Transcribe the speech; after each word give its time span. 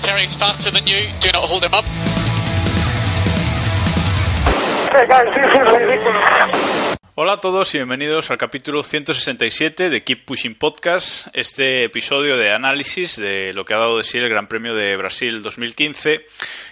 Valtteri's 0.00 0.34
faster 0.34 0.70
than 0.70 0.86
you. 0.86 1.10
Do 1.20 1.30
not 1.32 1.44
hold 1.44 1.62
him 1.62 1.74
up. 1.74 1.84
Hey 4.92 5.06
guys, 5.06 5.28
this 5.34 5.46
is. 5.46 5.60
Hola 7.16 7.34
a 7.34 7.40
todos 7.40 7.74
y 7.74 7.78
bienvenidos 7.78 8.30
al 8.30 8.38
capítulo 8.38 8.82
167 8.82 9.90
de 9.90 10.02
Keep 10.02 10.24
Pushing 10.24 10.54
Podcast, 10.54 11.26
este 11.34 11.84
episodio 11.84 12.38
de 12.38 12.50
análisis 12.50 13.16
de 13.16 13.52
lo 13.52 13.66
que 13.66 13.74
ha 13.74 13.78
dado 13.78 13.98
de 13.98 14.04
sí 14.04 14.16
el 14.16 14.30
Gran 14.30 14.46
Premio 14.46 14.74
de 14.74 14.96
Brasil 14.96 15.42
2015, 15.42 16.24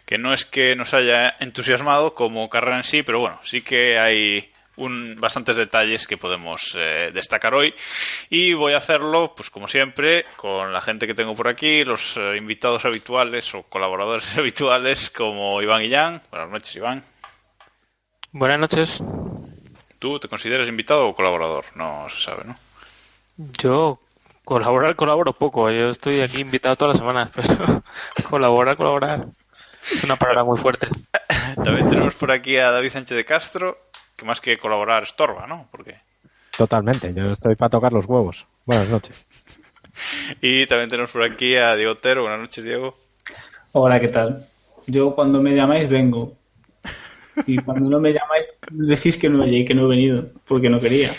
que 0.07 0.17
no 0.17 0.33
es 0.33 0.47
que 0.47 0.75
nos 0.75 0.95
haya 0.95 1.35
entusiasmado 1.41 2.15
como 2.15 2.49
carrera 2.49 2.79
en 2.79 2.85
sí, 2.85 3.03
pero 3.03 3.21
bueno, 3.21 3.39
sí 3.43 3.61
que 3.61 3.99
hay 3.99 4.51
un, 4.79 5.17
bastantes 5.21 5.57
detalles 5.57 6.07
que 6.07 6.17
podemos 6.17 6.75
eh, 6.77 7.11
destacar 7.13 7.55
hoy 7.55 7.75
y 8.31 8.55
voy 8.55 8.73
a 8.73 8.79
hacerlo, 8.79 9.35
pues 9.37 9.51
como 9.51 9.69
siempre, 9.69 10.25
con 10.37 10.73
la 10.73 10.81
gente 10.81 11.07
que 11.07 11.15
tengo 11.15 11.35
por 11.35 11.49
aquí, 11.49 11.85
los 11.85 12.17
eh, 12.17 12.37
invitados 12.37 12.85
habituales 12.85 13.55
o 13.55 13.63
colaboradores 13.65 14.27
habituales 14.39 15.11
como 15.11 15.61
Iván 15.63 15.83
Guillán. 15.83 16.23
Buenas 16.31 16.51
noches, 16.51 16.77
Iván. 16.77 17.03
Buenas 18.33 18.59
noches. 18.59 19.03
¿Tú 19.99 20.19
te 20.21 20.29
consideras 20.29 20.69
invitado 20.69 21.09
o 21.09 21.15
colaborador? 21.15 21.65
No 21.75 22.09
se 22.09 22.23
sabe, 22.23 22.45
¿no? 22.45 22.57
Yo 23.37 23.99
colaborar, 24.45 24.97
colaboro 24.97 25.33
poco. 25.33 25.71
Yo 25.71 25.89
estoy 25.89 26.21
aquí 26.21 26.41
invitado 26.41 26.77
todas 26.77 26.95
las 26.95 26.99
semanas, 26.99 27.31
pero 27.35 27.83
colaborar, 28.29 28.77
colaborar 28.77 29.27
es 29.91 30.05
una 30.05 30.17
palabra 30.17 30.45
muy 30.45 30.59
fuerte. 30.59 30.89
También 31.63 31.89
tenemos 31.89 32.15
por 32.15 32.31
aquí 32.31 32.57
a 32.59 32.71
David 32.71 32.91
Sánchez 32.91 33.17
de 33.17 33.25
Castro, 33.25 33.79
que 34.19 34.27
más 34.27 34.41
que 34.41 34.59
colaborar 34.59 35.05
estorba, 35.05 35.47
¿no? 35.47 35.69
Porque... 35.71 35.95
Totalmente, 36.57 37.15
yo 37.15 37.33
estoy 37.33 37.55
para 37.55 37.71
tocar 37.71 37.93
los 37.93 38.05
huevos. 38.05 38.47
Buenas 38.67 38.89
noches. 38.89 39.27
Y 40.41 40.65
también 40.67 40.89
tenemos 40.89 41.11
por 41.11 41.25
aquí 41.25 41.57
a 41.57 41.75
Diego 41.75 41.91
Otero. 41.91 42.23
Buenas 42.23 42.39
noches, 42.39 42.63
Diego. 42.63 42.97
Hola, 43.73 43.99
¿qué 43.99 44.07
tal? 44.07 44.47
Yo 44.87 45.13
cuando 45.13 45.43
me 45.43 45.57
llamáis 45.57 45.89
vengo. 45.89 46.37
Y 47.49 47.57
cuando 47.59 47.91
no 47.91 47.99
me 47.99 48.13
llamáis 48.13 48.47
decís 48.71 49.19
que 49.19 49.29
no 49.29 49.45
y 49.45 49.65
que 49.65 49.75
no 49.75 49.87
he 49.87 49.89
venido, 49.89 50.29
porque 50.47 50.71
no 50.71 50.79
quería. 50.79 51.11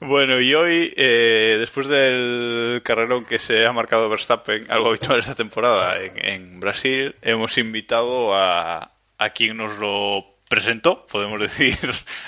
Bueno, 0.00 0.40
y 0.40 0.52
hoy, 0.54 0.92
eh, 0.96 1.56
después 1.60 1.86
del 1.86 2.80
carrerón 2.82 3.26
que 3.26 3.38
se 3.38 3.64
ha 3.64 3.72
marcado 3.72 4.10
Verstappen, 4.10 4.66
algo 4.68 4.88
habitual 4.88 5.20
esta 5.20 5.36
temporada 5.36 6.02
en, 6.02 6.12
en 6.18 6.58
Brasil, 6.58 7.14
hemos 7.22 7.56
invitado 7.58 8.34
a, 8.34 8.90
a 9.18 9.30
quien 9.30 9.56
nos 9.56 9.78
lo 9.78 10.33
presentó, 10.54 11.04
podemos 11.06 11.40
decir 11.48 11.76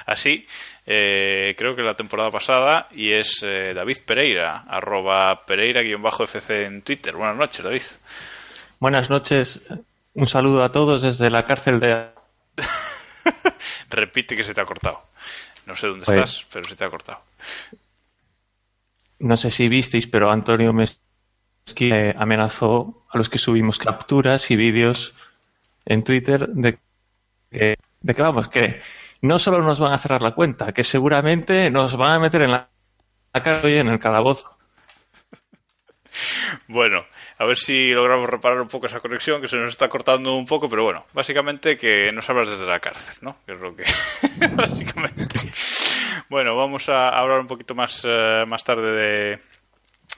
así, 0.05 0.47
eh, 0.85 1.55
creo 1.57 1.77
que 1.77 1.83
la 1.83 1.95
temporada 1.95 2.31
pasada, 2.31 2.89
y 2.91 3.13
es 3.13 3.43
eh, 3.43 3.73
David 3.75 3.99
Pereira, 4.05 4.65
arroba 4.69 5.45
Pereira-FC 5.47 6.65
en 6.65 6.83
Twitter. 6.83 7.15
Buenas 7.15 7.37
noches, 7.37 7.65
David. 7.65 7.83
Buenas 8.81 9.09
noches. 9.09 9.61
Un 10.15 10.27
saludo 10.27 10.63
a 10.65 10.73
todos 10.73 11.03
desde 11.03 11.31
la 11.31 11.45
cárcel 11.45 11.79
de... 11.79 12.09
Repite 13.91 14.37
que 14.37 14.43
se 14.45 14.55
te 14.55 14.61
ha 14.61 14.65
cortado. 14.65 15.03
No 15.67 15.75
sé 15.77 15.87
dónde 15.87 16.05
Pues- 16.05 16.19
estás, 16.19 16.47
pero 16.53 16.65
se 16.69 16.75
te 16.77 16.85
ha 16.85 16.91
cortado. 16.91 17.21
No 19.19 19.37
sé 19.37 19.51
si 19.51 19.69
visteis, 19.69 20.07
pero 20.07 20.31
Antonio 20.31 20.73
Mesqui 20.73 21.91
eh, 21.91 22.15
amenazó 22.19 23.05
a 23.11 23.17
los 23.19 23.29
que 23.31 23.39
subimos 23.39 23.79
capturas 23.79 24.51
y 24.51 24.57
vídeos 24.57 25.15
en 25.87 26.05
Twitter 26.05 26.49
de 26.49 26.79
que, 27.51 27.77
de 28.01 28.15
que, 28.15 28.23
vamos, 28.23 28.49
que 28.49 28.81
no 29.23 29.39
solo 29.39 29.61
nos 29.63 29.81
van 29.81 29.93
a 29.93 29.99
cerrar 29.99 30.23
la 30.23 30.35
cuenta, 30.35 30.73
que 30.73 30.85
seguramente 30.85 31.71
nos 31.71 31.97
van 31.97 32.13
a 32.13 32.19
meter 32.19 32.43
en 32.43 32.53
la, 32.53 32.69
cárcel 33.33 33.75
y 33.75 33.79
en 33.79 33.89
el 33.89 33.99
calabozo. 33.99 34.51
Bueno, 36.69 37.05
a 37.37 37.45
ver 37.45 37.59
si 37.59 37.89
logramos 37.89 38.31
reparar 38.31 38.59
un 38.59 38.69
poco 38.69 38.87
esa 38.87 39.01
conexión 39.01 39.43
que 39.43 39.49
se 39.49 39.57
nos 39.57 39.69
está 39.69 39.91
cortando 39.91 40.35
un 40.35 40.47
poco, 40.47 40.67
pero 40.67 40.83
bueno, 40.83 41.05
básicamente 41.13 41.77
que 41.77 42.11
nos 42.11 42.29
hablas 42.31 42.49
desde 42.49 42.65
la 42.65 42.81
cárcel, 42.81 43.17
¿no? 43.21 43.37
Que 43.45 43.53
es 43.53 43.61
lo 43.61 43.77
que. 43.77 43.85
básicamente. 44.55 45.27
Bueno, 46.31 46.57
vamos 46.57 46.89
a 46.89 47.11
hablar 47.11 47.41
un 47.41 47.47
poquito 47.47 47.75
más, 47.75 48.03
eh, 48.09 48.45
más 48.49 48.65
tarde 48.65 48.91
de, 48.93 49.39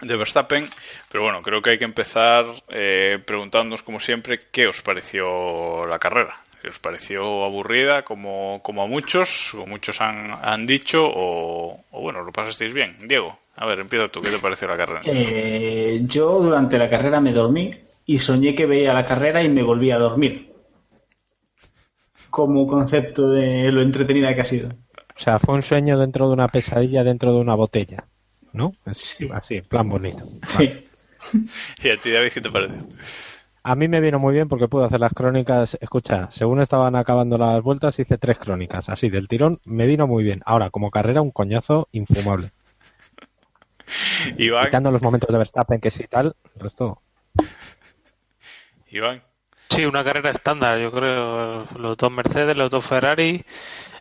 de 0.02 0.16
Verstappen, 0.16 0.68
pero 1.10 1.24
bueno, 1.24 1.42
creo 1.42 1.60
que 1.60 1.70
hay 1.70 1.78
que 1.78 1.84
empezar 1.84 2.46
eh, 2.68 3.18
preguntándonos, 3.26 3.82
como 3.82 3.98
siempre, 3.98 4.38
qué 4.52 4.68
os 4.68 4.80
pareció 4.82 5.84
la 5.86 5.98
carrera. 5.98 6.44
¿Qué 6.60 6.68
os 6.68 6.78
pareció 6.78 7.44
aburrida, 7.44 8.02
como, 8.02 8.60
como 8.62 8.82
a 8.82 8.86
muchos, 8.86 9.54
o 9.54 9.66
muchos 9.66 10.00
han, 10.00 10.32
han 10.42 10.66
dicho, 10.66 11.04
o, 11.06 11.84
o 11.90 12.00
bueno, 12.00 12.22
lo 12.22 12.32
pasasteis 12.32 12.74
bien? 12.74 12.96
Diego, 13.06 13.38
a 13.54 13.66
ver, 13.66 13.80
empieza 13.80 14.08
tú, 14.08 14.20
¿qué 14.20 14.30
te 14.30 14.38
pareció 14.38 14.68
la 14.68 14.76
carrera? 14.76 15.02
Eh, 15.04 16.00
yo 16.02 16.40
durante 16.40 16.78
la 16.78 16.88
carrera 16.88 17.20
me 17.20 17.32
dormí 17.32 17.72
y 18.06 18.18
soñé 18.18 18.54
que 18.54 18.66
veía 18.66 18.94
la 18.94 19.04
carrera 19.04 19.42
y 19.42 19.48
me 19.48 19.62
volví 19.62 19.90
a 19.90 19.98
dormir. 19.98 20.52
Como 22.30 22.66
concepto 22.66 23.30
de 23.30 23.72
lo 23.72 23.82
entretenida 23.82 24.34
que 24.34 24.40
ha 24.40 24.44
sido. 24.44 24.70
O 24.70 25.20
sea, 25.20 25.38
fue 25.38 25.56
un 25.56 25.62
sueño 25.62 25.98
dentro 25.98 26.28
de 26.28 26.34
una 26.34 26.48
pesadilla 26.48 27.02
dentro 27.02 27.32
de 27.32 27.40
una 27.40 27.54
botella. 27.54 28.04
¿No? 28.52 28.72
Sí. 28.94 29.28
Así, 29.32 29.56
en 29.56 29.64
plan 29.64 29.88
bonito. 29.88 30.24
Sí. 30.48 30.86
¿Y 31.82 31.90
a 31.90 31.96
ti, 31.96 32.10
David, 32.10 32.30
qué 32.32 32.40
te 32.40 32.50
pareció? 32.50 32.78
A 33.68 33.74
mí 33.74 33.86
me 33.86 34.00
vino 34.00 34.18
muy 34.18 34.32
bien 34.32 34.48
porque 34.48 34.66
pude 34.66 34.86
hacer 34.86 34.98
las 34.98 35.12
crónicas. 35.12 35.76
Escucha, 35.82 36.30
según 36.30 36.62
estaban 36.62 36.96
acabando 36.96 37.36
las 37.36 37.62
vueltas, 37.62 37.98
hice 37.98 38.16
tres 38.16 38.38
crónicas. 38.38 38.88
Así, 38.88 39.10
del 39.10 39.28
tirón, 39.28 39.60
me 39.66 39.84
vino 39.84 40.06
muy 40.06 40.24
bien. 40.24 40.40
Ahora, 40.46 40.70
como 40.70 40.90
carrera, 40.90 41.20
un 41.20 41.32
coñazo 41.32 41.86
infumable. 41.92 42.50
Iván, 44.38 44.64
Quitando 44.64 44.90
los 44.90 45.02
momentos 45.02 45.28
de 45.30 45.36
Verstappen 45.36 45.82
que 45.82 45.90
sí 45.90 46.04
tal, 46.08 46.34
el 46.54 46.60
resto. 46.62 47.02
Iván. 48.88 49.22
Sí, 49.68 49.84
una 49.84 50.02
carrera 50.02 50.30
estándar, 50.30 50.78
yo 50.78 50.90
creo. 50.90 51.64
Los 51.78 51.98
dos 51.98 52.10
Mercedes, 52.10 52.56
los 52.56 52.70
dos 52.70 52.86
Ferrari, 52.86 53.44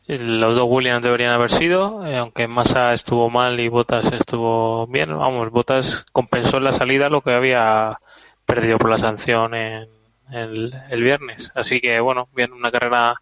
los 0.08 0.56
dos 0.56 0.66
Williams 0.70 1.04
deberían 1.04 1.34
haber 1.34 1.52
sido, 1.52 2.08
eh, 2.08 2.16
aunque 2.16 2.48
Massa 2.48 2.94
estuvo 2.94 3.30
mal 3.30 3.60
y 3.60 3.68
Bottas 3.68 4.14
estuvo 4.14 4.88
bien. 4.88 5.10
Vamos, 5.10 5.50
Bottas 5.50 6.06
compensó 6.14 6.56
en 6.56 6.64
la 6.64 6.72
salida 6.72 7.10
lo 7.10 7.20
que 7.20 7.32
había 7.34 8.00
perdido 8.48 8.80
por 8.80 8.90
la 8.90 8.98
sanción 8.98 9.54
en 9.54 9.90
el, 10.32 10.74
el 10.90 11.04
viernes. 11.04 11.52
Así 11.54 11.80
que, 11.80 12.00
bueno, 12.00 12.30
bien, 12.34 12.54
una 12.54 12.72
carrera 12.72 13.22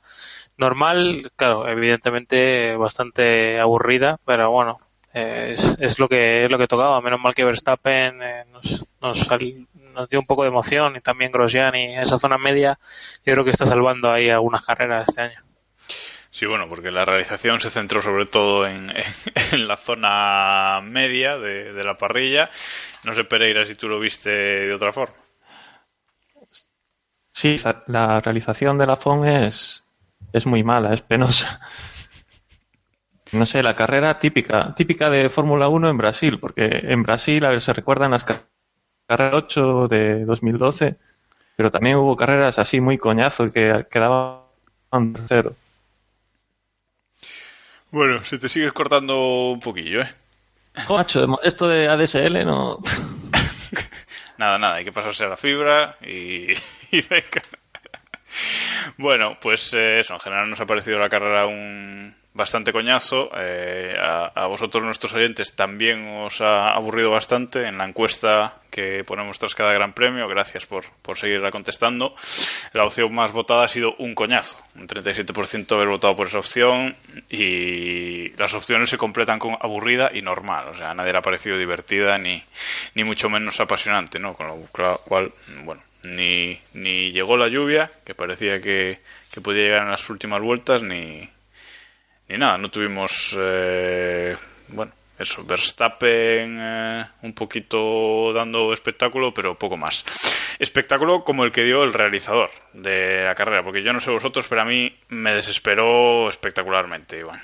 normal, 0.58 1.32
claro, 1.36 1.68
evidentemente 1.68 2.78
bastante 2.78 3.60
aburrida, 3.60 4.18
pero 4.24 4.52
bueno, 4.52 4.80
es, 5.14 5.78
es 5.80 6.00
lo 6.00 6.08
que 6.08 6.46
es 6.46 6.52
lo 6.52 6.58
que 6.58 6.68
tocaba. 6.68 7.02
Menos 7.02 7.20
mal 7.20 7.34
que 7.34 7.44
Verstappen 7.44 8.22
eh, 8.22 8.46
nos, 8.52 8.86
nos, 9.02 9.28
nos 9.94 10.10
dio 10.10 10.20
un 10.20 10.26
poco 10.26 10.44
de 10.44 10.50
emoción 10.50 10.96
y 10.96 11.02
también 11.02 11.32
Grosjean 11.32 11.76
y 11.76 11.98
esa 11.98 12.20
zona 12.20 12.38
media, 12.38 12.78
yo 13.26 13.34
creo 13.34 13.44
que 13.44 13.52
está 13.52 13.66
salvando 13.66 14.12
ahí 14.12 14.30
algunas 14.30 14.64
carreras 14.64 15.10
este 15.10 15.22
año. 15.22 15.42
Sí, 16.36 16.46
bueno, 16.46 16.68
porque 16.68 16.92
la 16.92 17.06
realización 17.06 17.62
se 17.62 17.70
centró 17.70 18.02
sobre 18.02 18.26
todo 18.26 18.68
en, 18.68 18.92
la 19.54 19.78
zona 19.78 20.82
media 20.84 21.38
de, 21.38 21.82
la 21.82 21.98
parrilla. 21.98 22.50
No 23.06 23.14
sé, 23.14 23.24
Pereira, 23.24 23.66
si 23.66 23.76
tú 23.76 23.88
lo 23.88 24.02
viste 24.02 24.30
de 24.30 24.74
otra 24.74 24.92
forma. 24.92 25.16
Sí, 27.32 27.56
la, 27.64 27.84
la 27.88 28.20
realización 28.20 28.78
de 28.78 28.86
la 28.86 28.98
FON 28.98 29.26
es, 29.26 29.86
es 30.34 30.46
muy 30.46 30.64
mala, 30.64 30.94
es 30.94 31.02
penosa. 31.02 31.62
No 33.34 33.46
sé, 33.46 33.62
la 33.64 33.76
carrera 33.76 34.18
típica, 34.20 34.74
típica 34.76 35.10
de 35.12 35.30
Fórmula 35.30 35.68
1 35.70 35.90
en 35.90 35.98
Brasil, 35.98 36.40
porque 36.40 36.66
en 36.84 37.04
Brasil, 37.04 37.46
a 37.46 37.50
ver, 37.50 37.62
se 37.62 37.74
recuerdan 37.74 38.12
las 38.12 38.26
car- 38.26 38.48
carreras 39.08 39.36
8 39.36 39.88
de 39.88 40.26
2012, 40.26 40.98
pero 41.56 41.72
también 41.72 41.98
hubo 41.98 42.16
carreras 42.16 42.60
así 42.60 42.82
muy 42.82 42.98
coñazo 42.98 43.52
que 43.54 43.88
quedaban 43.92 45.14
tercero. 45.14 45.56
Bueno, 47.96 48.26
se 48.26 48.38
te 48.38 48.50
sigues 48.50 48.74
cortando 48.74 49.52
un 49.52 49.62
poquillo, 49.62 50.02
¿eh? 50.02 50.10
Macho, 50.90 51.42
esto 51.42 51.66
de 51.66 51.88
ADSL 51.88 52.44
no. 52.44 52.80
Nada, 54.38 54.60
nada, 54.60 54.76
hay 54.76 54.84
que 54.84 54.92
pasarse 54.92 55.24
a 55.24 55.30
la 55.30 55.38
fibra 55.38 55.96
y, 56.02 56.52
y 56.92 57.02
venga. 57.10 57.42
Bueno, 58.98 59.38
pues 59.42 59.74
eh, 59.76 60.00
eso, 60.02 60.14
en 60.14 60.20
general 60.20 60.50
nos 60.50 60.60
ha 60.60 60.66
parecido 60.66 61.00
la 61.00 61.08
carrera 61.08 61.46
un, 61.46 62.14
bastante 62.36 62.74
coñazo. 62.74 63.32
Eh, 63.36 63.96
a, 64.00 64.32
a, 64.36 64.48
vosotros, 64.48 64.84
nuestros 64.84 65.14
oyentes, 65.14 65.56
también 65.56 66.08
os 66.08 66.42
ha 66.42 66.74
aburrido 66.74 67.10
bastante 67.10 67.66
en 67.66 67.78
la 67.78 67.86
encuesta 67.86 68.58
que 68.70 69.06
ponemos 69.06 69.40
tras 69.40 69.56
cada 69.56 69.72
gran 69.72 69.94
premio. 69.94 70.28
Gracias 70.28 70.66
por, 70.66 70.84
por 71.02 71.18
seguirla 71.18 71.50
contestando. 71.50 72.14
La 72.74 72.86
opción 72.86 73.16
más 73.16 73.32
votada 73.32 73.64
ha 73.64 73.68
sido 73.70 73.96
un 74.00 74.14
coñazo. 74.14 74.62
Un 74.76 74.86
37% 74.86 75.72
haber 75.72 75.88
votado 75.88 76.16
por 76.16 76.28
esa 76.28 76.40
opción 76.40 76.98
y 77.30 78.30
las 78.32 78.54
opciones 78.54 78.90
se 78.90 78.98
completan 78.98 79.40
con 79.40 79.58
aburrida 79.60 80.12
y 80.14 80.22
normal. 80.22 80.68
O 80.68 80.76
sea, 80.76 80.92
a 80.92 80.94
nadie 80.94 81.14
le 81.14 81.20
ha 81.20 81.24
parecido 81.24 81.58
divertida 81.58 82.18
ni, 82.18 82.44
ni 82.96 83.06
mucho 83.06 83.30
menos 83.30 83.60
apasionante, 83.62 84.20
¿no? 84.20 84.34
Con 84.34 84.48
lo 84.48 84.56
cual, 84.66 85.32
bueno, 85.64 85.82
ni, 86.04 86.60
ni 86.74 87.14
llegó 87.14 87.38
la 87.38 87.48
lluvia, 87.48 87.90
que 88.04 88.14
parecía 88.14 88.60
que, 88.60 89.00
que 89.32 89.40
podía 89.40 89.64
llegar 89.64 89.84
en 89.84 89.92
las 89.92 90.10
últimas 90.10 90.42
vueltas, 90.42 90.84
ni, 90.84 91.30
ni 92.30 92.38
nada. 92.38 92.58
No 92.58 92.70
tuvimos, 92.70 93.36
eh, 93.38 94.36
bueno, 94.70 94.92
eso, 95.18 95.44
Verstappen 95.46 96.58
eh, 96.60 97.06
un 97.22 97.34
poquito 97.34 98.34
dando 98.34 98.74
espectáculo, 98.74 99.34
pero 99.34 99.58
poco 99.58 99.78
más. 99.78 100.04
Espectáculo 100.60 101.24
como 101.24 101.44
el 101.44 101.52
que 101.52 101.64
dio 101.64 101.84
el 101.84 101.94
realizador 101.94 102.50
de 102.74 103.24
la 103.24 103.36
carrera, 103.36 103.64
porque 103.64 103.84
yo 103.84 103.94
no 103.94 104.00
sé 104.00 104.12
vosotros, 104.12 104.46
pero 104.50 104.62
a 104.62 104.66
mí 104.66 104.94
me 105.10 105.34
desesperó 105.34 106.30
espectacularmente, 106.30 107.20
Iván. 107.20 107.42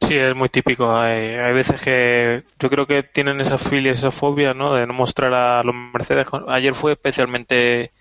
Sí, 0.00 0.14
es 0.14 0.36
muy 0.36 0.50
típico. 0.50 0.94
Hay, 0.94 1.36
hay, 1.36 1.52
veces 1.54 1.80
que 1.80 2.42
yo 2.60 2.68
creo 2.68 2.86
que 2.86 3.02
tienen 3.02 3.40
esa 3.40 3.56
filia, 3.56 3.92
esa 3.92 4.10
fobia, 4.10 4.52
¿no? 4.52 4.74
De 4.74 4.86
no 4.86 4.92
mostrar 4.92 5.32
a 5.32 5.62
los 5.62 5.74
Mercedes. 5.74 6.26
Ayer 6.48 6.74
fue 6.74 6.92
especialmente 6.92 7.92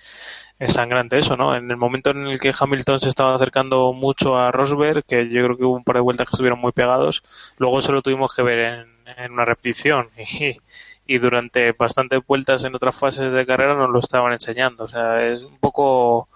sangrante 0.68 1.18
eso, 1.18 1.36
¿no? 1.36 1.56
En 1.56 1.70
el 1.70 1.78
momento 1.78 2.12
en 2.12 2.28
el 2.28 2.40
que 2.40 2.54
Hamilton 2.58 3.00
se 3.00 3.10
estaba 3.10 3.36
acercando 3.36 3.94
mucho 3.94 4.38
a 4.38 4.52
Rosberg, 4.52 5.04
que 5.06 5.30
yo 5.30 5.44
creo 5.44 5.58
que 5.58 5.66
hubo 5.66 5.76
un 5.76 5.84
par 5.84 5.98
de 5.98 6.02
vueltas 6.02 6.28
que 6.28 6.36
estuvieron 6.36 6.60
muy 6.60 6.72
pegados, 6.72 7.24
luego 7.58 7.82
se 7.82 7.92
lo 7.92 8.02
tuvimos 8.02 8.34
que 8.34 8.44
ver 8.44 8.60
en, 8.60 8.96
en 9.18 9.32
una 9.32 9.46
repetición 9.46 10.10
y, 11.08 11.18
durante 11.18 11.72
bastantes 11.74 12.22
vueltas 12.26 12.64
en 12.66 12.76
otras 12.76 12.98
fases 12.98 13.32
de 13.34 13.46
carrera 13.46 13.76
nos 13.76 13.90
lo 13.90 14.00
estaban 14.00 14.34
enseñando. 14.34 14.86
O 14.86 14.88
sea, 14.88 15.26
es 15.28 15.44
un 15.44 15.58
poco 15.60 16.30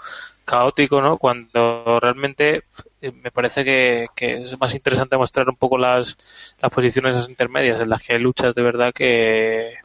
caótico, 0.45 1.01
¿no? 1.01 1.17
Cuando 1.17 1.99
realmente 1.99 2.63
me 3.01 3.31
parece 3.31 3.63
que, 3.63 4.07
que, 4.15 4.37
es 4.37 4.59
más 4.59 4.75
interesante 4.75 5.17
mostrar 5.17 5.49
un 5.49 5.55
poco 5.55 5.77
las, 5.77 6.55
las 6.61 6.71
posiciones 6.71 7.27
intermedias 7.29 7.79
en 7.79 7.89
las 7.89 8.01
que 8.01 8.19
luchas 8.19 8.55
de 8.55 8.61
verdad 8.63 8.93
que, 8.93 9.75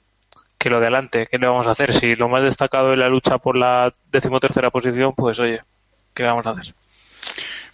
que 0.64 0.70
lo 0.70 0.80
de 0.80 0.86
adelante. 0.86 1.28
¿Qué 1.30 1.36
le 1.36 1.46
vamos 1.46 1.66
a 1.66 1.72
hacer? 1.72 1.92
Si 1.92 2.14
lo 2.14 2.26
más 2.30 2.42
destacado 2.42 2.94
es 2.94 2.98
la 2.98 3.10
lucha 3.10 3.36
por 3.36 3.54
la 3.54 3.92
decimotercera 4.10 4.70
posición, 4.70 5.12
pues 5.14 5.38
oye, 5.38 5.60
¿qué 6.14 6.22
le 6.22 6.30
vamos 6.30 6.46
a 6.46 6.50
hacer? 6.52 6.74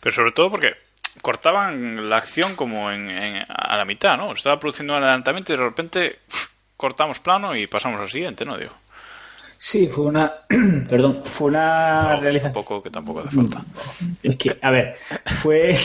Pero 0.01 0.13
sobre 0.13 0.33
todo 0.33 0.51
porque 0.51 0.75
cortaban 1.23 2.11
la 2.11 2.17
acción 2.17 2.57
como 2.57 2.91
en, 2.91 3.09
en, 3.09 3.47
a 3.49 3.77
la 3.77 3.85
mitad, 3.85 4.17
¿no? 4.17 4.33
Estaba 4.33 4.59
produciendo 4.59 4.97
un 4.97 5.05
adelantamiento 5.05 5.53
y 5.53 5.57
de 5.57 5.63
repente 5.63 6.19
uf, 6.29 6.49
cortamos 6.77 7.21
plano 7.21 7.55
y 7.55 7.69
pasamos 7.69 8.01
al 8.01 8.11
siguiente, 8.11 8.45
¿no? 8.45 8.57
Digo. 8.57 8.73
Sí, 9.57 9.87
fue 9.87 10.07
una. 10.07 10.33
Perdón, 10.89 11.23
fue 11.25 11.47
una 11.49 12.15
no, 12.15 12.21
realización. 12.23 12.53
poco 12.55 12.83
que 12.83 12.91
tampoco 12.91 13.21
hace 13.21 13.31
falta. 13.31 13.63
Es 14.21 14.37
que, 14.37 14.59
a 14.61 14.71
ver, 14.71 14.97
fue. 15.43 15.77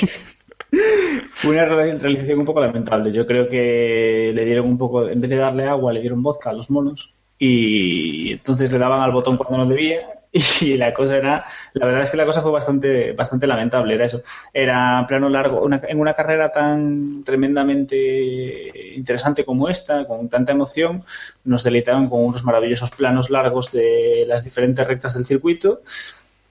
Fue 1.34 1.52
una 1.52 1.66
realización 1.66 2.40
un 2.40 2.46
poco 2.46 2.62
lamentable. 2.62 3.12
Yo 3.12 3.26
creo 3.26 3.48
que 3.48 4.32
le 4.34 4.46
dieron 4.46 4.68
un 4.68 4.78
poco. 4.78 5.08
En 5.08 5.22
vez 5.22 5.30
de 5.30 5.38
darle 5.38 5.66
agua, 5.66 5.94
le 5.94 6.02
dieron 6.02 6.24
vodka 6.24 6.50
a 6.50 6.54
los 6.54 6.70
monos. 6.70 7.16
Y 7.38 8.32
entonces 8.34 8.72
le 8.72 8.78
daban 8.78 9.02
al 9.02 9.12
botón 9.12 9.38
cuando 9.38 9.66
no 9.66 9.70
debía. 9.70 10.10
Y 10.62 10.76
la 10.76 10.94
cosa 10.94 11.16
era. 11.18 11.46
La 11.74 11.86
verdad 11.86 12.02
es 12.02 12.12
que 12.12 12.18
la 12.18 12.26
cosa 12.26 12.42
fue 12.42 12.52
bastante, 12.52 13.14
bastante 13.14 13.48
lamentable. 13.48 13.94
Era 13.96 14.06
eso. 14.06 14.22
Era 14.54 15.06
plano 15.08 15.30
largo. 15.30 15.66
En 15.88 16.00
una 16.00 16.14
carrera 16.14 16.52
tan 16.52 17.24
tremendamente 17.24 18.96
interesante 18.96 19.46
como 19.46 19.70
esta, 19.70 20.06
con 20.06 20.28
tanta 20.28 20.52
emoción, 20.52 21.04
nos 21.46 21.64
deleitaron 21.64 22.10
con 22.10 22.26
unos 22.26 22.44
maravillosos 22.44 22.92
planos 22.92 23.30
largos 23.30 23.72
de 23.72 24.26
las 24.28 24.44
diferentes 24.44 24.86
rectas 24.86 25.14
del 25.14 25.26
circuito 25.26 25.82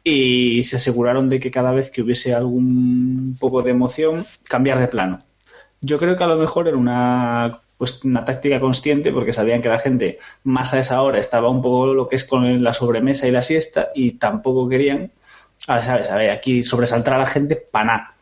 y 0.04 0.62
se 0.64 0.76
aseguraron 0.76 1.30
de 1.30 1.40
que 1.40 1.50
cada 1.50 1.72
vez 1.72 1.90
que 1.90 2.02
hubiese 2.02 2.34
algún 2.34 3.36
poco 3.40 3.62
de 3.62 3.70
emoción, 3.70 4.26
cambiar 4.44 4.78
de 4.78 4.88
plano. 4.88 5.24
Yo 5.80 5.98
creo 5.98 6.16
que 6.16 6.24
a 6.24 6.28
lo 6.28 6.36
mejor 6.36 6.68
era 6.68 6.76
una 6.76 7.60
pues 7.76 8.04
una 8.04 8.24
táctica 8.24 8.60
consciente 8.60 9.10
porque 9.12 9.32
sabían 9.32 9.60
que 9.60 9.68
la 9.68 9.80
gente 9.80 10.18
más 10.44 10.74
a 10.74 10.80
esa 10.80 11.02
hora 11.02 11.18
estaba 11.18 11.50
un 11.50 11.60
poco 11.60 11.92
lo 11.92 12.08
que 12.08 12.16
es 12.16 12.24
con 12.24 12.62
la 12.62 12.72
sobremesa 12.72 13.26
y 13.26 13.32
la 13.32 13.42
siesta 13.42 13.88
y 13.94 14.12
tampoco 14.12 14.68
querían, 14.68 15.10
a 15.66 15.74
ver, 15.76 15.84
sabes, 15.84 16.10
a 16.10 16.16
ver, 16.16 16.30
aquí 16.30 16.62
sobresaltar 16.62 17.14
a 17.14 17.18
la 17.18 17.26
gente 17.26 17.56
para 17.56 17.84
nada. 17.84 18.14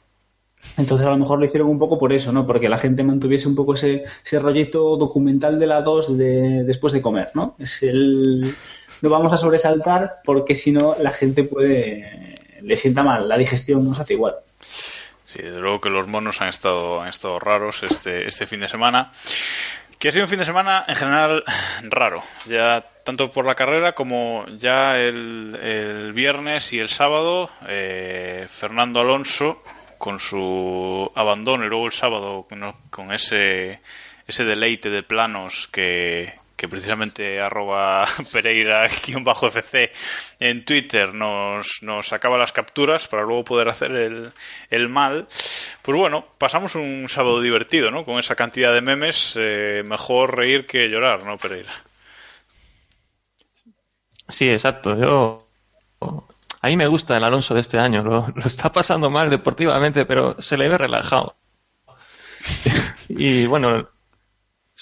Entonces 0.76 1.06
a 1.06 1.10
lo 1.10 1.18
mejor 1.18 1.38
lo 1.38 1.44
hicieron 1.44 1.68
un 1.68 1.78
poco 1.78 1.98
por 1.98 2.12
eso, 2.12 2.32
¿no? 2.32 2.46
Porque 2.46 2.68
la 2.68 2.78
gente 2.78 3.02
mantuviese 3.02 3.48
un 3.48 3.54
poco 3.54 3.74
ese, 3.74 4.04
ese 4.24 4.38
rollito 4.38 4.96
documental 4.96 5.58
de 5.58 5.66
la 5.66 5.82
2 5.82 6.16
de, 6.16 6.64
después 6.64 6.92
de 6.92 7.02
comer, 7.02 7.30
¿no? 7.34 7.56
Es 7.58 7.82
el... 7.82 8.54
No 9.02 9.10
vamos 9.10 9.32
a 9.32 9.36
sobresaltar 9.36 10.20
porque 10.24 10.54
si 10.54 10.72
no 10.72 10.96
la 10.98 11.10
gente 11.10 11.44
puede... 11.44 12.36
le 12.62 12.76
sienta 12.76 13.02
mal, 13.02 13.28
la 13.28 13.36
digestión 13.36 13.84
nos 13.84 14.00
hace 14.00 14.14
igual. 14.14 14.36
Sí, 15.24 15.42
desde 15.42 15.60
luego 15.60 15.80
que 15.80 15.90
los 15.90 16.06
monos 16.08 16.40
han 16.40 16.48
estado, 16.48 17.00
han 17.00 17.08
estado 17.08 17.38
raros 17.38 17.82
este, 17.82 18.26
este 18.26 18.46
fin 18.46 18.60
de 18.60 18.68
semana. 18.68 19.10
Que 19.98 20.08
ha 20.08 20.12
sido 20.12 20.24
un 20.24 20.30
fin 20.30 20.38
de 20.38 20.44
semana 20.44 20.84
en 20.88 20.96
general 20.96 21.44
raro, 21.82 22.22
ya 22.46 22.84
tanto 23.04 23.30
por 23.30 23.46
la 23.46 23.54
carrera 23.54 23.92
como 23.92 24.44
ya 24.58 24.98
el, 24.98 25.56
el 25.62 26.12
viernes 26.12 26.72
y 26.72 26.80
el 26.80 26.88
sábado. 26.88 27.50
Eh, 27.68 28.46
Fernando 28.48 29.00
Alonso 29.00 29.62
con 29.96 30.18
su 30.18 31.10
abandono 31.14 31.64
y 31.64 31.68
luego 31.68 31.86
el 31.86 31.92
sábado 31.92 32.46
¿no? 32.50 32.76
con 32.90 33.12
ese, 33.12 33.80
ese 34.26 34.44
deleite 34.44 34.90
de 34.90 35.04
planos 35.04 35.68
que, 35.70 36.34
que 36.62 36.68
precisamente 36.68 37.40
arroba 37.40 38.06
Pereira 38.32 38.88
bajo 39.22 39.48
FC 39.48 39.90
en 40.38 40.64
Twitter 40.64 41.12
nos, 41.12 41.82
nos 41.82 42.06
sacaba 42.06 42.38
las 42.38 42.52
capturas 42.52 43.08
para 43.08 43.24
luego 43.24 43.42
poder 43.42 43.68
hacer 43.68 43.90
el, 43.90 44.30
el 44.70 44.88
mal. 44.88 45.26
Pues 45.82 45.98
bueno, 45.98 46.24
pasamos 46.38 46.76
un 46.76 47.08
sábado 47.08 47.40
divertido, 47.40 47.90
¿no? 47.90 48.04
Con 48.04 48.20
esa 48.20 48.36
cantidad 48.36 48.72
de 48.72 48.80
memes, 48.80 49.36
eh, 49.36 49.82
mejor 49.84 50.36
reír 50.36 50.64
que 50.64 50.88
llorar, 50.88 51.24
¿no, 51.24 51.36
Pereira? 51.36 51.72
Sí, 54.28 54.48
exacto. 54.48 54.96
Yo 54.96 55.38
a 56.60 56.68
mí 56.68 56.76
me 56.76 56.86
gusta 56.86 57.16
el 57.16 57.24
Alonso 57.24 57.54
de 57.54 57.60
este 57.60 57.80
año. 57.80 58.04
Lo, 58.04 58.28
lo 58.32 58.46
está 58.46 58.70
pasando 58.70 59.10
mal 59.10 59.28
deportivamente, 59.30 60.06
pero 60.06 60.40
se 60.40 60.56
le 60.56 60.68
ve 60.68 60.78
relajado. 60.78 61.34
y 63.08 63.46
bueno, 63.46 63.88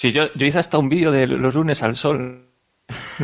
Sí, 0.01 0.13
yo, 0.13 0.33
yo 0.35 0.47
hice 0.47 0.59
hasta 0.59 0.79
un 0.79 0.89
vídeo 0.89 1.11
de 1.11 1.27
los 1.27 1.55
lunes 1.55 1.83
al 1.83 1.95
sol. 1.95 2.47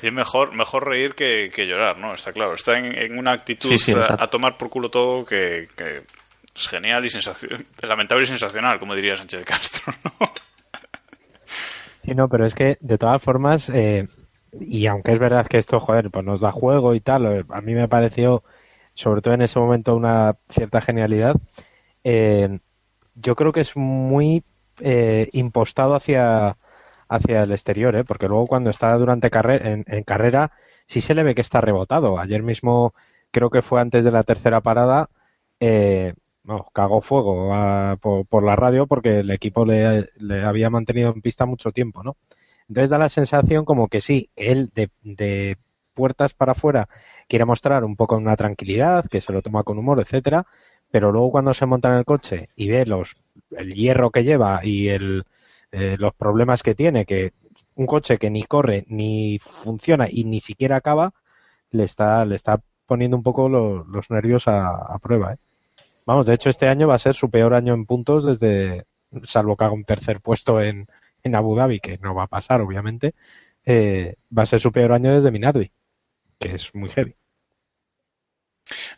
y 0.00 0.06
es 0.06 0.12
mejor, 0.12 0.56
mejor 0.56 0.88
reír 0.88 1.14
que, 1.14 1.50
que, 1.54 1.66
llorar, 1.66 1.98
¿no? 1.98 2.14
Está 2.14 2.32
claro. 2.32 2.54
Está 2.54 2.78
en, 2.78 2.96
en 2.96 3.18
una 3.18 3.32
actitud 3.32 3.68
Sí, 3.68 3.76
sí, 3.76 3.92
a, 3.92 4.16
a, 4.18 4.26
tomar 4.28 4.56
por 4.56 4.70
culo 4.70 4.88
todo 4.88 5.22
que, 5.22 5.68
que 5.76 6.04
es 6.56 6.66
genial 6.66 7.04
y 7.04 7.10
sensacional, 7.10 7.66
lamentable 7.82 8.24
y 8.24 8.28
sensacional, 8.28 8.78
como 8.78 8.94
diría 8.94 9.16
Sánchez 9.16 9.40
de 9.40 9.44
Castro, 9.44 9.92
¿no? 10.02 10.12
Sí, 12.02 12.14
no, 12.14 12.30
pero 12.30 12.46
es 12.46 12.54
que 12.54 12.78
de 12.80 12.96
todas 12.96 13.22
formas, 13.22 13.68
eh, 13.68 14.08
y 14.58 14.86
aunque 14.86 15.12
es 15.12 15.18
verdad 15.18 15.46
que 15.46 15.58
esto, 15.58 15.78
joder, 15.78 16.10
pues 16.10 16.24
nos 16.24 16.40
da 16.40 16.52
juego 16.52 16.94
y 16.94 17.00
tal, 17.00 17.26
eh, 17.26 17.44
a 17.50 17.60
mí 17.60 17.74
me 17.74 17.86
pareció, 17.86 18.44
sobre 18.94 19.20
todo 19.20 19.34
en 19.34 19.42
ese 19.42 19.58
momento, 19.58 19.94
una 19.94 20.36
cierta 20.48 20.80
genialidad. 20.80 21.34
Eh, 22.02 22.60
yo 23.14 23.36
creo 23.36 23.52
que 23.52 23.60
es 23.60 23.76
muy 23.76 24.42
eh, 24.80 25.28
impostado 25.32 25.94
hacia, 25.94 26.56
hacia 27.08 27.42
el 27.42 27.52
exterior, 27.52 27.94
¿eh? 27.96 28.04
porque 28.04 28.28
luego 28.28 28.46
cuando 28.46 28.70
está 28.70 28.96
durante 28.96 29.30
en, 29.32 30.04
carrera 30.04 30.52
sí 30.86 31.00
se 31.00 31.14
le 31.14 31.22
ve 31.22 31.34
que 31.34 31.40
está 31.42 31.60
rebotado. 31.60 32.18
Ayer 32.18 32.42
mismo, 32.42 32.94
creo 33.30 33.50
que 33.50 33.62
fue 33.62 33.80
antes 33.80 34.04
de 34.04 34.10
la 34.10 34.24
tercera 34.24 34.60
parada, 34.60 35.08
eh, 35.60 36.14
cagó 36.72 37.00
fuego 37.00 37.50
por, 38.28 38.42
la 38.44 38.56
radio 38.56 38.86
porque 38.86 39.20
el 39.20 39.30
equipo 39.30 39.64
le, 39.64 40.10
le, 40.18 40.44
había 40.44 40.70
mantenido 40.70 41.12
en 41.12 41.20
pista 41.20 41.46
mucho 41.46 41.70
tiempo, 41.72 42.02
¿no? 42.02 42.16
Entonces 42.68 42.90
da 42.90 42.98
la 42.98 43.08
sensación 43.08 43.64
como 43.64 43.88
que 43.88 44.00
sí, 44.00 44.30
él 44.36 44.70
de, 44.74 44.90
de 45.02 45.58
puertas 45.94 46.34
para 46.34 46.52
afuera 46.52 46.88
quiere 47.28 47.44
mostrar 47.44 47.84
un 47.84 47.96
poco 47.96 48.16
una 48.16 48.36
tranquilidad, 48.36 49.04
que 49.08 49.20
se 49.20 49.32
lo 49.32 49.42
toma 49.42 49.62
con 49.62 49.78
humor, 49.78 50.00
etcétera, 50.00 50.46
pero 50.90 51.12
luego 51.12 51.30
cuando 51.30 51.54
se 51.54 51.66
monta 51.66 51.88
en 51.88 51.98
el 51.98 52.04
coche 52.04 52.48
y 52.56 52.68
ve 52.68 52.86
los 52.86 53.16
el 53.52 53.74
hierro 53.74 54.10
que 54.10 54.24
lleva 54.24 54.60
y 54.64 54.88
el, 54.88 55.24
eh, 55.72 55.96
los 55.98 56.14
problemas 56.14 56.62
que 56.62 56.74
tiene, 56.74 57.06
que 57.06 57.32
un 57.74 57.86
coche 57.86 58.18
que 58.18 58.30
ni 58.30 58.44
corre 58.44 58.84
ni 58.88 59.38
funciona 59.38 60.06
y 60.10 60.24
ni 60.24 60.40
siquiera 60.40 60.76
acaba, 60.76 61.12
le 61.70 61.84
está, 61.84 62.24
le 62.24 62.36
está 62.36 62.60
poniendo 62.86 63.16
un 63.16 63.22
poco 63.22 63.48
lo, 63.48 63.84
los 63.84 64.10
nervios 64.10 64.48
a, 64.48 64.98
prueba. 65.00 65.34
¿eh? 65.34 65.36
Vamos, 66.06 66.26
de 66.26 66.34
hecho 66.34 66.50
este 66.50 66.68
año 66.68 66.88
va 66.88 66.96
a 66.96 66.98
ser 66.98 67.14
su 67.14 67.30
peor 67.30 67.54
año 67.54 67.74
en 67.74 67.86
puntos 67.86 68.26
desde, 68.26 68.84
salvo 69.24 69.56
que 69.56 69.64
haga 69.64 69.74
un 69.74 69.84
tercer 69.84 70.20
puesto 70.20 70.60
en, 70.60 70.88
en 71.22 71.34
Abu 71.34 71.56
Dhabi, 71.56 71.80
que 71.80 71.98
no 71.98 72.14
va 72.14 72.24
a 72.24 72.28
pasar 72.28 72.60
obviamente, 72.60 73.14
eh, 73.64 74.16
va 74.36 74.42
a 74.42 74.46
ser 74.46 74.60
su 74.60 74.72
peor 74.72 74.92
año 74.92 75.14
desde 75.14 75.30
Minardi, 75.30 75.70
que 76.38 76.54
es 76.54 76.74
muy 76.74 76.90
heavy. 76.90 77.14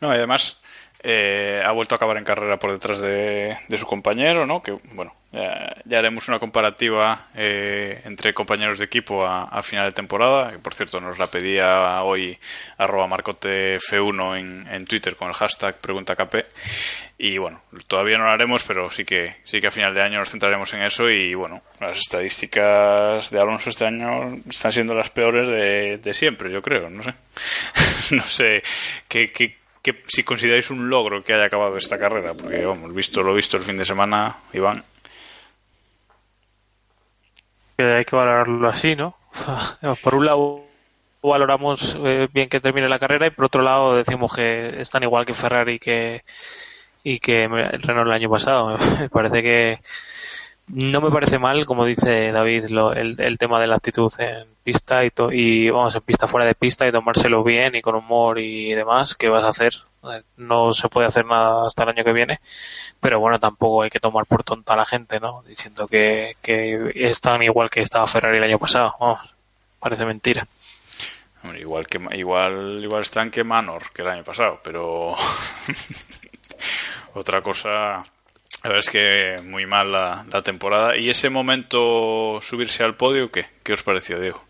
No, 0.00 0.11
además 0.11 0.61
eh, 1.02 1.62
ha 1.64 1.73
vuelto 1.73 1.94
a 1.94 1.97
acabar 1.97 2.16
en 2.16 2.25
carrera 2.25 2.59
por 2.59 2.73
detrás 2.73 3.00
de, 3.00 3.56
de 3.68 3.78
su 3.78 3.87
compañero, 3.87 4.47
¿no? 4.47 4.62
Que, 4.62 4.73
bueno, 4.92 5.14
ya, 5.32 5.99
haremos 5.99 6.28
una 6.28 6.38
comparativa 6.38 7.28
eh, 7.35 8.02
entre 8.04 8.35
compañeros 8.35 8.78
de 8.78 8.85
equipo 8.85 9.26
a, 9.26 9.62
final 9.62 9.87
de 9.87 9.92
temporada, 9.92 10.50
que 10.50 10.59
por 10.59 10.75
cierto 10.75 11.00
nos 11.00 11.18
la 11.18 11.28
pedía 11.28 12.02
hoy 12.02 12.38
arroba 12.76 13.06
marcotef1 13.09 14.38
en, 14.38 14.68
en 14.71 14.85
Twitter 14.85 15.16
con 15.16 15.28
el 15.28 15.35
hashtag 15.35 15.78
preguntakp 15.78 16.35
y 17.18 17.38
bueno, 17.38 17.62
todavía 17.87 18.18
no 18.18 18.25
lo 18.25 18.30
haremos, 18.30 18.62
pero 18.64 18.90
sí 18.90 19.04
que 19.04 19.37
sí 19.44 19.61
que 19.61 19.68
a 19.68 19.71
final 19.71 19.94
de 19.94 20.02
año 20.02 20.18
nos 20.18 20.30
centraremos 20.30 20.73
en 20.75 20.82
eso 20.82 21.09
y 21.09 21.35
bueno, 21.35 21.62
las 21.80 21.97
estadísticas 21.99 23.30
de 23.30 23.40
Alonso 23.40 23.71
este 23.71 23.87
año 23.87 24.40
están 24.50 24.73
siendo 24.73 24.94
las 24.94 25.09
peores 25.11 25.47
de, 25.49 25.99
de 25.99 26.14
siempre, 26.14 26.50
yo 26.50 26.61
creo, 26.61 26.90
no 26.90 27.02
sé. 27.02 27.14
no 28.16 28.25
sé 28.25 28.62
qué, 29.09 29.30
qué, 29.30 29.62
qué, 29.82 30.02
si 30.06 30.22
consideráis 30.22 30.70
un 30.70 30.88
logro 30.88 31.22
que 31.22 31.34
haya 31.34 31.44
acabado 31.44 31.76
esta 31.76 31.98
carrera, 31.98 32.34
porque 32.34 32.64
vamos, 32.64 32.94
visto 32.94 33.22
lo 33.22 33.34
visto 33.34 33.56
el 33.56 33.64
fin 33.64 33.76
de 33.76 33.84
semana, 33.84 34.36
Iván. 34.52 34.84
Que 37.76 37.84
hay 37.84 38.04
que 38.04 38.16
valorarlo 38.16 38.68
así, 38.68 38.94
¿no? 38.94 39.16
Por 40.02 40.14
un 40.14 40.26
lado 40.26 40.64
valoramos 41.22 41.96
eh, 42.04 42.28
bien 42.32 42.48
que 42.48 42.60
termine 42.60 42.88
la 42.88 42.98
carrera 42.98 43.26
y 43.26 43.30
por 43.30 43.44
otro 43.44 43.62
lado 43.62 43.94
decimos 43.94 44.34
que 44.34 44.80
están 44.80 45.04
igual 45.04 45.24
que 45.24 45.34
Ferrari 45.34 45.78
que 45.78 46.24
y 47.04 47.18
que 47.18 47.46
Renault 47.48 48.08
el 48.08 48.12
año 48.12 48.30
pasado. 48.30 48.76
Me 48.98 49.08
parece 49.08 49.42
que 49.42 49.78
no 50.72 51.02
me 51.02 51.10
parece 51.10 51.38
mal, 51.38 51.66
como 51.66 51.84
dice 51.84 52.32
David, 52.32 52.68
lo, 52.70 52.94
el, 52.94 53.20
el, 53.20 53.36
tema 53.36 53.60
de 53.60 53.66
la 53.66 53.76
actitud 53.76 54.10
en 54.18 54.46
pista 54.64 55.04
y, 55.04 55.10
to, 55.10 55.30
y 55.30 55.68
vamos 55.68 55.94
en 55.94 56.00
pista 56.00 56.26
fuera 56.26 56.46
de 56.46 56.54
pista 56.54 56.88
y 56.88 56.92
tomárselo 56.92 57.44
bien 57.44 57.74
y 57.74 57.82
con 57.82 57.94
humor 57.94 58.38
y 58.38 58.72
demás. 58.72 59.14
¿Qué 59.14 59.28
vas 59.28 59.44
a 59.44 59.48
hacer? 59.48 59.74
No 60.38 60.72
se 60.72 60.88
puede 60.88 61.08
hacer 61.08 61.26
nada 61.26 61.66
hasta 61.66 61.82
el 61.82 61.90
año 61.90 62.04
que 62.04 62.14
viene, 62.14 62.40
pero 63.00 63.20
bueno, 63.20 63.38
tampoco 63.38 63.82
hay 63.82 63.90
que 63.90 64.00
tomar 64.00 64.24
por 64.24 64.44
tonta 64.44 64.72
a 64.72 64.78
la 64.78 64.86
gente, 64.86 65.20
¿no? 65.20 65.42
Diciendo 65.42 65.86
que, 65.86 66.36
que 66.40 66.90
están 66.94 67.42
igual 67.42 67.68
que 67.68 67.82
estaba 67.82 68.06
Ferrari 68.06 68.38
el 68.38 68.44
año 68.44 68.58
pasado. 68.58 68.94
Vamos, 68.98 69.34
parece 69.78 70.06
mentira. 70.06 70.48
Igual 71.58 71.86
que 71.86 72.00
igual 72.16 72.80
igual 72.82 73.02
están 73.02 73.30
que 73.30 73.44
Manor 73.44 73.90
que 73.92 74.00
el 74.00 74.08
año 74.08 74.24
pasado, 74.24 74.60
pero 74.64 75.14
otra 77.14 77.42
cosa 77.42 78.02
la 78.62 78.71
verdad 78.71 78.85
es 78.87 78.90
que 78.90 79.42
muy 79.42 79.66
mal 79.66 79.90
la, 79.90 80.25
la, 80.33 80.42
temporada. 80.42 80.97
¿Y 80.97 81.11
ese 81.11 81.31
momento 81.31 82.40
subirse 82.40 82.85
al 82.85 82.97
podio, 82.97 83.31
qué? 83.31 83.47
¿Qué 83.62 83.73
os 83.73 83.83
pareció, 83.83 84.21
Diego? 84.21 84.40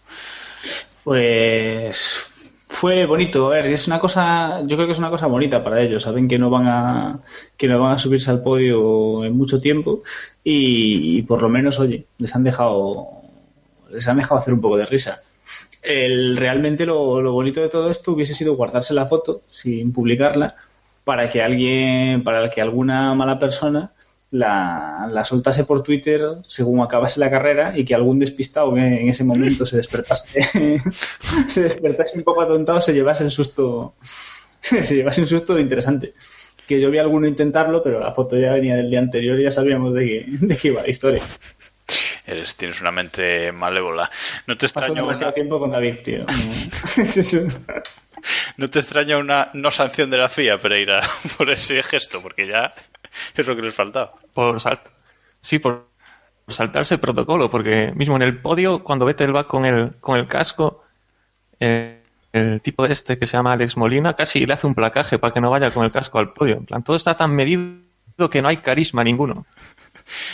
Pues 1.02 2.31
fue 2.73 3.07
bonito. 3.07 3.47
A 3.47 3.50
ver, 3.50 3.66
es 3.66 3.87
una 3.87 4.00
cosa, 4.00 4.61
yo 4.64 4.76
creo 4.76 4.87
que 4.87 4.92
es 4.92 4.99
una 4.99 5.11
cosa 5.11 5.26
bonita 5.26 5.62
para 5.62 5.81
ellos. 5.81 6.02
Saben 6.02 6.26
que 6.26 6.38
no 6.38 6.50
van 6.50 6.66
a, 6.66 7.21
que 7.57 7.69
no 7.69 7.81
van 7.81 7.92
a 7.92 7.99
subirse 7.99 8.31
al 8.31 8.42
podio 8.42 9.25
en 9.25 9.37
mucho 9.37 9.61
tiempo 9.61 10.02
y, 10.42 11.19
y 11.19 11.23
por 11.23 11.42
lo 11.42 11.49
menos, 11.49 11.78
oye, 11.81 12.07
les 12.19 12.35
han 12.35 12.45
dejado, 12.45 13.09
les 13.90 14.09
han 14.09 14.16
dejado 14.16 14.40
hacer 14.40 14.54
un 14.54 14.61
poco 14.61 14.76
de 14.76 14.87
risa. 14.87 15.23
El, 15.83 16.37
realmente 16.37 16.87
lo, 16.87 17.21
lo 17.21 17.33
bonito 17.33 17.61
de 17.61 17.69
todo 17.69 17.90
esto 17.90 18.12
hubiese 18.12 18.35
sido 18.35 18.57
guardarse 18.57 18.95
la 18.95 19.07
foto 19.07 19.42
sin 19.49 19.92
publicarla 19.92 20.57
para 21.04 21.31
que 21.31 21.42
alguien, 21.42 22.23
para 22.23 22.50
que 22.50 22.61
alguna 22.61 23.14
mala 23.14 23.38
persona 23.38 23.91
la, 24.32 25.06
la, 25.10 25.24
soltase 25.24 25.64
por 25.64 25.82
Twitter 25.82 26.22
según 26.46 26.80
acabase 26.80 27.20
la 27.20 27.30
carrera 27.30 27.78
y 27.78 27.84
que 27.84 27.94
algún 27.94 28.18
despistado 28.18 28.74
que 28.74 28.80
en 28.80 29.08
ese 29.08 29.24
momento 29.24 29.66
se 29.66 29.76
despertase, 29.76 30.48
se 31.48 31.62
despertase 31.62 32.16
un 32.16 32.24
poco 32.24 32.40
atontado 32.40 32.80
se 32.80 32.94
llevase 32.94 33.24
el 33.24 33.30
susto, 33.30 33.94
se 34.60 34.94
llevase 34.94 35.20
un 35.20 35.26
susto 35.26 35.58
interesante. 35.58 36.14
Que 36.66 36.80
yo 36.80 36.90
vi 36.90 36.98
a 36.98 37.02
alguno 37.02 37.26
intentarlo, 37.26 37.82
pero 37.82 38.00
la 38.00 38.12
foto 38.12 38.38
ya 38.38 38.52
venía 38.52 38.76
del 38.76 38.88
día 38.88 39.00
anterior 39.00 39.38
y 39.38 39.42
ya 39.42 39.50
sabíamos 39.50 39.92
de 39.94 40.06
qué, 40.06 40.24
de 40.28 40.56
qué 40.56 40.68
iba 40.68 40.80
la 40.80 40.88
historia. 40.88 41.22
Eres, 42.24 42.56
tienes 42.56 42.80
una 42.80 42.92
mente 42.92 43.52
malévola. 43.52 44.10
No 44.46 44.56
te 44.56 44.66
extraño. 44.66 44.88
Paso 44.88 44.94
demasiado 44.94 45.28
una... 45.28 45.34
tiempo 45.34 45.58
con 45.58 45.72
David, 45.72 45.96
tío. 46.04 46.24
¿No 48.56 48.68
te 48.68 48.78
extraña 48.78 49.18
una 49.18 49.50
no 49.54 49.70
sanción 49.70 50.08
de 50.08 50.18
la 50.18 50.28
FIA, 50.28 50.58
Pereira, 50.58 51.02
por 51.36 51.50
ese 51.50 51.82
gesto? 51.82 52.22
Porque 52.22 52.46
ya 52.46 52.72
es 53.37 53.47
lo 53.47 53.57
que 53.57 53.62
les 53.62 53.75
faltaba. 53.75 54.12
Por 54.33 54.61
salt 54.61 54.81
sí, 55.40 55.59
por 55.59 55.88
saltarse 56.49 56.95
el 56.95 57.00
protocolo, 57.00 57.50
porque 57.50 57.92
mismo 57.95 58.16
en 58.16 58.23
el 58.23 58.38
podio, 58.40 58.83
cuando 58.83 59.04
Vettel 59.04 59.35
va 59.35 59.47
con 59.47 59.64
el, 59.64 59.95
con 60.00 60.19
el 60.19 60.26
casco, 60.26 60.85
eh, 61.61 62.02
el 62.33 62.61
tipo 62.61 62.87
este 62.87 63.19
que 63.19 63.26
se 63.26 63.37
llama 63.37 63.52
Alex 63.52 63.76
Molina 63.76 64.14
casi 64.14 64.47
le 64.47 64.54
hace 64.54 64.66
un 64.66 64.75
placaje 64.75 65.19
para 65.19 65.33
que 65.33 65.40
no 65.40 65.50
vaya 65.50 65.71
con 65.71 65.85
el 65.85 65.92
casco 65.92 66.19
al 66.19 66.33
podio. 66.33 66.57
En 66.57 66.66
plan, 66.66 66.83
todo 66.83 66.97
está 66.97 67.16
tan 67.16 67.35
medido 67.35 68.31
que 68.31 68.40
no 68.40 68.49
hay 68.49 68.59
carisma 68.59 69.04
ninguno. 69.04 69.47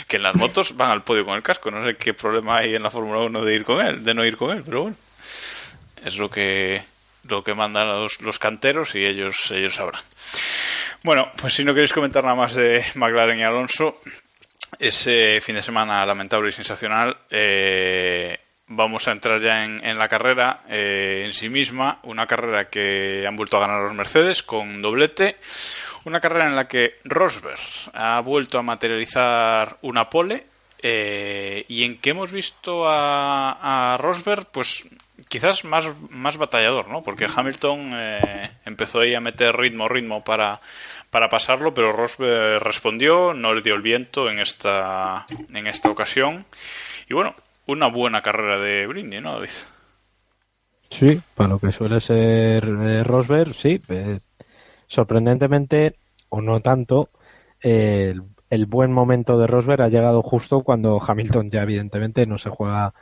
Que 0.07 0.17
en 0.17 0.23
las 0.23 0.35
motos 0.35 0.75
van 0.75 0.91
al 0.91 1.03
podio 1.03 1.25
con 1.25 1.35
el 1.35 1.43
casco. 1.43 1.69
No 1.69 1.83
sé 1.83 1.95
qué 1.95 2.13
problema 2.13 2.57
hay 2.57 2.75
en 2.75 2.83
la 2.83 2.89
Fórmula 2.89 3.19
1 3.21 3.43
de 3.43 3.55
ir 3.55 3.63
con 3.65 3.85
él, 3.85 4.03
de 4.03 4.13
no 4.13 4.25
ir 4.25 4.37
con 4.37 4.55
él, 4.55 4.63
pero 4.63 4.83
bueno. 4.83 4.95
Es 6.03 6.17
lo 6.17 6.29
que 6.29 6.83
lo 7.23 7.43
que 7.43 7.53
mandan 7.53 7.87
los, 7.87 8.21
los 8.21 8.39
canteros 8.39 8.95
y 8.95 9.05
ellos, 9.05 9.51
ellos 9.51 9.75
sabrán. 9.75 10.01
Bueno, 11.03 11.31
pues 11.39 11.53
si 11.53 11.63
no 11.63 11.73
queréis 11.73 11.93
comentar 11.93 12.23
nada 12.23 12.35
más 12.35 12.55
de 12.55 12.83
McLaren 12.95 13.39
y 13.39 13.43
Alonso, 13.43 14.01
ese 14.77 15.39
fin 15.39 15.55
de 15.55 15.61
semana 15.61 16.05
lamentable 16.05 16.49
y 16.49 16.51
sensacional, 16.51 17.17
eh, 17.29 18.37
vamos 18.67 19.07
a 19.07 19.13
entrar 19.13 19.41
ya 19.41 19.63
en, 19.63 19.83
en 19.85 19.97
la 19.97 20.09
carrera 20.09 20.63
eh, 20.67 21.23
en 21.25 21.31
sí 21.31 21.47
misma, 21.47 21.99
una 22.03 22.27
carrera 22.27 22.69
que 22.69 23.25
han 23.25 23.37
vuelto 23.37 23.55
a 23.55 23.61
ganar 23.61 23.81
los 23.81 23.93
Mercedes 23.93 24.43
con 24.43 24.81
doblete, 24.81 25.37
una 26.03 26.19
carrera 26.19 26.47
en 26.47 26.55
la 26.55 26.67
que 26.67 26.95
Rosberg 27.05 27.59
ha 27.93 28.19
vuelto 28.19 28.59
a 28.59 28.63
materializar 28.63 29.77
una 29.83 30.09
pole 30.09 30.47
eh, 30.81 31.63
y 31.69 31.83
en 31.85 31.99
que 31.99 32.09
hemos 32.09 32.31
visto 32.31 32.87
a, 32.89 33.93
a 33.93 33.97
Rosberg 33.97 34.47
pues 34.51 34.83
quizás 35.27 35.65
más, 35.65 35.85
más 36.09 36.37
batallador, 36.37 36.89
¿no? 36.89 37.03
Porque 37.03 37.27
Hamilton 37.33 37.91
eh, 37.93 38.51
empezó 38.65 39.01
ahí 39.01 39.13
a 39.15 39.19
meter 39.19 39.55
ritmo, 39.55 39.87
ritmo 39.87 40.23
para, 40.23 40.61
para 41.09 41.29
pasarlo, 41.29 41.73
pero 41.73 41.91
Rosberg 41.91 42.61
respondió, 42.63 43.33
no 43.33 43.53
le 43.53 43.61
dio 43.61 43.75
el 43.75 43.81
viento 43.81 44.29
en 44.29 44.39
esta, 44.39 45.25
en 45.53 45.67
esta 45.67 45.89
ocasión. 45.89 46.45
Y 47.09 47.13
bueno, 47.13 47.35
una 47.67 47.87
buena 47.87 48.21
carrera 48.21 48.59
de 48.59 48.87
Brindy, 48.87 49.19
¿no, 49.21 49.33
David? 49.33 49.49
Sí, 50.89 51.21
para 51.35 51.49
lo 51.49 51.59
que 51.59 51.71
suele 51.71 52.01
ser 52.01 52.63
eh, 52.65 53.03
Rosberg, 53.03 53.53
sí. 53.53 53.81
Eh, 53.89 54.19
sorprendentemente, 54.87 55.95
o 56.29 56.41
no 56.41 56.61
tanto, 56.61 57.09
el, 57.61 58.23
el 58.49 58.65
buen 58.65 58.91
momento 58.91 59.37
de 59.37 59.47
Rosberg 59.47 59.81
ha 59.81 59.89
llegado 59.89 60.23
justo 60.23 60.61
cuando 60.61 60.99
Hamilton 61.05 61.51
ya 61.51 61.61
evidentemente 61.61 62.25
no 62.25 62.37
se 62.37 62.49
juega 62.49 62.93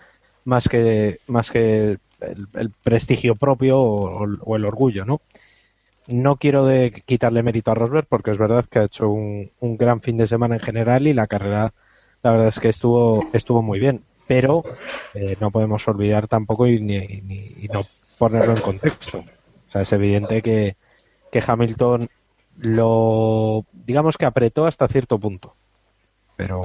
más 0.43 0.67
que 0.67 1.19
más 1.27 1.51
que 1.51 1.97
el, 2.21 2.71
prestigio 2.83 3.35
propio 3.35 3.79
o, 3.79 4.55
el 4.55 4.65
orgullo, 4.65 5.05
¿no? 5.05 5.21
No 6.07 6.37
quiero 6.37 6.65
de 6.65 7.03
quitarle 7.05 7.43
mérito 7.43 7.71
a 7.71 7.75
Rosberg 7.75 8.07
porque 8.07 8.31
es 8.31 8.37
verdad 8.37 8.65
que 8.69 8.79
ha 8.79 8.85
hecho 8.85 9.09
un, 9.09 9.51
un, 9.59 9.77
gran 9.77 10.01
fin 10.01 10.17
de 10.17 10.27
semana 10.27 10.55
en 10.55 10.61
general 10.61 11.05
y 11.05 11.13
la 11.13 11.27
carrera, 11.27 11.73
la 12.23 12.31
verdad 12.31 12.47
es 12.47 12.59
que 12.59 12.69
estuvo 12.69 13.27
estuvo 13.33 13.61
muy 13.61 13.79
bien, 13.79 14.03
pero 14.25 14.63
eh, 15.13 15.35
no 15.41 15.51
podemos 15.51 15.87
olvidar 15.87 16.27
tampoco 16.27 16.67
y, 16.67 16.81
ni, 16.81 16.99
ni, 17.21 17.47
y 17.59 17.67
no 17.71 17.81
ponerlo 18.17 18.55
en 18.55 18.61
contexto. 18.61 19.19
O 19.19 19.71
sea, 19.71 19.81
es 19.81 19.91
evidente 19.91 20.41
que, 20.41 20.77
que 21.31 21.43
Hamilton 21.45 22.07
lo, 22.57 23.65
digamos 23.73 24.17
que 24.17 24.25
apretó 24.25 24.65
hasta 24.65 24.87
cierto 24.87 25.19
punto, 25.19 25.55
pero 26.35 26.63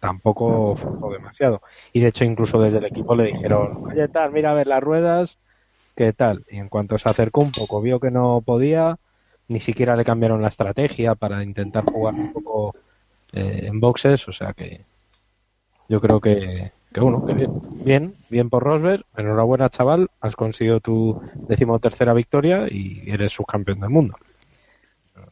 tampoco 0.00 0.76
forzó 0.76 1.10
demasiado. 1.10 1.62
Y 1.92 2.00
de 2.00 2.08
hecho, 2.08 2.24
incluso 2.24 2.60
desde 2.60 2.78
el 2.78 2.86
equipo 2.86 3.14
le 3.14 3.32
dijeron, 3.32 3.84
oye, 3.86 4.08
tal, 4.08 4.32
mira 4.32 4.52
a 4.52 4.54
ver 4.54 4.66
las 4.66 4.82
ruedas, 4.82 5.38
¿qué 5.96 6.12
tal? 6.12 6.44
Y 6.50 6.58
en 6.58 6.68
cuanto 6.68 6.98
se 6.98 7.08
acercó 7.08 7.40
un 7.40 7.52
poco, 7.52 7.80
vio 7.80 8.00
que 8.00 8.10
no 8.10 8.42
podía, 8.44 8.98
ni 9.48 9.60
siquiera 9.60 9.96
le 9.96 10.04
cambiaron 10.04 10.42
la 10.42 10.48
estrategia 10.48 11.14
para 11.14 11.42
intentar 11.42 11.84
jugar 11.84 12.14
un 12.14 12.32
poco 12.32 12.74
eh, 13.32 13.62
en 13.64 13.80
boxes, 13.80 14.28
o 14.28 14.32
sea 14.32 14.52
que 14.52 14.84
yo 15.88 16.00
creo 16.00 16.20
que, 16.20 16.72
que 16.92 17.00
bueno, 17.00 17.24
que 17.24 17.34
bien, 17.34 17.52
bien, 17.84 18.14
bien 18.28 18.50
por 18.50 18.62
Rosberg, 18.62 19.04
enhorabuena 19.16 19.70
chaval, 19.70 20.08
has 20.20 20.36
conseguido 20.36 20.80
tu 20.80 21.20
decimotercera 21.34 22.12
victoria 22.12 22.66
y 22.70 23.10
eres 23.10 23.32
subcampeón 23.32 23.80
del 23.80 23.90
mundo. 23.90 24.16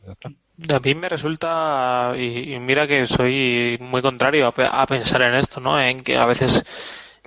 Ya 0.04 0.12
está. 0.12 0.30
A 0.72 0.78
mí 0.80 0.94
me 0.94 1.08
resulta, 1.08 2.14
y, 2.16 2.58
mira 2.60 2.86
que 2.86 3.04
soy 3.06 3.76
muy 3.80 4.00
contrario 4.00 4.46
a, 4.46 4.82
a, 4.82 4.86
pensar 4.86 5.20
en 5.22 5.34
esto, 5.34 5.60
¿no? 5.60 5.78
En 5.78 6.00
que 6.00 6.16
a 6.16 6.24
veces 6.24 6.64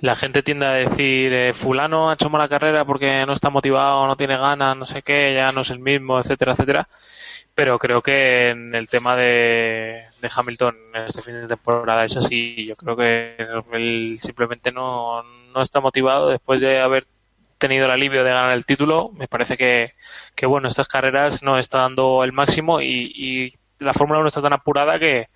la 0.00 0.16
gente 0.16 0.42
tiende 0.42 0.66
a 0.66 0.72
decir, 0.72 1.32
eh, 1.32 1.52
fulano 1.52 2.10
ha 2.10 2.14
hecho 2.14 2.30
mala 2.30 2.48
carrera 2.48 2.84
porque 2.84 3.24
no 3.26 3.32
está 3.32 3.50
motivado, 3.50 4.06
no 4.06 4.16
tiene 4.16 4.36
ganas, 4.36 4.76
no 4.76 4.84
sé 4.84 5.02
qué, 5.02 5.34
ya 5.34 5.52
no 5.52 5.60
es 5.60 5.70
el 5.70 5.78
mismo, 5.78 6.18
etcétera, 6.18 6.52
etcétera. 6.52 6.88
Pero 7.54 7.78
creo 7.78 8.02
que 8.02 8.48
en 8.48 8.74
el 8.74 8.88
tema 8.88 9.16
de, 9.16 10.04
de 10.20 10.30
Hamilton 10.34 10.76
este 11.06 11.22
fin 11.22 11.34
de 11.34 11.48
temporada 11.48 12.04
es 12.04 12.16
así. 12.16 12.66
Yo 12.66 12.76
creo 12.76 12.96
que 12.96 13.36
él 13.72 14.18
simplemente 14.20 14.72
no, 14.72 15.22
no 15.22 15.60
está 15.62 15.80
motivado 15.80 16.28
después 16.28 16.60
de 16.60 16.80
haber 16.80 17.06
tenido 17.60 17.84
el 17.84 17.92
alivio 17.92 18.24
de 18.24 18.30
ganar 18.30 18.52
el 18.52 18.66
título, 18.66 19.12
me 19.16 19.28
parece 19.28 19.56
que, 19.56 19.92
que 20.34 20.46
bueno, 20.46 20.66
estas 20.66 20.88
carreras 20.88 21.44
no 21.44 21.58
está 21.58 21.78
dando 21.78 22.24
el 22.24 22.32
máximo 22.32 22.80
y, 22.80 23.12
y 23.14 23.52
la 23.78 23.92
Fórmula 23.92 24.18
1 24.20 24.28
está 24.28 24.42
tan 24.42 24.52
apurada 24.52 24.98
que, 24.98 25.28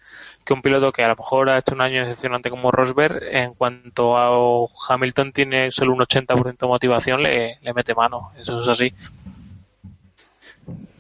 que 0.44 0.52
un 0.52 0.62
piloto 0.62 0.92
que 0.92 1.02
a 1.02 1.08
lo 1.08 1.16
mejor 1.16 1.48
ha 1.48 1.58
hecho 1.58 1.74
un 1.74 1.80
año 1.80 2.02
decepcionante 2.02 2.50
como 2.50 2.70
Rosberg, 2.70 3.22
en 3.22 3.54
cuanto 3.54 4.16
a 4.16 4.68
Hamilton 4.88 5.32
tiene 5.32 5.70
solo 5.70 5.92
un 5.92 6.00
80% 6.00 6.58
de 6.58 6.66
motivación, 6.66 7.22
le, 7.22 7.58
le 7.60 7.74
mete 7.74 7.94
mano. 7.94 8.32
Eso 8.38 8.60
es 8.60 8.68
así. 8.68 8.92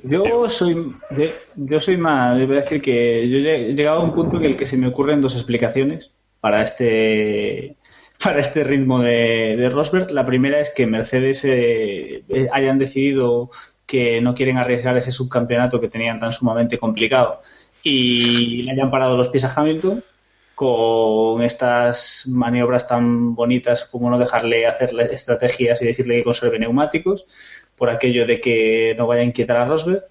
Yo 0.02 0.48
soy, 0.50 0.94
yo, 1.16 1.24
yo 1.56 1.80
soy 1.80 1.96
más, 1.96 2.38
yo 2.38 2.46
voy 2.46 2.58
a 2.58 2.60
decir 2.60 2.82
que 2.82 3.28
yo 3.28 3.38
he 3.38 3.74
llegado 3.74 4.00
a 4.00 4.04
un 4.04 4.14
punto 4.14 4.36
en 4.36 4.44
el 4.44 4.56
que 4.56 4.66
se 4.66 4.76
me 4.76 4.86
ocurren 4.86 5.22
dos 5.22 5.34
explicaciones 5.34 6.10
para 6.40 6.60
este 6.60 7.76
para 8.22 8.40
este 8.40 8.64
ritmo 8.64 9.00
de, 9.00 9.68
Rosberg. 9.70 10.10
La 10.10 10.26
primera 10.26 10.60
es 10.60 10.72
que 10.74 10.86
Mercedes 10.86 11.44
eh, 11.44 12.24
eh, 12.28 12.48
hayan 12.52 12.78
decidido 12.78 13.50
que 13.86 14.20
no 14.20 14.34
quieren 14.34 14.56
arriesgar 14.56 14.96
ese 14.96 15.12
subcampeonato 15.12 15.80
que 15.80 15.88
tenían 15.88 16.18
tan 16.18 16.32
sumamente 16.32 16.78
complicado 16.78 17.40
y 17.82 18.62
le 18.62 18.72
hayan 18.72 18.90
parado 18.90 19.16
los 19.16 19.28
pies 19.28 19.44
a 19.44 19.52
Hamilton 19.54 20.02
con 20.54 21.42
estas 21.42 22.26
maniobras 22.28 22.88
tan 22.88 23.34
bonitas 23.34 23.84
como 23.84 24.08
no 24.08 24.18
dejarle 24.18 24.66
hacer 24.66 24.90
estrategias 25.10 25.82
y 25.82 25.86
decirle 25.86 26.16
que 26.16 26.24
conserve 26.24 26.58
neumáticos 26.58 27.26
por 27.76 27.90
aquello 27.90 28.26
de 28.26 28.40
que 28.40 28.94
no 28.96 29.06
vaya 29.06 29.22
a 29.22 29.24
inquietar 29.24 29.56
a 29.58 29.66
Rosberg. 29.66 30.02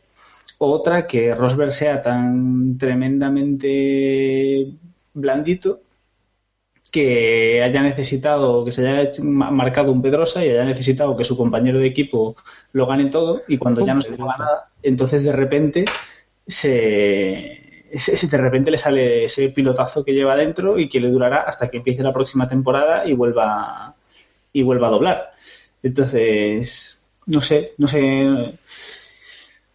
Otra, 0.58 1.08
que 1.08 1.34
Rosberg 1.34 1.72
sea 1.72 2.02
tan 2.02 2.78
tremendamente 2.78 4.68
blandito 5.14 5.82
que 6.94 7.64
haya 7.64 7.82
necesitado, 7.82 8.64
que 8.64 8.72
se 8.72 8.88
haya 8.88 9.10
marcado 9.24 9.92
un 9.92 10.04
Pedrosa 10.04 10.46
y 10.46 10.50
haya 10.50 10.64
necesitado 10.64 11.18
que 11.18 11.24
su 11.24 11.36
compañero 11.36 11.80
de 11.80 11.88
equipo 11.88 12.36
lo 12.72 12.86
gane 12.86 13.10
todo 13.10 13.42
y 13.48 13.58
cuando 13.58 13.84
ya 13.84 13.96
no 13.96 14.02
se 14.02 14.12
le 14.12 14.18
nada, 14.20 14.70
entonces 14.84 15.24
de 15.24 15.32
repente 15.32 15.86
se, 16.46 17.90
se, 17.96 18.28
de 18.28 18.38
repente 18.38 18.70
le 18.70 18.78
sale 18.78 19.24
ese 19.24 19.50
pilotazo 19.50 20.06
que 20.06 20.14
lleva 20.14 20.36
dentro 20.36 20.78
y 20.78 20.88
que 20.88 21.00
le 21.00 21.10
durará 21.10 21.42
hasta 21.42 21.68
que 21.68 21.78
empiece 21.78 22.04
la 22.04 22.14
próxima 22.14 22.48
temporada 22.48 23.08
y 23.08 23.14
vuelva 23.14 23.96
y 24.54 24.62
vuelva 24.62 24.88
a 24.90 24.92
doblar. 24.92 25.32
Entonces, 25.82 27.04
no 27.26 27.42
sé, 27.42 27.74
no 27.80 27.88
sé 27.88 28.54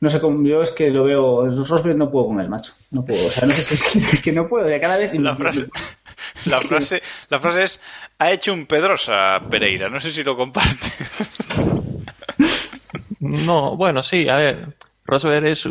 no 0.01 0.09
sé 0.09 0.21
cómo 0.21 0.47
yo 0.47 0.63
es 0.63 0.71
que 0.71 0.91
lo 0.91 1.05
veo 1.05 1.49
Rosberg 1.65 1.97
no 1.97 2.11
puedo 2.11 2.29
con 2.29 2.41
el 2.41 2.49
macho 2.49 2.73
no 2.93 3.05
puedo 3.05 3.27
o 3.27 3.31
sea 3.31 3.49
no 3.49 3.53
sé 3.53 3.75
es 4.13 4.23
que 4.23 4.33
no 4.33 4.47
puedo 4.47 4.67
de 4.67 4.81
cada 4.81 4.97
vez 4.97 5.13
la 5.19 5.35
frase, 5.35 5.67
la 6.49 6.61
frase, 6.69 7.03
la 7.29 7.39
frase 7.39 7.63
es 7.65 7.81
ha 8.19 8.33
hecho 8.33 8.53
un 8.53 8.67
Pedrosa 8.67 9.41
Pereira. 9.49 9.89
No 9.89 10.01
sé 10.01 10.13
si 10.13 10.25
lo 10.25 10.37
comparte. 10.37 10.89
No, 13.21 13.77
bueno, 13.77 14.03
sí, 14.03 14.29
a 14.29 14.37
ver, 14.37 14.77
Rosberg 15.05 15.47
es 15.47 15.69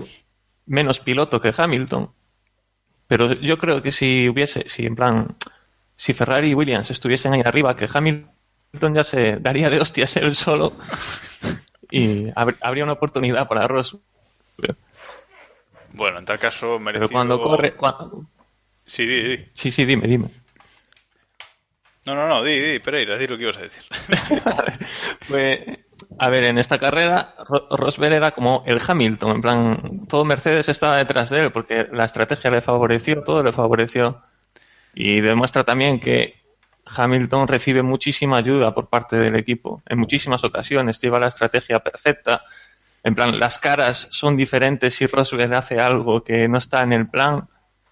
menos 0.65 0.99
piloto 0.99 1.39
que 1.39 1.53
Hamilton, 1.55 2.11
pero 3.07 3.33
yo 3.33 3.57
creo 3.57 3.81
que 3.81 3.91
si 3.91 4.27
hubiese, 4.27 4.67
si 4.67 4.85
en 4.85 4.95
plan, 4.95 5.35
si 5.95 6.13
Ferrari 6.13 6.51
y 6.51 6.53
Williams 6.53 6.91
estuviesen 6.91 7.33
ahí 7.33 7.41
arriba, 7.43 7.75
que 7.75 7.87
Hamilton 7.91 8.93
ya 8.93 9.03
se 9.03 9.37
daría 9.37 9.69
de 9.69 9.79
hostias 9.79 10.17
él 10.17 10.35
solo 10.35 10.73
y 11.89 12.27
habría 12.35 12.83
una 12.83 12.93
oportunidad 12.93 13.47
para 13.47 13.67
Rosberg. 13.67 14.03
Bueno, 15.93 16.19
en 16.19 16.25
tal 16.25 16.37
caso 16.37 16.77
merecido... 16.79 17.07
Pero 17.07 17.17
cuando 17.17 17.41
corre... 17.41 17.73
Sí, 18.85 19.05
di, 19.05 19.23
di. 19.23 19.45
sí, 19.53 19.71
sí, 19.71 19.85
dime, 19.85 20.07
dime. 20.07 20.29
No, 22.07 22.15
no, 22.15 22.25
no, 22.25 22.41
di, 22.41 22.57
di, 22.57 22.79
Pereira, 22.79 23.17
di 23.17 23.27
lo 23.27 23.35
que 23.35 23.43
ibas 23.43 23.57
a 23.57 23.63
decir. 23.63 23.83
pues, 25.27 25.59
a 26.17 26.29
ver, 26.29 26.45
en 26.45 26.57
esta 26.57 26.77
carrera 26.77 27.35
Rosberg 27.69 28.13
era 28.13 28.31
como 28.31 28.63
el 28.65 28.79
Hamilton, 28.79 29.31
en 29.35 29.41
plan, 29.41 30.07
todo 30.07 30.23
Mercedes 30.23 30.69
estaba 30.69 30.95
detrás 30.95 31.29
de 31.31 31.41
él 31.41 31.51
porque 31.51 31.85
la 31.91 32.05
estrategia 32.05 32.49
le 32.49 32.61
favoreció, 32.61 33.23
todo 33.23 33.43
le 33.43 33.51
favoreció. 33.51 34.21
Y 34.95 35.19
demuestra 35.19 35.65
también 35.65 35.99
que 35.99 36.35
Hamilton 36.85 37.45
recibe 37.45 37.83
muchísima 37.83 38.37
ayuda 38.37 38.73
por 38.73 38.87
parte 38.87 39.17
del 39.17 39.35
equipo. 39.35 39.83
En 39.85 39.99
muchísimas 39.99 40.45
ocasiones 40.45 41.01
lleva 41.01 41.19
la 41.19 41.27
estrategia 41.27 41.79
perfecta. 41.79 42.43
En 43.03 43.15
plan, 43.15 43.37
las 43.37 43.59
caras 43.59 44.07
son 44.11 44.37
diferentes 44.37 44.95
si 44.95 45.07
Rosberg 45.07 45.53
hace 45.53 45.77
algo 45.77 46.23
que 46.23 46.47
no 46.47 46.57
está 46.57 46.85
en 46.85 46.93
el 46.93 47.09
plan. 47.09 47.49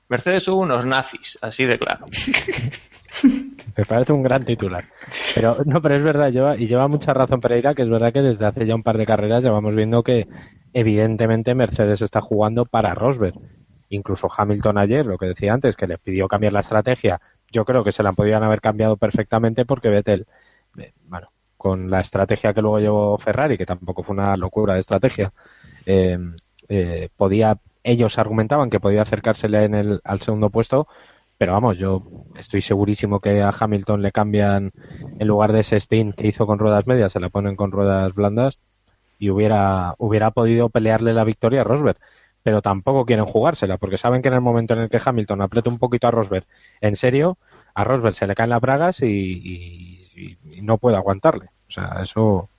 Mercedes 0.08 0.46
son 0.46 0.60
unos 0.60 0.86
nazis, 0.86 1.38
así 1.42 1.66
de 1.66 1.78
claro. 1.78 2.06
Me 3.78 3.86
parece 3.86 4.14
un 4.14 4.24
gran 4.24 4.46
titular. 4.46 4.86
Pero 5.36 5.58
no, 5.66 5.82
pero 5.82 5.96
es 5.96 6.04
verdad, 6.04 6.32
lleva, 6.32 6.58
y 6.58 6.68
lleva 6.68 6.88
mucha 6.88 7.14
razón 7.14 7.42
Pereira, 7.42 7.76
que 7.76 7.82
es 7.82 7.90
verdad 7.90 8.14
que 8.14 8.22
desde 8.22 8.46
hace 8.46 8.66
ya 8.66 8.76
un 8.76 8.84
par 8.84 8.98
de 8.98 9.06
carreras 9.06 9.44
ya 9.44 9.52
vamos 9.52 9.76
viendo 9.76 10.04
que 10.04 10.28
evidentemente 10.74 11.56
Mercedes 11.56 12.02
está 12.02 12.22
jugando 12.22 12.66
para 12.66 12.94
Rosberg. 12.94 13.36
Incluso 13.90 14.28
Hamilton 14.36 14.78
ayer, 14.78 15.06
lo 15.06 15.18
que 15.18 15.28
decía 15.28 15.54
antes, 15.54 15.76
que 15.76 15.88
le 15.88 15.98
pidió 15.98 16.28
cambiar 16.28 16.54
la 16.54 16.62
estrategia, 16.62 17.22
yo 17.52 17.66
creo 17.66 17.84
que 17.84 17.92
se 17.92 18.04
la 18.04 18.14
podían 18.14 18.44
haber 18.44 18.62
cambiado 18.62 18.98
perfectamente 18.98 19.66
porque 19.66 19.90
Vettel, 19.90 20.26
eh, 20.78 20.94
bueno, 21.08 21.30
con 21.58 21.90
la 21.90 22.02
estrategia 22.02 22.54
que 22.54 22.62
luego 22.62 22.80
llevó 22.80 23.18
Ferrari, 23.18 23.58
que 23.58 23.66
tampoco 23.66 24.04
fue 24.04 24.14
una 24.16 24.36
locura 24.38 24.74
de 24.74 24.82
estrategia, 24.82 25.32
eh, 25.86 26.18
eh, 26.68 27.10
podía, 27.16 27.58
ellos 27.84 28.18
argumentaban 28.18 28.70
que 28.70 28.80
podía 28.80 29.02
acercársele 29.02 29.64
en 29.66 29.76
el, 29.76 30.02
al 30.04 30.20
segundo 30.20 30.50
puesto, 30.50 30.88
pero 31.38 31.54
vamos, 31.54 31.78
yo 31.78 32.02
estoy 32.38 32.62
segurísimo 32.62 33.20
que 33.20 33.42
a 33.42 33.54
Hamilton 33.58 34.02
le 34.02 34.12
cambian, 34.12 34.72
en 35.20 35.28
lugar 35.28 35.52
de 35.52 35.62
ese 35.62 35.80
Steam 35.80 36.14
que 36.14 36.28
hizo 36.28 36.46
con 36.46 36.60
ruedas 36.60 36.88
medias, 36.88 37.14
se 37.14 37.20
la 37.20 37.30
ponen 37.30 37.56
con 37.56 37.72
ruedas 37.72 38.14
blandas 38.14 38.58
y 39.20 39.30
hubiera, 39.30 39.96
hubiera 39.98 40.32
podido 40.32 40.70
pelearle 40.70 41.14
la 41.14 41.24
victoria 41.24 41.62
a 41.62 41.64
Rosberg. 41.64 41.98
Pero 42.44 42.62
tampoco 42.62 43.06
quieren 43.06 43.26
jugársela, 43.26 43.78
porque 43.78 43.98
saben 43.98 44.22
que 44.22 44.28
en 44.28 44.36
el 44.36 44.42
momento 44.42 44.76
en 44.76 44.82
el 44.82 44.90
que 44.90 45.02
Hamilton 45.04 45.42
aprieta 45.42 45.70
un 45.70 45.80
poquito 45.80 46.08
a 46.08 46.12
Rosberg, 46.12 46.46
en 46.80 46.96
serio, 46.96 47.38
a 47.74 47.84
Rosberg 47.84 48.14
se 48.14 48.28
le 48.28 48.36
caen 48.36 48.52
las 48.52 48.62
bragas 48.62 49.02
y, 49.02 49.08
y, 49.08 50.38
y 50.54 50.62
no 50.62 50.78
puede 50.78 50.96
aguantarle. 50.96 51.48
O 51.68 51.72
sea, 51.72 52.02
eso, 52.04 52.50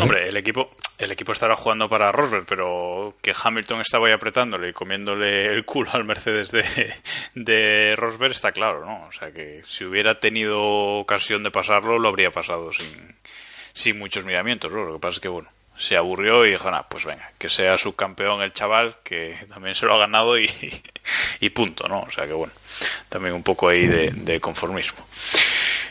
Hombre, 0.00 0.28
el 0.28 0.36
equipo, 0.36 0.70
el 0.96 1.12
equipo 1.12 1.32
estará 1.32 1.54
jugando 1.54 1.88
para 1.88 2.10
Rosberg, 2.12 2.46
pero 2.46 3.16
que 3.20 3.34
Hamilton 3.34 3.82
estaba 3.82 4.06
ahí 4.06 4.12
apretándole 4.12 4.70
y 4.70 4.72
comiéndole 4.72 5.46
el 5.46 5.64
culo 5.66 5.90
al 5.92 6.04
Mercedes 6.04 6.50
de, 6.50 6.64
de 7.34 7.94
Rosberg 7.94 8.32
está 8.32 8.52
claro, 8.52 8.86
¿no? 8.86 9.06
O 9.06 9.12
sea 9.12 9.30
que 9.32 9.62
si 9.66 9.84
hubiera 9.84 10.18
tenido 10.18 10.62
ocasión 10.62 11.42
de 11.42 11.50
pasarlo, 11.50 11.98
lo 11.98 12.08
habría 12.08 12.30
pasado 12.30 12.72
sin, 12.72 13.16
sin 13.74 13.98
muchos 13.98 14.24
miramientos, 14.24 14.72
¿no? 14.72 14.84
Lo 14.84 14.94
que 14.94 15.00
pasa 15.00 15.16
es 15.16 15.20
que, 15.20 15.28
bueno, 15.28 15.50
se 15.76 15.96
aburrió 15.96 16.46
y 16.46 16.50
dijo, 16.50 16.70
nada, 16.70 16.86
pues 16.88 17.04
venga, 17.04 17.32
que 17.38 17.48
sea 17.48 17.76
subcampeón 17.76 18.42
el 18.42 18.52
chaval, 18.52 18.96
que 19.02 19.36
también 19.48 19.74
se 19.74 19.84
lo 19.84 19.94
ha 19.94 19.98
ganado 19.98 20.38
y, 20.38 20.50
y 21.40 21.50
punto, 21.50 21.86
¿no? 21.86 22.00
O 22.00 22.10
sea 22.10 22.26
que, 22.26 22.32
bueno, 22.32 22.52
también 23.10 23.34
un 23.34 23.42
poco 23.42 23.68
ahí 23.68 23.86
de, 23.86 24.10
de 24.10 24.40
conformismo. 24.40 25.04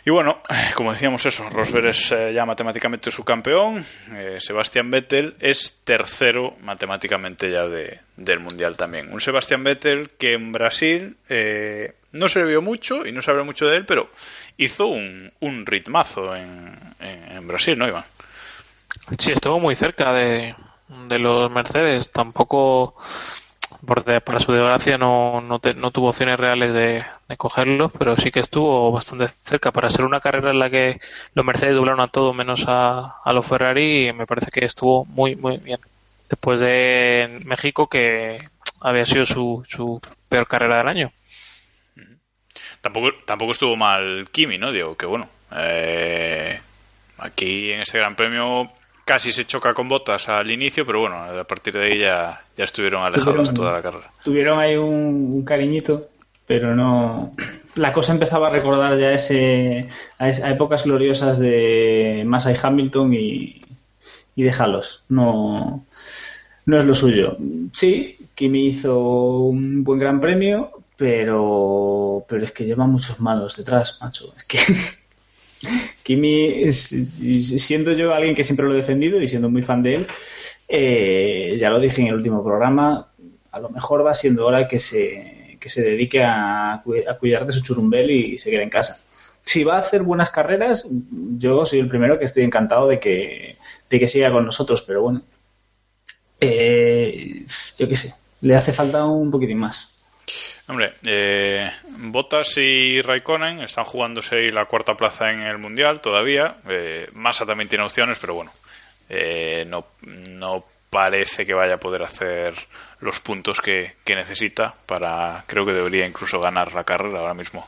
Y 0.10 0.12
bueno, 0.12 0.41
como 0.74 0.91
decíamos 0.91 1.24
eso, 1.28 1.48
Rosberg 1.52 1.89
es 1.89 2.12
eh, 2.12 2.34
ya 2.34 2.43
matemáticamente 2.43 3.12
su 3.12 3.24
campeón, 3.24 3.86
eh, 4.15 4.38
Sebastián 4.39 4.89
Vettel 4.89 5.36
es 5.39 5.82
tercero 5.84 6.56
matemáticamente 6.62 7.52
ya 7.52 7.67
de, 7.67 8.00
del 8.17 8.39
Mundial 8.39 8.76
también. 8.76 9.13
Un 9.13 9.22
Sebastián 9.22 9.63
Vettel 9.63 10.10
que 10.17 10.34
en 10.34 10.52
Brasil 10.52 11.15
eh, 11.30 11.93
no 12.12 12.28
se 12.28 12.39
le 12.39 12.45
vio 12.45 12.63
mucho 12.63 13.06
y 13.06 13.12
no 13.12 13.22
se 13.22 13.30
habló 13.30 13.45
mucho 13.45 13.67
de 13.67 13.78
él, 13.78 13.86
pero 13.86 14.10
hizo 14.58 14.88
un, 14.88 15.32
un 15.41 15.67
ritmazo 15.67 16.36
en, 16.36 16.74
en, 17.00 17.48
Brasil, 17.48 17.78
¿no, 17.78 17.88
Iván? 17.88 18.06
Sí, 19.15 19.32
estuvo 19.32 19.60
muy 19.60 19.76
cerca 19.76 20.12
de, 20.12 20.56
de 21.08 21.19
los 21.19 21.52
Mercedes, 21.52 22.10
tampoco 22.10 22.95
porque 23.86 24.19
para 24.21 24.39
su 24.39 24.51
desgracia 24.51 24.97
no, 24.97 25.41
no, 25.41 25.60
no 25.75 25.91
tuvo 25.91 26.10
opciones 26.10 26.39
reales 26.39 26.73
de, 26.73 27.05
de, 27.27 27.38
cogerlos, 27.38 27.91
pero 27.97 28.17
sí 28.17 28.32
que 28.32 28.39
estuvo 28.39 28.91
bastante 28.91 29.27
cerca. 29.43 29.71
Para 29.71 29.89
ser 29.89 30.05
una 30.05 30.19
carrera 30.19 30.51
en 30.51 30.60
la 30.60 30.69
que 30.69 30.99
los 31.34 31.45
Mercedes 31.45 31.75
doblaron 31.75 32.01
a 32.01 32.08
todo 32.08 32.34
menos 32.34 32.65
a, 32.67 33.17
a 33.23 33.34
los 33.34 33.47
Ferrari, 33.47 34.12
me 34.13 34.25
parece 34.25 34.51
que 34.51 34.65
estuvo 34.65 35.05
muy, 35.05 35.36
muy 35.36 35.58
bien. 35.58 35.79
Después 36.29 36.60
de 36.60 37.41
México, 37.45 37.88
que 37.88 38.39
había 38.82 39.05
sido 39.05 39.25
su, 39.25 39.63
su 39.67 40.01
peor 40.27 40.47
carrera 40.47 40.77
del 40.77 40.88
año. 40.88 41.12
Tampoco, 42.82 43.10
tampoco 43.25 43.51
estuvo 43.51 43.75
mal 43.75 44.27
Kimi, 44.32 44.58
¿no? 44.58 44.71
Digo, 44.71 44.95
que 44.95 45.05
bueno. 45.05 45.29
Eh, 45.55 46.60
aquí 47.17 47.71
en 47.71 47.82
este 47.82 47.97
Gran 47.97 48.15
Premio 48.15 48.71
casi 49.10 49.34
se 49.34 49.45
choca 49.45 49.74
con 49.74 49.89
botas 49.89 50.30
al 50.30 50.52
inicio, 50.52 50.86
pero 50.86 51.00
bueno, 51.00 51.15
a 51.17 51.43
partir 51.43 51.74
de 51.74 51.84
ahí 51.84 51.98
ya, 51.98 52.43
ya 52.56 52.63
estuvieron 52.63 53.02
alejados 53.02 53.34
tuvieron, 53.34 53.56
toda 53.56 53.72
la 53.72 53.82
carrera. 53.82 54.12
Tuvieron 54.24 54.60
ahí 54.60 54.76
un, 54.76 55.32
un, 55.34 55.43
cariñito, 55.43 56.10
pero 56.45 56.76
no. 56.76 57.32
La 57.74 57.91
cosa 57.91 58.13
empezaba 58.13 58.50
a 58.50 58.52
recordar 58.52 59.00
ya 59.00 59.12
ese 59.12 59.89
a, 60.19 60.26
a 60.26 60.52
épocas 60.52 60.84
gloriosas 60.84 61.39
de 61.39 62.22
Massa 62.24 62.52
y 62.52 62.58
Hamilton 62.62 63.15
y, 63.15 63.62
y 64.36 64.43
déjalos. 64.43 65.06
No, 65.10 65.84
no 66.67 66.78
es 66.78 66.86
lo 66.86 66.93
suyo. 66.93 67.36
Sí, 67.74 68.15
Kimi 68.36 68.67
hizo 68.67 69.00
un 69.39 69.84
buen 69.84 69.98
gran 69.98 70.22
premio, 70.22 70.69
pero, 70.98 72.26
pero 72.30 72.43
es 72.43 72.52
que 72.52 72.65
lleva 72.65 72.86
muchos 72.86 73.19
malos 73.19 73.58
detrás, 73.58 73.98
macho. 74.02 74.36
Es 74.38 74.43
que 74.43 74.60
Kimi, 76.04 76.63
y 76.65 76.72
siendo 77.41 77.91
yo 77.93 78.13
alguien 78.13 78.36
que 78.36 78.43
siempre 78.43 78.65
lo 78.65 78.74
he 78.74 78.78
defendido 78.78 79.22
y 79.22 79.28
siendo 79.28 79.50
muy 79.50 79.62
fan 79.62 79.84
de 79.84 79.95
él, 79.95 80.08
eh, 80.67 81.58
ya 81.60 81.69
lo 81.69 81.80
dije 81.80 82.02
en 82.02 82.08
el 82.08 82.15
último 82.15 82.43
programa, 82.43 83.10
a 83.52 83.60
lo 83.60 83.69
mejor 83.69 84.06
va 84.06 84.13
siendo 84.13 84.45
hora 84.48 84.67
que 84.67 84.80
se, 84.80 85.58
que 85.60 85.69
se 85.69 85.84
dedique 85.84 86.24
a, 86.24 86.82
cu- 86.84 86.95
a 87.08 87.17
cuidar 87.17 87.45
de 87.45 87.54
su 87.54 87.62
churumbel 87.63 88.12
y 88.12 88.38
se 88.38 88.50
quede 88.52 88.63
en 88.63 88.69
casa. 88.69 89.04
Si 89.43 89.63
va 89.63 89.78
a 89.78 89.80
hacer 89.80 90.04
buenas 90.04 90.30
carreras, 90.32 90.88
yo 91.38 91.65
soy 91.65 91.80
el 91.80 91.89
primero 91.89 92.19
que 92.19 92.26
estoy 92.26 92.43
encantado 92.43 92.88
de 92.88 93.00
que, 93.00 93.56
de 93.89 94.00
que 94.00 94.08
siga 94.08 94.32
con 94.32 94.45
nosotros, 94.45 94.84
pero 94.84 95.02
bueno, 95.02 95.22
eh, 96.39 97.45
yo 97.78 97.88
qué 97.88 97.95
sé, 97.95 98.13
le 98.41 98.56
hace 98.56 98.74
falta 98.74 99.06
un 99.06 99.32
poquitín 99.32 99.58
más. 99.60 99.95
Hombre, 100.69 100.93
eh, 101.03 101.67
Bottas 101.97 102.55
y 102.58 103.01
Raikkonen 103.01 103.62
están 103.62 103.86
jugándose 103.86 104.51
la 104.51 104.65
cuarta 104.65 104.95
plaza 104.95 105.32
en 105.32 105.41
el 105.41 105.58
Mundial 105.58 105.99
todavía. 105.99 106.58
Eh, 106.69 107.08
Massa 107.13 107.43
también 107.43 107.67
tiene 107.67 107.84
opciones, 107.84 108.19
pero 108.21 108.36
bueno, 108.36 108.51
eh, 109.10 109.65
no, 109.67 109.88
no 110.03 110.63
parece 110.91 111.43
que 111.43 111.55
vaya 111.55 111.73
a 111.73 111.79
poder 111.79 112.03
hacer 112.03 112.53
los 113.01 113.19
puntos 113.21 113.62
que, 113.62 113.93
que 114.03 114.15
necesita 114.15 114.73
para, 114.85 115.43
creo 115.47 115.65
que 115.65 115.71
debería 115.73 116.05
incluso 116.05 116.39
ganar 116.41 116.73
la 116.73 116.83
carrera 116.83 117.19
ahora 117.19 117.33
mismo. 117.33 117.67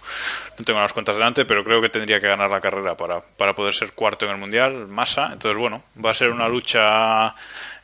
No 0.60 0.66
tengo 0.66 0.80
las 0.82 0.92
cuentas 0.94 1.16
delante, 1.16 1.46
pero 1.46 1.64
creo 1.64 1.82
que 1.82 1.90
tendría 1.90 2.20
que 2.20 2.28
ganar 2.28 2.50
la 2.50 2.60
carrera 2.60 2.96
para, 2.98 3.22
para 3.22 3.54
poder 3.54 3.74
ser 3.74 3.94
cuarto 3.94 4.26
en 4.26 4.32
el 4.32 4.38
Mundial, 4.38 4.88
Massa. 4.88 5.30
Entonces, 5.32 5.58
bueno, 5.58 5.84
va 6.04 6.12
a 6.12 6.14
ser 6.14 6.30
una 6.32 6.48
lucha 6.50 7.34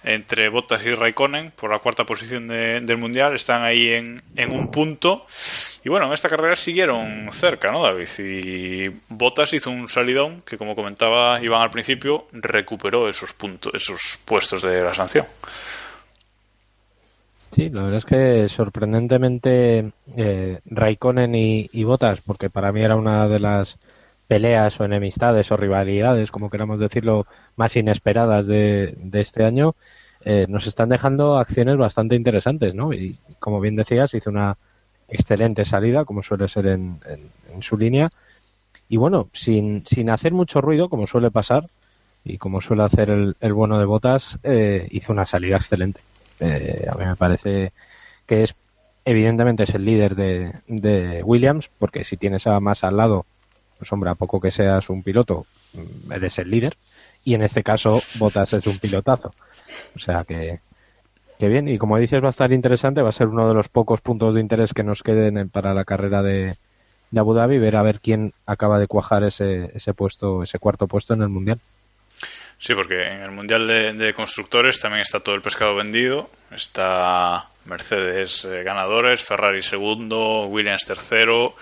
entre 0.03 0.47
Bottas 0.49 0.85
y 0.85 0.93
Raikkonen 0.93 1.51
por 1.51 1.71
la 1.71 1.79
cuarta 1.79 2.05
posición 2.05 2.47
de- 2.47 2.81
del 2.81 2.97
Mundial. 2.97 3.33
Están 3.33 3.63
ahí 3.63 3.89
en, 3.89 4.21
en 4.35 4.51
un 4.51 4.69
punto. 4.69 5.25
Y 5.83 5.89
bueno, 5.89 6.07
en 6.07 6.13
esta 6.13 6.29
carrera 6.29 6.55
siguieron 6.55 7.29
cerca, 7.31 7.71
¿no, 7.71 7.81
David? 7.81 8.07
Y 8.19 8.89
Bottas 9.09 9.53
hizo 9.53 9.69
un 9.71 9.87
salidón 9.89 10.43
que, 10.45 10.57
como 10.57 10.75
comentaba 10.75 11.41
Iván 11.41 11.61
al 11.61 11.69
principio, 11.71 12.27
recuperó 12.33 13.07
esos 13.09 13.33
puntos, 13.33 13.71
esos 13.73 14.19
puestos 14.25 14.61
de 14.61 14.81
la 14.83 14.93
sanción. 14.93 15.25
Sí, 17.57 17.69
la 17.71 17.81
verdad 17.81 17.97
es 17.97 18.05
que 18.05 18.47
sorprendentemente 18.49 19.91
eh, 20.15 20.59
Raikkonen 20.65 21.33
y, 21.33 21.83
Bottas, 21.85 22.21
porque 22.21 22.51
para 22.51 22.71
mí 22.71 22.81
era 22.83 22.95
una 22.95 23.27
de 23.27 23.39
las 23.39 23.79
peleas 24.27 24.79
o 24.79 24.85
enemistades 24.85 25.51
o 25.51 25.57
rivalidades, 25.57 26.29
como 26.29 26.51
queramos 26.51 26.79
decirlo, 26.79 27.25
más 27.55 27.75
inesperadas 27.75 28.45
de, 28.45 28.93
de 28.99 29.21
este 29.21 29.43
año, 29.43 29.73
eh, 30.21 30.45
nos 30.47 30.67
están 30.67 30.89
dejando 30.89 31.39
acciones 31.39 31.77
bastante 31.77 32.13
interesantes, 32.15 32.75
¿no? 32.75 32.93
Y 32.93 33.15
como 33.39 33.59
bien 33.59 33.75
decías, 33.75 34.13
hizo 34.13 34.29
una 34.29 34.55
excelente 35.07 35.65
salida, 35.65 36.05
como 36.05 36.21
suele 36.21 36.47
ser 36.49 36.67
en, 36.67 36.99
en- 37.07 37.31
en 37.55 37.63
su 37.63 37.75
línea, 37.75 38.11
y 38.89 38.97
bueno, 38.97 39.29
sin, 39.33 39.85
sin 39.87 40.09
hacer 40.11 40.33
mucho 40.33 40.61
ruido, 40.61 40.89
como 40.89 41.07
suele 41.07 41.31
pasar, 41.31 41.67
y 42.25 42.37
como 42.37 42.61
suele 42.61 42.83
hacer 42.83 43.09
el, 43.09 43.35
el 43.41 43.53
bueno 43.53 43.79
de 43.79 43.85
Botas, 43.85 44.39
eh, 44.43 44.87
hizo 44.91 45.13
una 45.13 45.25
salida 45.25 45.57
excelente. 45.57 46.01
Eh, 46.39 46.85
a 46.91 46.95
mí 46.97 47.05
me 47.05 47.15
parece 47.15 47.73
que 48.27 48.43
es, 48.43 48.55
evidentemente 49.05 49.63
es 49.63 49.75
el 49.75 49.85
líder 49.85 50.15
de, 50.15 50.53
de 50.67 51.23
Williams, 51.23 51.69
porque 51.79 52.03
si 52.05 52.17
tienes 52.17 52.47
a 52.47 52.59
más 52.59 52.83
al 52.83 52.97
lado, 52.97 53.25
pues 53.77 53.91
hombre, 53.93 54.09
a 54.11 54.15
poco 54.15 54.39
que 54.41 54.51
seas 54.51 54.89
un 54.89 55.03
piloto, 55.03 55.47
mm, 55.73 56.11
eres 56.13 56.39
el 56.39 56.49
líder, 56.51 56.77
y 57.23 57.35
en 57.35 57.43
este 57.43 57.63
caso 57.63 58.01
Botas 58.13 58.53
es 58.53 58.67
un 58.67 58.79
pilotazo. 58.79 59.35
O 59.95 59.99
sea 59.99 60.23
que, 60.25 60.61
que 61.39 61.47
bien, 61.49 61.67
y 61.67 61.77
como 61.77 61.97
dices 61.97 62.21
va 62.23 62.27
a 62.27 62.31
estar 62.31 62.51
interesante, 62.51 63.01
va 63.01 63.09
a 63.09 63.13
ser 63.13 63.27
uno 63.27 63.47
de 63.47 63.53
los 63.53 63.69
pocos 63.69 64.01
puntos 64.01 64.33
de 64.35 64.41
interés 64.41 64.73
que 64.73 64.83
nos 64.83 65.03
queden 65.03 65.37
en- 65.37 65.49
para 65.49 65.73
la 65.73 65.85
carrera 65.85 66.23
de, 66.23 66.55
de 67.11 67.19
Abu 67.19 67.33
Dhabi, 67.33 67.59
ver 67.59 67.75
a 67.75 67.83
ver 67.83 68.01
quién 68.01 68.33
acaba 68.45 68.79
de 68.79 68.87
cuajar 68.87 69.23
ese, 69.23 69.71
ese 69.75 69.93
puesto, 69.93 70.43
ese 70.43 70.59
cuarto 70.59 70.87
puesto 70.87 71.13
en 71.13 71.21
el 71.23 71.29
Mundial. 71.29 71.61
Sí, 72.59 72.73
porque 72.73 73.01
en 73.03 73.21
el 73.21 73.31
Mundial 73.31 73.67
de, 73.67 73.93
de 73.93 74.13
Constructores 74.13 74.79
también 74.79 75.01
está 75.01 75.19
todo 75.19 75.35
el 75.35 75.41
pescado 75.41 75.75
vendido. 75.75 76.29
Está 76.51 77.47
Mercedes 77.65 78.45
eh, 78.45 78.63
ganadores, 78.63 79.23
Ferrari 79.23 79.61
segundo, 79.61 80.45
Williams 80.47 80.85
tercero, 80.85 81.55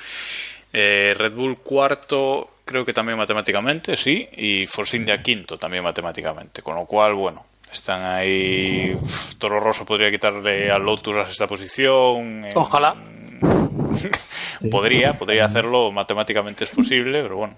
eh, 0.71 1.13
Red 1.17 1.33
Bull 1.33 1.57
cuarto, 1.57 2.49
creo 2.63 2.85
que 2.85 2.93
también 2.93 3.17
matemáticamente, 3.17 3.97
sí, 3.97 4.27
y 4.37 4.65
Force 4.67 4.95
India 4.97 5.21
quinto 5.21 5.57
también 5.57 5.83
matemáticamente. 5.83 6.61
Con 6.61 6.75
lo 6.75 6.85
cual, 6.85 7.13
bueno, 7.15 7.45
están 7.71 8.03
ahí. 8.05 8.93
Uf, 8.95 9.35
Toro 9.35 9.59
Rosso 9.59 9.85
podría 9.85 10.09
quitarle 10.09 10.71
a 10.71 10.77
Lotus 10.77 11.17
a 11.17 11.21
esta 11.23 11.45
posición. 11.47 12.45
en- 12.45 12.57
Ojalá. 12.57 12.95
Podría, 14.71 15.13
podría 15.13 15.45
hacerlo, 15.45 15.91
matemáticamente 15.91 16.63
es 16.63 16.69
posible, 16.71 17.21
pero 17.21 17.37
bueno, 17.37 17.55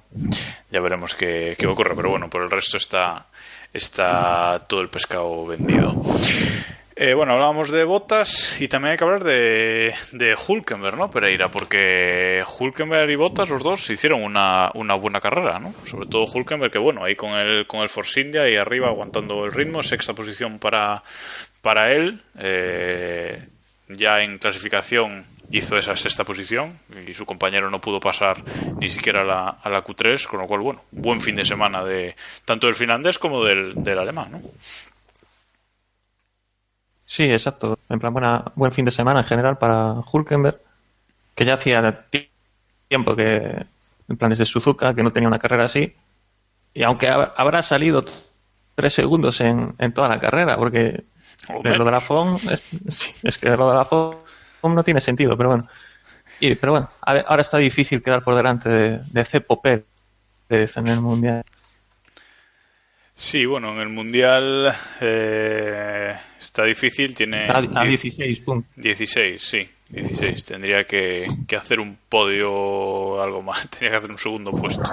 ya 0.69 0.80
veremos 0.80 1.15
qué, 1.15 1.56
qué 1.58 1.67
ocurre. 1.67 1.95
Pero 1.95 2.10
bueno, 2.10 2.30
por 2.30 2.41
el 2.41 2.49
resto 2.49 2.77
está, 2.77 3.27
está 3.73 4.65
todo 4.67 4.82
el 4.82 4.89
pescado 4.89 5.45
vendido. 5.45 5.93
Eh, 6.99 7.13
bueno, 7.13 7.34
hablábamos 7.34 7.69
de 7.69 7.84
Botas 7.84 8.60
y 8.60 8.67
también 8.67 8.93
hay 8.93 8.97
que 8.97 9.03
hablar 9.03 9.23
de, 9.23 9.93
de 10.13 10.36
Hulkenberg, 10.36 10.97
¿no, 10.97 11.12
Pereira? 11.12 11.51
Porque 11.51 12.43
Hulkenberg 12.58 13.12
y 13.12 13.15
Botas, 13.15 13.49
los 13.49 13.62
dos, 13.62 13.88
hicieron 13.91 14.23
una, 14.23 14.71
una 14.73 14.95
buena 14.95 15.21
carrera, 15.21 15.60
¿no? 15.60 15.75
Sobre 15.86 16.08
todo 16.08 16.25
Hulkenberg, 16.25 16.71
que 16.71 16.80
bueno, 16.80 17.03
ahí 17.03 17.15
con 17.15 17.34
el, 17.34 17.67
con 17.67 17.82
el 17.82 17.89
Force 17.89 18.19
India 18.19 18.49
y 18.49 18.56
arriba 18.56 18.88
aguantando 18.88 19.45
el 19.45 19.51
ritmo, 19.51 19.84
sexta 19.84 20.15
posición 20.15 20.58
para, 20.58 21.03
para 21.62 21.91
él. 21.91 22.19
Eh, 22.39 23.47
ya 23.89 24.21
en 24.21 24.39
clasificación 24.39 25.25
hizo 25.51 25.77
esa 25.77 25.95
sexta 25.95 26.23
posición 26.23 26.77
y 27.07 27.13
su 27.13 27.25
compañero 27.25 27.69
no 27.69 27.79
pudo 27.79 27.99
pasar 27.99 28.43
ni 28.79 28.89
siquiera 28.89 29.21
a 29.21 29.23
la, 29.25 29.47
a 29.62 29.69
la 29.69 29.83
Q3, 29.83 30.27
con 30.27 30.41
lo 30.41 30.47
cual, 30.47 30.60
bueno, 30.62 30.81
buen 30.91 31.21
fin 31.21 31.36
de 31.36 31.45
semana 31.45 31.83
de 31.83 32.15
tanto 32.45 32.67
del 32.67 32.75
finlandés 32.75 33.17
como 33.17 33.43
del, 33.43 33.73
del 33.83 33.99
alemán, 33.99 34.31
¿no? 34.31 34.41
Sí, 37.05 37.23
exacto. 37.23 37.79
En 37.89 37.99
plan, 37.99 38.12
buena, 38.13 38.43
buen 38.55 38.71
fin 38.71 38.86
de 38.86 38.91
semana 38.91 39.21
en 39.21 39.25
general 39.25 39.57
para 39.57 39.93
Hulkenberg, 40.12 40.60
que 41.36 41.45
ya 41.45 41.53
hacía 41.53 42.05
ti- 42.10 42.29
tiempo 42.89 43.15
que, 43.15 43.65
en 44.10 44.17
plan 44.17 44.29
desde 44.29 44.45
Suzuka, 44.45 44.93
que 44.93 45.03
no 45.03 45.12
tenía 45.12 45.29
una 45.29 45.39
carrera 45.39 45.65
así. 45.65 45.93
Y 46.73 46.83
aunque 46.83 47.07
ha- 47.07 47.33
habrá 47.38 47.62
salido 47.63 48.03
tres 48.75 48.93
segundos 48.93 49.39
en, 49.39 49.73
en 49.79 49.93
toda 49.93 50.10
la 50.10 50.19
carrera, 50.19 50.57
porque 50.57 51.05
lo 51.77 51.86
de 51.86 51.91
la 51.91 52.01
FOM, 52.01 52.36
es, 52.36 53.13
es 53.23 53.38
que 53.38 53.49
lo 53.49 53.69
de 53.69 53.75
la 53.75 53.86
No 54.75 54.84
tiene 54.84 55.01
sentido, 55.01 55.36
pero 55.38 55.49
bueno. 55.49 55.67
Y, 56.39 56.53
pero 56.56 56.73
bueno, 56.73 56.89
a 57.01 57.13
ver, 57.13 57.25
ahora 57.27 57.41
está 57.41 57.58
difícil 57.58 58.01
quedar 58.01 58.23
por 58.23 58.36
delante 58.36 58.69
de, 58.69 58.99
de 59.12 59.25
Cepo 59.25 59.62
Pérez 59.62 59.86
en 60.77 60.88
el 60.88 61.01
Mundial. 61.01 61.43
Sí, 63.15 63.45
bueno, 63.47 63.73
en 63.73 63.80
el 63.80 63.89
Mundial 63.89 64.71
eh, 65.01 66.13
está 66.39 66.63
difícil, 66.65 67.15
tiene 67.15 67.47
A, 67.49 67.58
a 67.58 67.62
diez- 67.62 68.01
16 68.01 68.39
puntos. 68.41 68.71
16, 68.75 69.41
sí, 69.41 69.67
16. 69.89 70.45
Tendría 70.45 70.84
que, 70.84 71.27
que 71.47 71.56
hacer 71.56 71.80
un 71.80 71.97
podio 72.08 72.53
o 72.53 73.21
algo 73.23 73.41
más, 73.41 73.67
tendría 73.71 73.89
que 73.91 73.97
hacer 73.97 74.12
un 74.12 74.19
segundo 74.19 74.51
puesto. 74.51 74.84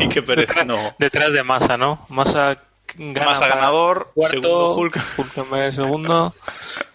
Y 0.00 0.08
que 0.08 0.22
Pérez 0.22 0.48
no. 0.64 0.94
Detrás 0.98 1.30
de 1.30 1.42
Massa, 1.42 1.76
¿no? 1.76 2.06
Massa 2.08 2.56
gana 2.96 3.26
Massa 3.26 3.48
ganador, 3.48 4.12
cuarto, 4.14 4.40
segundo 4.40 4.74
Hulk. 4.76 4.98
Hulkenberg 5.18 5.74
segundo. 5.74 6.34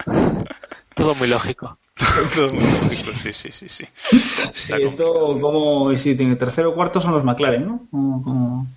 Todo 0.95 1.13
muy 1.13 1.27
lógico. 1.27 1.77
Todo 2.35 2.53
muy 2.53 2.63
lógico, 2.63 3.11
sí, 3.21 3.33
sí, 3.33 3.51
sí, 3.51 3.69
sí. 3.69 3.85
Sí, 4.09 4.73
Está 4.73 4.77
esto 4.77 5.37
como 5.39 5.95
si 5.95 6.15
tiene 6.15 6.35
tercero 6.35 6.71
o 6.71 6.75
cuarto 6.75 6.99
son 6.99 7.13
los 7.13 7.23
McLaren, 7.23 7.65
¿no? 7.67 7.81
Como- 7.91 8.23
como- 8.23 8.67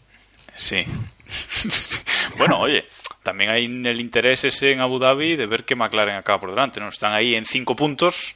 Sí. 0.56 0.84
bueno, 2.38 2.58
oye, 2.60 2.84
también 3.22 3.50
hay 3.50 3.64
el 3.64 4.00
interés 4.00 4.44
ese 4.44 4.72
en 4.72 4.80
Abu 4.80 4.98
Dhabi 4.98 5.36
de 5.36 5.46
ver 5.46 5.64
que 5.64 5.74
McLaren 5.76 6.16
acaba 6.16 6.40
por 6.40 6.50
delante, 6.50 6.78
¿no? 6.80 6.88
Están 6.88 7.12
ahí 7.12 7.34
en 7.34 7.44
cinco 7.46 7.74
puntos. 7.74 8.34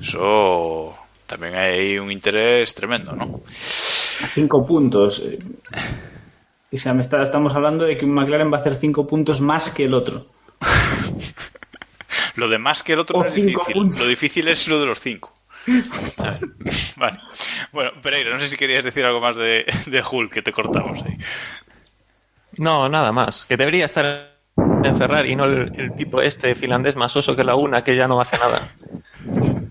Eso 0.00 0.94
también 1.26 1.54
hay 1.56 1.98
un 1.98 2.10
interés 2.10 2.74
tremendo, 2.74 3.12
¿no? 3.14 3.40
Cinco 4.32 4.66
puntos. 4.66 5.22
eh. 5.24 5.38
O 6.72 6.76
sea, 6.76 6.92
me 6.92 7.02
está- 7.02 7.22
estamos 7.22 7.54
hablando 7.54 7.84
de 7.84 7.96
que 7.96 8.04
un 8.04 8.12
McLaren 8.14 8.52
va 8.52 8.56
a 8.58 8.60
hacer 8.60 8.74
cinco 8.74 9.06
puntos 9.06 9.40
más 9.40 9.70
que 9.70 9.84
el 9.84 9.94
otro. 9.94 10.26
Lo 12.36 12.48
de 12.48 12.58
más 12.58 12.82
que 12.82 12.92
el 12.94 12.98
otro 13.00 13.20
no 13.20 13.26
es 13.26 13.34
difícil. 13.34 13.74
puntos. 13.74 14.00
Lo 14.00 14.06
difícil 14.06 14.48
es 14.48 14.66
lo 14.68 14.80
de 14.80 14.86
los 14.86 15.00
cinco. 15.00 15.36
Vale. 16.96 17.18
Bueno, 17.72 17.92
Pereira, 18.02 18.30
no 18.32 18.40
sé 18.40 18.48
si 18.48 18.56
querías 18.56 18.84
decir 18.84 19.04
algo 19.04 19.20
más 19.20 19.36
de, 19.36 19.64
de 19.86 20.02
Hulk, 20.02 20.32
que 20.32 20.42
te 20.42 20.52
cortamos 20.52 21.02
ahí. 21.04 21.16
No, 22.58 22.88
nada 22.88 23.12
más. 23.12 23.44
Que 23.46 23.56
debería 23.56 23.84
estar 23.84 24.34
en 24.56 24.98
Ferrari 24.98 25.32
y 25.32 25.36
no 25.36 25.44
el, 25.44 25.72
el 25.78 25.94
tipo 25.96 26.20
este 26.20 26.54
finlandés 26.54 26.96
más 26.96 27.16
oso 27.16 27.34
que 27.34 27.44
la 27.44 27.54
una 27.56 27.82
que 27.82 27.96
ya 27.96 28.06
no 28.06 28.20
hace 28.20 28.36
nada. 28.38 28.68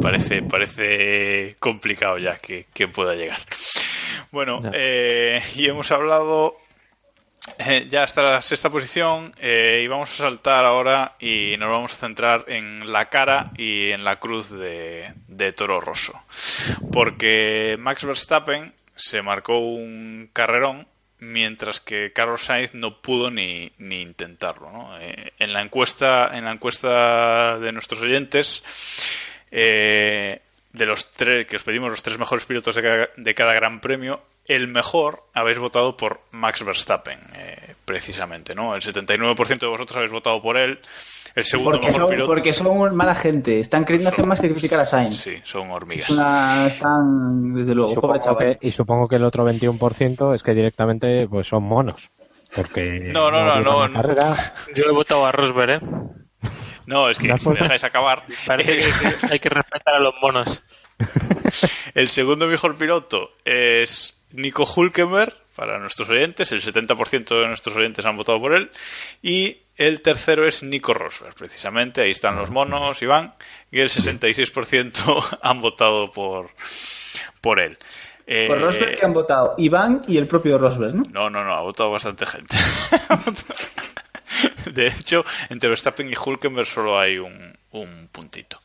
Parece, 0.00 0.42
parece 0.42 1.56
complicado 1.58 2.18
ya 2.18 2.36
que, 2.38 2.66
que 2.72 2.86
pueda 2.86 3.14
llegar. 3.14 3.40
Bueno, 4.30 4.60
eh, 4.72 5.42
y 5.56 5.66
hemos 5.66 5.90
hablado 5.90 6.54
ya 7.90 8.02
hasta 8.02 8.22
la 8.22 8.42
sexta 8.42 8.70
posición 8.70 9.32
eh, 9.38 9.82
y 9.84 9.88
vamos 9.88 10.10
a 10.12 10.16
saltar 10.16 10.64
ahora 10.64 11.16
y 11.18 11.56
nos 11.58 11.70
vamos 11.70 11.92
a 11.92 11.96
centrar 11.96 12.44
en 12.48 12.92
la 12.92 13.08
cara 13.08 13.50
y 13.56 13.90
en 13.90 14.04
la 14.04 14.18
cruz 14.18 14.50
de, 14.50 15.12
de 15.26 15.52
Toro 15.52 15.80
Rosso. 15.80 16.20
Porque 16.92 17.76
Max 17.78 18.04
Verstappen 18.04 18.72
se 18.96 19.22
marcó 19.22 19.58
un 19.58 20.30
carrerón 20.32 20.86
mientras 21.20 21.80
que 21.80 22.12
Carlos 22.12 22.44
Sainz 22.44 22.74
no 22.74 23.00
pudo 23.00 23.30
ni, 23.30 23.72
ni 23.78 24.00
intentarlo. 24.00 24.70
¿no? 24.70 24.98
Eh, 25.00 25.32
en 25.38 25.52
la 25.52 25.62
encuesta 25.62 26.30
en 26.36 26.44
la 26.44 26.52
encuesta 26.52 27.58
de 27.58 27.72
nuestros 27.72 28.00
oyentes 28.02 28.62
eh, 29.50 30.40
de 30.72 30.86
los 30.86 31.10
tres 31.12 31.46
que 31.46 31.56
os 31.56 31.64
pedimos 31.64 31.90
los 31.90 32.02
tres 32.02 32.18
mejores 32.18 32.44
pilotos 32.44 32.74
de 32.74 33.10
de 33.16 33.34
cada 33.34 33.54
Gran 33.54 33.80
Premio 33.80 34.22
el 34.48 34.66
mejor 34.68 35.24
habéis 35.34 35.58
votado 35.58 35.96
por 35.96 36.20
Max 36.32 36.64
Verstappen 36.64 37.18
eh, 37.34 37.74
precisamente 37.84 38.54
no 38.54 38.74
el 38.74 38.80
79% 38.82 39.58
de 39.60 39.66
vosotros 39.66 39.96
habéis 39.96 40.12
votado 40.12 40.40
por 40.42 40.56
él 40.56 40.80
el 41.34 41.44
segundo 41.44 41.72
Porque 41.72 41.86
mejor 41.88 42.00
son, 42.00 42.10
piloto 42.10 42.26
porque 42.32 42.52
son 42.52 42.96
mala 42.96 43.14
gente. 43.14 43.60
Están 43.60 43.84
queriendo 43.84 44.08
hacer 44.08 44.26
más 44.26 44.40
que 44.40 44.50
criticar 44.50 44.80
a 44.80 44.86
Sainz. 44.86 45.16
sí 45.18 45.36
son 45.44 45.70
hormigas 45.70 46.04
Es 46.10 46.16
una- 46.16 46.66
están, 46.66 47.54
desde 47.54 47.74
luego, 47.76 47.94
pobre 47.94 48.18
Supongo 48.20 48.38
chaval. 48.40 48.58
que- 48.58 48.66
y 48.68 48.72
supongo 48.72 49.06
que 49.06 49.16
el 49.16 49.24
otro 49.24 49.44
21% 49.44 50.34
es 50.34 50.42
que 50.42 50.54
directamente 50.54 51.28
pues 51.28 51.46
son 51.46 51.62
monos. 51.62 52.10
Porque 52.56 53.10
No, 53.12 53.30
no, 53.30 53.44
no, 53.44 53.60
no, 53.60 53.86
no. 53.86 53.94
carrera. 54.02 54.54
Yo 54.74 54.84
he 54.86 54.92
votado 54.92 55.26
a 55.26 55.30
Rosberg, 55.32 55.70
¿eh? 55.70 55.80
no 56.86 57.08
es 57.10 57.18
que 57.18 57.38
si 57.38 57.48
me 57.50 57.54
dejáis 57.56 57.84
acabar 57.84 58.24
Parece 58.46 58.76
que 58.78 58.84
hay 59.30 59.38
que 59.38 59.48
respetar 59.50 59.94
a 59.96 60.00
los 60.00 60.14
monos. 60.20 60.64
El 61.94 62.08
segundo 62.08 62.46
mejor 62.48 62.74
piloto 62.76 63.30
es 63.44 64.17
Nico 64.32 64.64
Hulkenberg, 64.64 65.34
para 65.56 65.78
nuestros 65.78 66.08
oyentes, 66.08 66.52
el 66.52 66.62
70% 66.62 67.40
de 67.40 67.46
nuestros 67.48 67.74
oyentes 67.76 68.04
han 68.06 68.16
votado 68.16 68.40
por 68.40 68.54
él. 68.54 68.70
Y 69.22 69.58
el 69.76 70.02
tercero 70.02 70.46
es 70.46 70.62
Nico 70.62 70.94
Rosberg, 70.94 71.34
precisamente, 71.34 72.02
ahí 72.02 72.10
están 72.10 72.36
los 72.36 72.50
monos, 72.50 73.00
Iván, 73.02 73.34
y 73.70 73.80
el 73.80 73.88
66% 73.88 75.38
han 75.42 75.60
votado 75.60 76.12
por, 76.12 76.50
por 77.40 77.60
él. 77.60 77.78
Eh, 78.30 78.46
Por 78.46 78.60
Rosberg 78.60 78.98
que 78.98 79.06
han 79.06 79.14
votado 79.14 79.54
Iván 79.56 80.02
y 80.06 80.18
el 80.18 80.26
propio 80.26 80.58
Rosberg, 80.58 80.94
¿no? 80.94 81.02
no, 81.10 81.30
no, 81.30 81.44
no, 81.44 81.54
ha 81.54 81.62
votado 81.62 81.90
bastante 81.90 82.26
gente. 82.26 82.54
De 84.66 84.88
hecho, 84.88 85.24
entre 85.48 85.70
Verstappen 85.70 86.10
y 86.10 86.14
Hulkenberg 86.14 86.66
solo 86.66 86.98
hay 86.98 87.16
un, 87.16 87.56
un 87.72 88.08
puntito. 88.12 88.60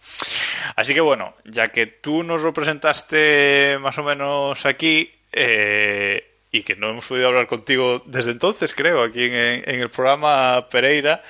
Así 0.75 0.93
que 0.93 0.99
bueno, 0.99 1.35
ya 1.45 1.69
que 1.69 1.87
tú 1.87 2.23
nos 2.23 2.41
lo 2.41 2.53
presentaste 2.53 3.77
más 3.79 3.97
o 3.97 4.03
menos 4.03 4.65
aquí 4.65 5.09
eh, 5.33 6.29
y 6.51 6.63
que 6.63 6.75
no 6.75 6.89
hemos 6.89 7.05
podido 7.05 7.27
hablar 7.27 7.47
contigo 7.47 8.03
desde 8.05 8.31
entonces, 8.31 8.73
creo, 8.73 9.01
aquí 9.01 9.23
en, 9.23 9.63
el 9.65 9.89
programa 9.89 10.67
Pereira, 10.69 11.23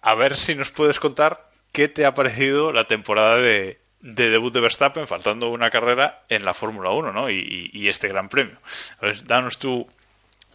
a 0.00 0.14
ver 0.14 0.38
si 0.38 0.54
nos 0.54 0.70
puedes 0.70 0.98
contar 0.98 1.48
qué 1.70 1.88
te 1.88 2.06
ha 2.06 2.14
parecido 2.14 2.72
la 2.72 2.86
temporada 2.86 3.36
de, 3.36 3.78
de 4.00 4.30
debut 4.30 4.52
de 4.52 4.60
Verstappen, 4.60 5.06
faltando 5.06 5.50
una 5.50 5.70
carrera 5.70 6.22
en 6.28 6.44
la 6.44 6.54
Fórmula 6.54 6.90
1 6.90 7.12
¿no? 7.12 7.30
y, 7.30 7.88
este 7.88 8.08
Gran 8.08 8.30
Premio. 8.30 8.56
Danos 9.24 9.58
tu, 9.58 9.86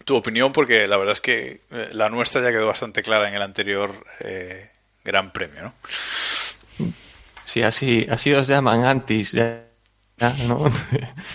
tu 0.06 0.16
opinión, 0.16 0.52
porque 0.52 0.88
la 0.88 0.98
verdad 0.98 1.14
es 1.14 1.22
que 1.22 1.62
eh, 1.70 1.90
la 1.92 2.10
nuestra 2.10 2.42
ya 2.42 2.50
quedó 2.50 2.68
bastante 2.68 3.04
clara 3.04 3.28
en 3.28 3.36
el 3.36 3.42
anterior 3.44 3.92
eh, 4.22 4.70
Gran 5.04 5.32
Premio. 5.32 5.62
¿no? 5.62 5.74
Sí, 7.44 7.62
así, 7.62 8.08
así 8.10 8.34
os 8.34 8.48
llaman 8.48 9.06
ya, 9.08 9.64
¿no? 10.48 10.66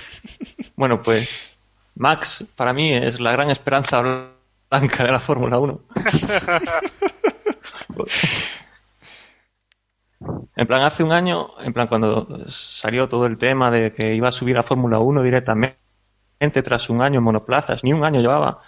bueno, 0.76 1.02
pues 1.02 1.56
Max 1.96 2.44
para 2.56 2.72
mí 2.72 2.92
es 2.92 3.20
la 3.20 3.32
gran 3.32 3.50
esperanza 3.50 4.00
blanca 4.70 5.04
de 5.04 5.12
la 5.12 5.20
Fórmula 5.20 5.58
1. 5.58 5.80
En 10.56 10.66
plan, 10.66 10.82
hace 10.82 11.04
un 11.04 11.12
año, 11.12 11.50
en 11.60 11.72
plan, 11.72 11.86
cuando 11.86 12.26
salió 12.48 13.08
todo 13.08 13.26
el 13.26 13.38
tema 13.38 13.70
de 13.70 13.92
que 13.92 14.16
iba 14.16 14.28
a 14.28 14.32
subir 14.32 14.58
a 14.58 14.64
Fórmula 14.64 14.98
1 14.98 15.22
directamente 15.22 15.76
tras 16.64 16.90
un 16.90 17.00
año 17.00 17.18
en 17.18 17.24
monoplazas, 17.24 17.84
ni 17.84 17.92
un 17.92 18.04
año 18.04 18.20
llevaba. 18.20 18.60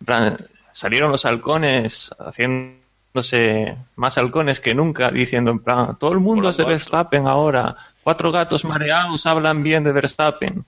En 0.00 0.06
plan, 0.06 0.36
salieron 0.72 1.10
los 1.10 1.24
halcones 1.24 2.14
haciéndose 2.18 3.78
más 3.96 4.18
halcones 4.18 4.60
que 4.60 4.74
nunca, 4.74 5.10
diciendo 5.10 5.50
en 5.50 5.60
plan, 5.60 5.96
todo 5.98 6.12
el 6.12 6.20
mundo 6.20 6.50
es 6.50 6.58
de. 6.58 6.64
Verstappen 6.64 7.26
ahora, 7.26 7.76
cuatro 8.02 8.32
gatos 8.32 8.64
mareados 8.64 9.26
hablan 9.26 9.62
bien 9.62 9.84
de 9.84 9.92
Verstappen. 9.92 10.64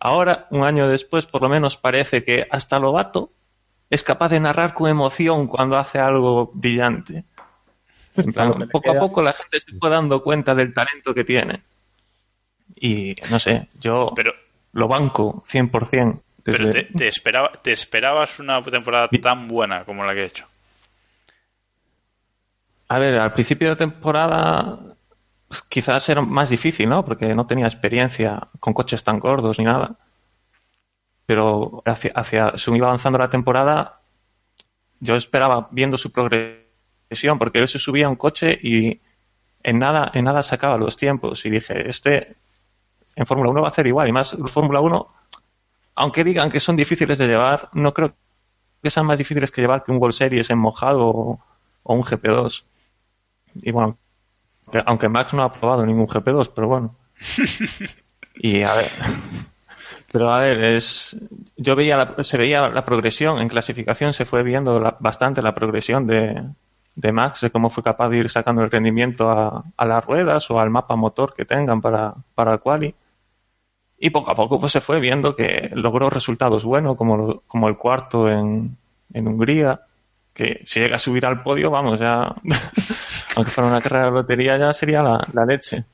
Ahora, 0.00 0.46
un 0.50 0.62
año 0.64 0.88
después, 0.88 1.26
por 1.26 1.42
lo 1.42 1.48
menos 1.48 1.76
parece 1.76 2.22
que 2.22 2.46
hasta 2.50 2.78
Lobato 2.78 3.30
es 3.90 4.02
capaz 4.04 4.28
de 4.28 4.38
narrar 4.40 4.74
con 4.74 4.88
emoción 4.90 5.46
cuando 5.46 5.76
hace 5.76 5.98
algo 5.98 6.50
brillante. 6.54 7.24
En 8.16 8.32
plan, 8.32 8.68
poco 8.72 8.90
a 8.90 8.98
poco 8.98 9.22
la 9.22 9.32
gente 9.32 9.60
se 9.60 9.78
fue 9.78 9.90
dando 9.90 10.22
cuenta 10.22 10.54
del 10.54 10.74
talento 10.74 11.14
que 11.14 11.22
tiene. 11.24 11.62
Y 12.76 13.14
no 13.30 13.38
sé, 13.38 13.68
yo 13.80 14.12
Pero, 14.16 14.32
lo 14.72 14.88
banco 14.88 15.42
100%. 15.46 16.20
pero 16.42 16.66
desde- 16.66 16.84
te, 16.84 16.92
te 16.98 17.08
esperaba, 17.08 17.52
¿te 17.62 17.70
esperabas 17.72 18.38
una 18.40 18.60
temporada 18.62 19.08
tan 19.22 19.46
buena 19.46 19.84
como 19.84 20.04
la 20.04 20.14
que 20.14 20.22
he 20.22 20.26
hecho? 20.26 20.46
A 22.88 22.98
ver, 22.98 23.18
al 23.20 23.32
principio 23.34 23.70
de 23.70 23.76
temporada 23.76 24.78
quizás 25.68 26.08
era 26.08 26.20
más 26.22 26.50
difícil, 26.50 26.88
¿no? 26.88 27.04
Porque 27.04 27.34
no 27.34 27.46
tenía 27.46 27.66
experiencia 27.66 28.48
con 28.60 28.74
coches 28.74 29.02
tan 29.04 29.18
gordos 29.18 29.58
ni 29.58 29.64
nada. 29.64 29.96
Pero 31.26 31.82
hacia, 31.84 32.12
hacia 32.14 32.52
iba 32.74 32.86
avanzando 32.86 33.18
la 33.18 33.30
temporada, 33.30 34.00
yo 35.00 35.14
esperaba 35.14 35.68
viendo 35.70 35.98
su 35.98 36.12
progresión, 36.12 37.38
porque 37.38 37.58
él 37.58 37.68
se 37.68 37.78
subía 37.78 38.06
a 38.06 38.10
un 38.10 38.16
coche 38.16 38.58
y 38.60 39.00
en 39.62 39.78
nada, 39.78 40.10
en 40.14 40.24
nada 40.24 40.42
sacaba 40.42 40.78
los 40.78 40.96
tiempos. 40.96 41.44
Y 41.44 41.50
dije, 41.50 41.88
este 41.88 42.36
en 43.16 43.26
Fórmula 43.26 43.50
1 43.50 43.60
va 43.62 43.68
a 43.68 43.70
hacer 43.70 43.86
igual. 43.86 44.08
Y 44.08 44.12
más, 44.12 44.36
Fórmula 44.46 44.80
1, 44.80 45.08
aunque 45.96 46.24
digan 46.24 46.50
que 46.50 46.60
son 46.60 46.76
difíciles 46.76 47.18
de 47.18 47.26
llevar, 47.26 47.68
no 47.72 47.92
creo 47.92 48.14
que 48.82 48.90
sean 48.90 49.06
más 49.06 49.18
difíciles 49.18 49.50
que 49.50 49.60
llevar 49.60 49.82
que 49.82 49.90
un 49.90 49.98
World 49.98 50.14
Series 50.14 50.50
en 50.50 50.58
mojado 50.58 51.08
o, 51.08 51.44
o 51.82 51.94
un 51.94 52.02
GP2. 52.02 52.64
Y 53.56 53.72
bueno, 53.72 53.98
aunque 54.86 55.08
Max 55.08 55.34
no 55.34 55.42
ha 55.42 55.52
probado 55.52 55.84
ningún 55.86 56.06
GP2, 56.06 56.50
pero 56.54 56.68
bueno. 56.68 56.94
Y 58.40 58.62
a 58.62 58.74
ver. 58.74 58.90
Pero 60.12 60.32
a 60.32 60.40
ver, 60.40 60.62
es, 60.62 61.16
yo 61.56 61.74
veía 61.76 61.96
la- 61.96 62.22
se 62.24 62.38
veía 62.38 62.68
la 62.68 62.84
progresión 62.84 63.40
en 63.40 63.48
clasificación, 63.48 64.12
se 64.12 64.24
fue 64.24 64.42
viendo 64.42 64.78
la- 64.80 64.96
bastante 65.00 65.42
la 65.42 65.54
progresión 65.54 66.06
de, 66.06 66.44
de 66.94 67.12
Max, 67.12 67.40
de 67.42 67.50
cómo 67.50 67.68
fue 67.68 67.82
capaz 67.82 68.08
de 68.10 68.18
ir 68.18 68.30
sacando 68.30 68.62
el 68.62 68.70
rendimiento 68.70 69.28
a, 69.30 69.64
a 69.76 69.84
las 69.84 70.04
ruedas 70.04 70.50
o 70.50 70.60
al 70.60 70.70
mapa 70.70 70.96
motor 70.96 71.34
que 71.34 71.44
tengan 71.44 71.80
para, 71.80 72.14
para 72.34 72.52
el 72.54 72.60
quali. 72.60 72.94
Y 73.98 74.10
poco 74.10 74.30
a 74.30 74.36
poco 74.36 74.60
pues 74.60 74.72
se 74.72 74.80
fue 74.80 75.00
viendo 75.00 75.34
que 75.34 75.70
logró 75.74 76.08
resultados 76.08 76.64
buenos, 76.64 76.96
como, 76.96 77.42
como 77.48 77.68
el 77.68 77.76
cuarto 77.76 78.28
en, 78.30 78.76
en 79.12 79.26
Hungría, 79.26 79.80
que 80.32 80.62
si 80.64 80.78
llega 80.80 80.94
a 80.94 81.00
subir 81.00 81.26
al 81.26 81.42
podio, 81.42 81.70
vamos, 81.72 81.98
ya, 81.98 82.32
aunque 83.38 83.52
fuera 83.52 83.70
una 83.70 83.80
carrera 83.80 84.06
de 84.06 84.10
lotería, 84.10 84.58
ya 84.58 84.72
sería 84.72 85.00
la, 85.00 85.26
la 85.32 85.44
leche. 85.46 85.84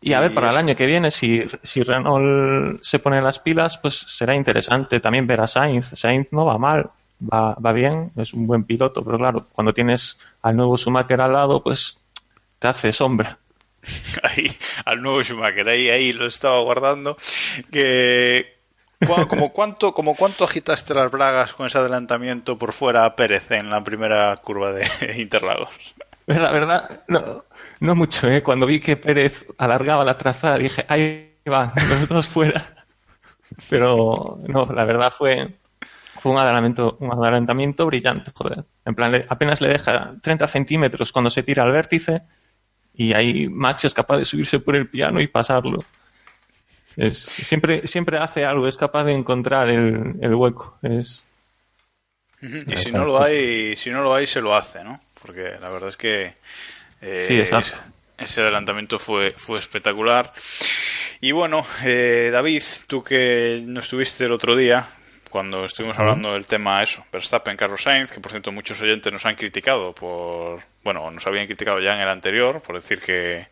Y 0.00 0.12
a 0.12 0.20
ver, 0.20 0.32
para 0.32 0.50
el 0.50 0.56
año 0.56 0.76
que 0.76 0.86
viene, 0.86 1.10
si, 1.10 1.42
si 1.62 1.82
Renault 1.82 2.80
se 2.82 3.00
pone 3.00 3.20
las 3.20 3.40
pilas, 3.40 3.78
pues 3.78 3.94
será 3.94 4.34
interesante 4.34 5.00
también 5.00 5.26
ver 5.26 5.40
a 5.40 5.46
Sainz. 5.48 5.90
Sainz 5.94 6.28
no 6.30 6.44
va 6.44 6.56
mal, 6.56 6.90
va, 7.20 7.54
va 7.54 7.72
bien, 7.72 8.12
es 8.16 8.32
un 8.32 8.46
buen 8.46 8.62
piloto, 8.64 9.04
pero 9.04 9.18
claro, 9.18 9.46
cuando 9.52 9.74
tienes 9.74 10.18
al 10.42 10.56
nuevo 10.56 10.76
Schumacher 10.76 11.20
al 11.20 11.32
lado, 11.32 11.62
pues 11.62 12.00
te 12.60 12.68
hace 12.68 12.92
sombra. 12.92 13.38
ahí 14.22 14.50
al 14.84 15.02
nuevo 15.02 15.22
Schumacher, 15.22 15.68
ahí, 15.68 15.88
ahí 15.88 16.12
lo 16.12 16.26
estaba 16.26 16.60
guardando. 16.60 17.16
Que, 17.72 18.51
como, 19.28 19.52
cuánto, 19.52 19.92
como 19.94 20.14
cuánto 20.14 20.44
agitaste 20.44 20.94
las 20.94 21.10
bragas 21.10 21.52
con 21.54 21.66
ese 21.66 21.78
adelantamiento 21.78 22.58
por 22.58 22.72
fuera 22.72 23.04
a 23.04 23.16
Pérez 23.16 23.50
en 23.50 23.70
la 23.70 23.82
primera 23.82 24.36
curva 24.36 24.72
de 24.72 24.86
Interlagos? 25.18 25.70
La 26.26 26.50
verdad, 26.52 27.02
no, 27.08 27.44
no 27.80 27.94
mucho, 27.94 28.28
¿eh? 28.28 28.42
Cuando 28.42 28.66
vi 28.66 28.80
que 28.80 28.96
Pérez 28.96 29.44
alargaba 29.58 30.04
la 30.04 30.16
trazada, 30.16 30.58
dije, 30.58 30.84
ahí 30.88 31.34
va, 31.50 31.72
los 31.88 32.08
dos 32.08 32.28
fuera. 32.28 32.74
Pero 33.68 34.38
no, 34.46 34.66
la 34.66 34.84
verdad 34.84 35.12
fue, 35.16 35.56
fue 36.20 36.32
un 36.32 36.38
adelantamiento, 36.38 36.96
un 37.00 37.12
adelantamiento 37.12 37.86
brillante, 37.86 38.30
joder. 38.34 38.64
En 38.84 38.94
plan, 38.94 39.24
apenas 39.28 39.60
le 39.60 39.68
deja 39.68 40.14
30 40.22 40.46
centímetros 40.46 41.12
cuando 41.12 41.30
se 41.30 41.42
tira 41.42 41.64
al 41.64 41.72
vértice 41.72 42.22
y 42.94 43.12
ahí 43.14 43.48
Max 43.48 43.84
es 43.84 43.94
capaz 43.94 44.18
de 44.18 44.24
subirse 44.24 44.60
por 44.60 44.76
el 44.76 44.88
piano 44.88 45.20
y 45.20 45.26
pasarlo. 45.26 45.84
Es, 46.96 47.18
siempre, 47.18 47.86
siempre 47.86 48.18
hace 48.18 48.44
algo, 48.44 48.68
es 48.68 48.76
capaz 48.76 49.04
de 49.04 49.12
encontrar 49.12 49.68
el, 49.68 50.14
el 50.20 50.34
hueco. 50.34 50.78
Es, 50.82 51.24
Y 52.42 52.76
si 52.76 52.92
no 52.92 53.04
lo 53.04 53.22
hay, 53.22 53.76
si 53.76 53.90
no 53.90 54.02
lo 54.02 54.14
hay, 54.14 54.26
se 54.26 54.40
lo 54.40 54.54
hace, 54.54 54.82
¿no? 54.84 55.00
Porque 55.20 55.56
la 55.60 55.70
verdad 55.70 55.88
es 55.88 55.96
que 55.96 56.34
eh, 57.00 57.24
Sí, 57.26 57.34
exacto. 57.38 57.76
ese, 58.18 58.24
ese 58.24 58.40
adelantamiento 58.40 58.98
fue, 58.98 59.32
fue 59.32 59.58
espectacular. 59.58 60.32
Y 61.20 61.30
bueno, 61.32 61.64
eh, 61.84 62.30
David, 62.32 62.62
tú 62.88 63.02
que 63.04 63.62
no 63.64 63.80
estuviste 63.80 64.24
el 64.24 64.32
otro 64.32 64.56
día, 64.56 64.88
cuando 65.30 65.64
estuvimos 65.64 65.98
hablando 65.98 66.32
del 66.32 66.46
tema 66.46 66.82
eso, 66.82 67.04
Verstappen, 67.12 67.56
Carlos 67.56 67.82
Sainz, 67.82 68.10
que 68.10 68.20
por 68.20 68.32
cierto 68.32 68.52
muchos 68.52 68.80
oyentes 68.82 69.12
nos 69.12 69.24
han 69.24 69.36
criticado 69.36 69.94
por, 69.94 70.60
bueno, 70.82 71.10
nos 71.10 71.26
habían 71.26 71.46
criticado 71.46 71.80
ya 71.80 71.94
en 71.94 72.00
el 72.00 72.08
anterior 72.08 72.60
por 72.60 72.74
decir 72.74 73.00
que, 73.00 73.46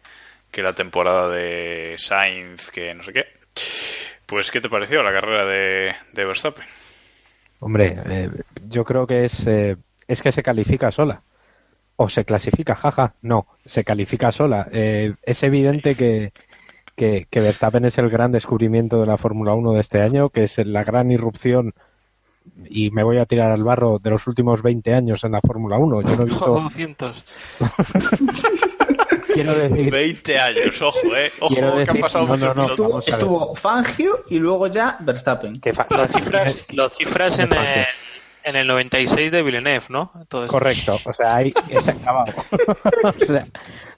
que 0.50 0.62
la 0.62 0.72
temporada 0.72 1.28
de 1.28 1.94
Sainz, 1.98 2.70
que 2.70 2.94
no 2.94 3.02
sé 3.02 3.12
qué. 3.12 3.24
Pues, 4.26 4.50
¿qué 4.50 4.60
te 4.60 4.68
pareció 4.68 5.02
la 5.02 5.12
carrera 5.12 5.44
de, 5.44 5.94
de 6.12 6.24
Verstappen? 6.24 6.64
Hombre, 7.60 7.92
eh, 8.06 8.30
yo 8.68 8.84
creo 8.84 9.06
que 9.06 9.24
es, 9.24 9.46
eh, 9.46 9.76
es 10.06 10.22
que 10.22 10.32
se 10.32 10.42
califica 10.42 10.90
sola. 10.90 11.22
O 11.96 12.08
se 12.08 12.24
clasifica, 12.24 12.74
jaja. 12.74 13.14
No, 13.22 13.46
se 13.66 13.84
califica 13.84 14.32
sola. 14.32 14.68
Eh, 14.72 15.14
es 15.22 15.42
evidente 15.42 15.94
que, 15.94 16.32
que, 16.96 17.26
que 17.30 17.40
Verstappen 17.40 17.84
es 17.84 17.98
el 17.98 18.08
gran 18.08 18.32
descubrimiento 18.32 19.00
de 19.00 19.06
la 19.06 19.18
Fórmula 19.18 19.52
1 19.52 19.72
de 19.72 19.80
este 19.80 20.00
año, 20.00 20.30
que 20.30 20.44
es 20.44 20.56
la 20.58 20.84
gran 20.84 21.10
irrupción 21.10 21.74
y 22.68 22.90
me 22.90 23.02
voy 23.02 23.18
a 23.18 23.26
tirar 23.26 23.50
al 23.50 23.62
barro 23.62 23.98
de 23.98 24.10
los 24.10 24.26
últimos 24.26 24.62
20 24.62 24.94
años 24.94 25.24
en 25.24 25.32
la 25.32 25.40
Fórmula 25.40 25.78
1. 25.78 26.02
Yo 26.02 26.16
no 26.16 26.22
he 26.22 26.24
visto... 26.24 26.46
200. 26.46 27.24
Quiero 29.34 29.54
decir... 29.54 29.90
20 29.90 30.38
años, 30.40 30.82
ojo, 30.82 30.98
eh. 31.16 31.30
Ojo, 31.40 31.54
Quiero 31.54 31.76
que 31.84 31.90
han 31.90 31.98
pasado 31.98 32.26
no, 32.26 32.32
muchos 32.34 32.56
no, 32.56 32.66
no, 32.88 32.94
ver. 32.98 33.04
Estuvo 33.08 33.54
Fangio 33.54 34.20
y 34.28 34.38
luego 34.38 34.66
ya 34.68 34.96
Verstappen. 35.00 35.60
que 35.60 35.72
fa- 35.72 35.86
Lo 35.90 36.06
cifras, 36.06 36.58
lo 36.70 36.88
cifras 36.88 37.38
en, 37.38 37.52
el, 37.52 37.84
en 38.44 38.56
el 38.56 38.66
96 38.66 39.30
de 39.32 39.42
Villeneuve, 39.42 39.86
¿no? 39.88 40.12
Correcto, 40.48 40.96
o 41.04 41.12
sea, 41.12 41.36
ahí 41.36 41.52
es 41.68 41.88
acabado. 41.88 42.32
O 43.04 43.24
sea, 43.26 43.46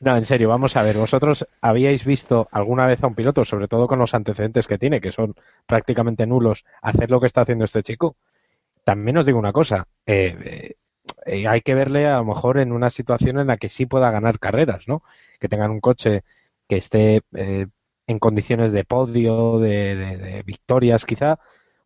no, 0.01 0.17
en 0.17 0.25
serio, 0.25 0.49
vamos 0.49 0.77
a 0.77 0.83
ver, 0.83 0.97
vosotros 0.97 1.47
habíais 1.61 2.05
visto 2.05 2.49
alguna 2.51 2.87
vez 2.87 3.03
a 3.05 3.07
un 3.07 3.15
piloto, 3.15 3.45
sobre 3.45 3.69
todo 3.69 3.87
con 3.87 3.99
los 4.01 4.15
antecedentes 4.15 4.67
que 4.67 4.79
tiene, 4.79 5.01
que 5.01 5.13
son 5.13 5.35
prácticamente 5.67 6.27
nulos, 6.27 6.65
hacer 6.83 7.11
lo 7.11 7.21
que 7.21 7.27
está 7.29 7.43
haciendo 7.43 7.65
este 7.65 7.83
chico. 7.85 8.17
También 8.85 9.17
os 9.19 9.27
digo 9.27 9.39
una 9.39 9.53
cosa, 9.53 9.87
eh, 10.07 10.75
eh, 11.27 11.47
hay 11.49 11.61
que 11.63 11.75
verle 11.75 12.07
a 12.07 12.19
lo 12.19 12.25
mejor 12.25 12.59
en 12.59 12.73
una 12.73 12.91
situación 12.91 13.39
en 13.39 13.47
la 13.49 13.57
que 13.59 13.69
sí 13.69 13.87
pueda 13.87 14.11
ganar 14.11 14.39
carreras, 14.39 14.89
¿no? 14.89 15.03
Que 15.41 15.49
tengan 15.49 15.71
un 15.71 15.81
coche 15.81 16.25
que 16.69 16.77
esté 16.77 17.23
eh, 17.35 17.67
en 18.07 18.19
condiciones 18.19 18.73
de 18.73 18.85
podio, 18.85 19.59
de, 19.59 20.43
victorias 20.47 21.05
quizá, 21.05 21.35
o 21.35 21.39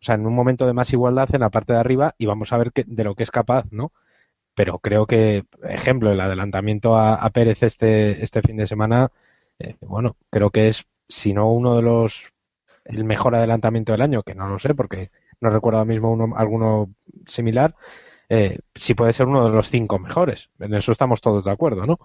sea, 0.05 0.15
en 0.17 0.27
un 0.27 0.35
momento 0.35 0.67
de 0.67 0.73
más 0.73 0.93
igualdad 0.93 1.29
en 1.35 1.41
la 1.41 1.51
parte 1.51 1.73
de 1.73 1.79
arriba 1.81 2.15
y 2.19 2.27
vamos 2.27 2.53
a 2.53 2.59
ver 2.59 2.73
que- 2.73 2.85
de 2.87 3.05
lo 3.05 3.15
que 3.15 3.23
es 3.25 3.31
capaz, 3.31 3.67
¿no? 3.71 3.93
Pero 4.55 4.79
creo 4.79 5.07
que, 5.07 5.45
ejemplo, 5.65 6.11
el 6.13 6.21
adelantamiento 6.21 6.97
a, 6.97 7.15
a 7.17 7.31
Pérez 7.31 7.63
este, 7.63 8.23
este 8.25 8.41
fin 8.43 8.57
de 8.57 8.67
semana, 8.67 9.11
eh, 9.59 9.77
bueno, 9.81 10.17
creo 10.31 10.51
que 10.51 10.69
es, 10.69 10.85
si 11.09 11.33
no 11.35 11.53
uno 11.53 11.77
de 11.77 11.83
los, 11.83 12.33
el 12.85 13.05
mejor 13.05 13.35
adelantamiento 13.35 13.93
del 13.93 14.03
año, 14.03 14.23
que 14.23 14.35
no 14.35 14.49
lo 14.49 14.59
sé 14.59 14.75
porque 14.75 15.11
no 15.41 15.51
recuerdo 15.51 15.79
ahora 15.81 15.89
mismo 15.93 16.13
uno, 16.13 16.37
alguno 16.37 16.95
similar, 17.27 17.75
eh, 18.29 18.59
sí 18.75 18.95
puede 18.95 19.13
ser 19.13 19.27
uno 19.27 19.45
de 19.45 19.51
los 19.55 19.71
cinco 19.71 19.99
mejores. 19.99 20.51
En 20.59 20.75
eso 20.75 20.93
estamos 20.93 21.21
todos 21.21 21.45
de 21.45 21.51
acuerdo, 21.51 21.87
¿no? 21.87 21.99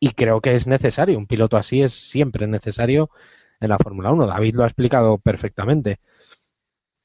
Y 0.00 0.10
creo 0.10 0.40
que 0.40 0.54
es 0.54 0.66
necesario, 0.66 1.16
un 1.18 1.26
piloto 1.26 1.56
así 1.56 1.82
es 1.82 1.92
siempre 1.92 2.46
necesario 2.46 3.10
en 3.60 3.68
la 3.68 3.78
Fórmula 3.78 4.10
1. 4.10 4.26
David 4.26 4.54
lo 4.56 4.64
ha 4.64 4.66
explicado 4.66 5.18
perfectamente. 5.18 6.00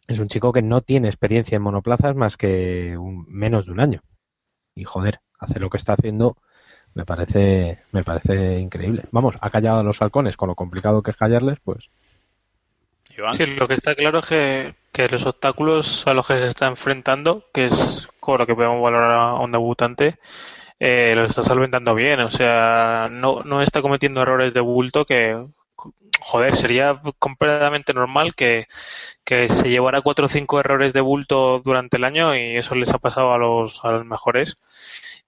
Es 0.08 0.20
un 0.20 0.28
chico 0.30 0.54
que 0.54 0.62
no 0.62 0.82
tiene 0.82 1.08
experiencia 1.08 1.56
en 1.58 1.62
monoplazas 1.62 2.16
más 2.16 2.38
que 2.38 2.98
un- 2.98 3.26
menos 3.30 3.66
de 3.66 3.72
un 3.74 3.80
año. 3.80 4.02
Y 4.74 4.84
joder, 4.84 5.20
hace 5.40 5.60
lo 5.60 5.70
que 5.70 5.78
está 5.78 5.94
haciendo 5.94 6.38
me 6.94 7.06
parece, 7.06 7.80
me 7.92 8.04
parece 8.04 8.60
increíble. 8.60 9.04
Vamos, 9.12 9.36
ha 9.42 9.50
callado 9.50 9.80
a 9.80 9.84
los 9.84 10.02
halcones 10.02 10.38
con 10.38 10.48
lo 10.50 10.56
complicado 10.56 11.04
que 11.04 11.12
es 11.12 11.18
callarles, 11.18 11.60
pues. 11.64 11.90
Sí, 13.34 13.46
lo 13.46 13.68
que 13.68 13.74
está 13.76 13.94
claro 13.96 14.20
es 14.20 14.26
que, 14.28 14.76
que 14.98 15.08
los 15.08 15.28
obstáculos 15.28 16.08
a 16.08 16.14
los 16.16 16.26
que 16.26 16.40
se 16.40 16.48
está 16.48 16.66
enfrentando, 16.66 17.46
que 17.54 17.66
es 17.66 18.08
con 18.20 18.40
lo 18.40 18.48
que 18.48 18.56
podemos 18.56 18.82
valorar 18.82 19.12
a 19.12 19.34
un 19.36 19.52
debutante, 19.52 20.18
eh, 20.80 21.14
los 21.16 21.30
está 21.30 21.44
solventando 21.44 21.94
bien. 21.94 22.20
O 22.22 22.32
sea, 22.32 23.08
no, 23.12 23.44
no 23.44 23.62
está 23.62 23.84
cometiendo 23.84 24.24
errores 24.24 24.56
de 24.56 24.60
bulto 24.60 25.06
que, 25.06 25.46
joder, 26.20 26.56
sería 26.56 27.00
completamente 27.20 27.94
normal 27.94 28.34
que, 28.34 28.66
que 29.24 29.48
se 29.50 29.70
llevara 29.70 30.02
cuatro 30.02 30.26
o 30.26 30.30
cinco 30.30 30.60
errores 30.60 30.94
de 30.94 31.02
bulto 31.02 31.62
durante 31.64 31.98
el 31.98 32.04
año 32.04 32.36
y 32.36 32.58
eso 32.58 32.74
les 32.74 32.92
ha 32.92 32.98
pasado 32.98 33.34
a 33.34 33.38
los, 33.38 33.86
a 33.86 33.92
los 33.92 34.06
mejores. 34.06 34.58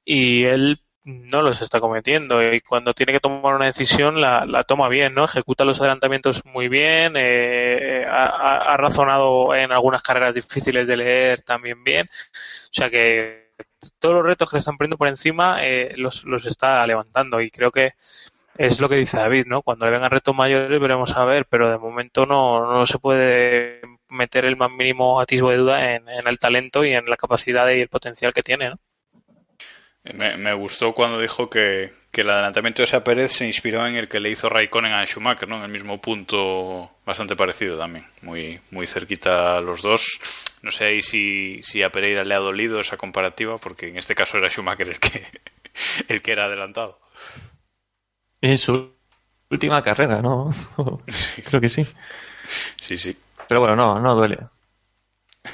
Y 0.03 0.45
él 0.45 0.81
no 1.03 1.41
los 1.41 1.61
está 1.61 1.79
cometiendo 1.79 2.43
y 2.53 2.61
cuando 2.61 2.93
tiene 2.93 3.13
que 3.13 3.19
tomar 3.19 3.55
una 3.55 3.65
decisión 3.67 4.21
la, 4.21 4.45
la 4.45 4.63
toma 4.63 4.89
bien, 4.89 5.13
¿no? 5.15 5.25
Ejecuta 5.25 5.63
los 5.65 5.79
adelantamientos 5.79 6.43
muy 6.45 6.67
bien, 6.69 7.13
eh, 7.15 8.05
ha, 8.07 8.73
ha- 8.73 8.77
razonado 8.77 9.55
en 9.55 9.71
algunas 9.71 10.03
carreras 10.03 10.35
difíciles 10.35 10.87
de 10.87 10.97
leer 10.97 11.41
también 11.41 11.83
bien, 11.83 12.07
o 12.07 12.69
sea 12.71 12.89
que 12.89 13.49
todos 13.99 14.15
los 14.15 14.25
retos 14.25 14.49
que 14.51 14.57
le 14.57 14.59
están 14.59 14.77
poniendo 14.77 14.97
por 14.97 15.07
encima 15.07 15.65
eh, 15.65 15.93
los, 15.97 16.23
los 16.25 16.45
está 16.45 16.85
levantando 16.87 17.41
y 17.41 17.51
creo 17.51 17.71
que 17.71 17.93
es 18.57 18.79
lo 18.81 18.89
que 18.89 18.97
dice 18.97 19.17
David, 19.17 19.45
¿no? 19.47 19.61
Cuando 19.63 19.85
le 19.85 19.91
vengan 19.91 20.11
retos 20.11 20.35
mayores 20.35 20.79
veremos 20.81 21.13
a 21.15 21.25
ver, 21.25 21.45
pero 21.47 21.71
de 21.71 21.77
momento 21.79 22.25
no, 22.25 22.71
no 22.73 22.85
se 22.85 22.99
puede 22.99 23.81
meter 24.09 24.45
el 24.45 24.57
más 24.57 24.71
mínimo 24.71 25.19
atisbo 25.21 25.49
de 25.51 25.57
duda 25.57 25.95
en, 25.95 26.09
en 26.09 26.27
el 26.27 26.39
talento 26.39 26.83
y 26.85 26.93
en 26.93 27.05
la 27.05 27.15
capacidad 27.17 27.69
y 27.69 27.81
el 27.81 27.89
potencial 27.89 28.33
que 28.33 28.43
tiene, 28.43 28.69
¿no? 28.71 28.77
Me, 30.13 30.37
me 30.37 30.53
gustó 30.53 30.93
cuando 30.93 31.19
dijo 31.19 31.49
que, 31.49 31.91
que 32.11 32.21
el 32.21 32.29
adelantamiento 32.29 32.81
de 32.81 32.85
esa 32.85 33.03
Pérez 33.03 33.31
se 33.33 33.45
inspiró 33.45 33.85
en 33.85 33.95
el 33.95 34.07
que 34.07 34.19
le 34.19 34.29
hizo 34.29 34.49
Raikkonen 34.49 34.93
a 34.93 35.05
Schumacher, 35.05 35.47
¿no? 35.47 35.57
En 35.57 35.63
el 35.63 35.69
mismo 35.69 36.01
punto 36.01 36.91
bastante 37.05 37.35
parecido 37.35 37.77
también, 37.77 38.05
muy, 38.21 38.59
muy 38.71 38.87
cerquita 38.87 39.61
los 39.61 39.81
dos. 39.81 40.19
No 40.61 40.71
sé 40.71 40.85
ahí 40.85 41.01
si, 41.01 41.61
si 41.63 41.83
a 41.83 41.89
Pereira 41.91 42.23
le 42.23 42.33
ha 42.35 42.39
dolido 42.39 42.79
esa 42.79 42.97
comparativa, 42.97 43.57
porque 43.57 43.87
en 43.87 43.97
este 43.97 44.15
caso 44.15 44.37
era 44.37 44.49
Schumacher 44.49 44.89
el 44.89 44.99
que, 44.99 45.25
el 46.07 46.21
que 46.21 46.31
era 46.31 46.45
adelantado. 46.45 46.99
En 48.41 48.57
su 48.57 48.93
última 49.51 49.81
carrera, 49.83 50.21
¿no? 50.21 50.49
Creo 51.45 51.61
que 51.61 51.69
sí. 51.69 51.85
Sí, 52.79 52.97
sí. 52.97 53.15
Pero 53.47 53.61
bueno, 53.61 53.75
no, 53.75 53.99
no 53.99 54.15
duele. 54.15 54.37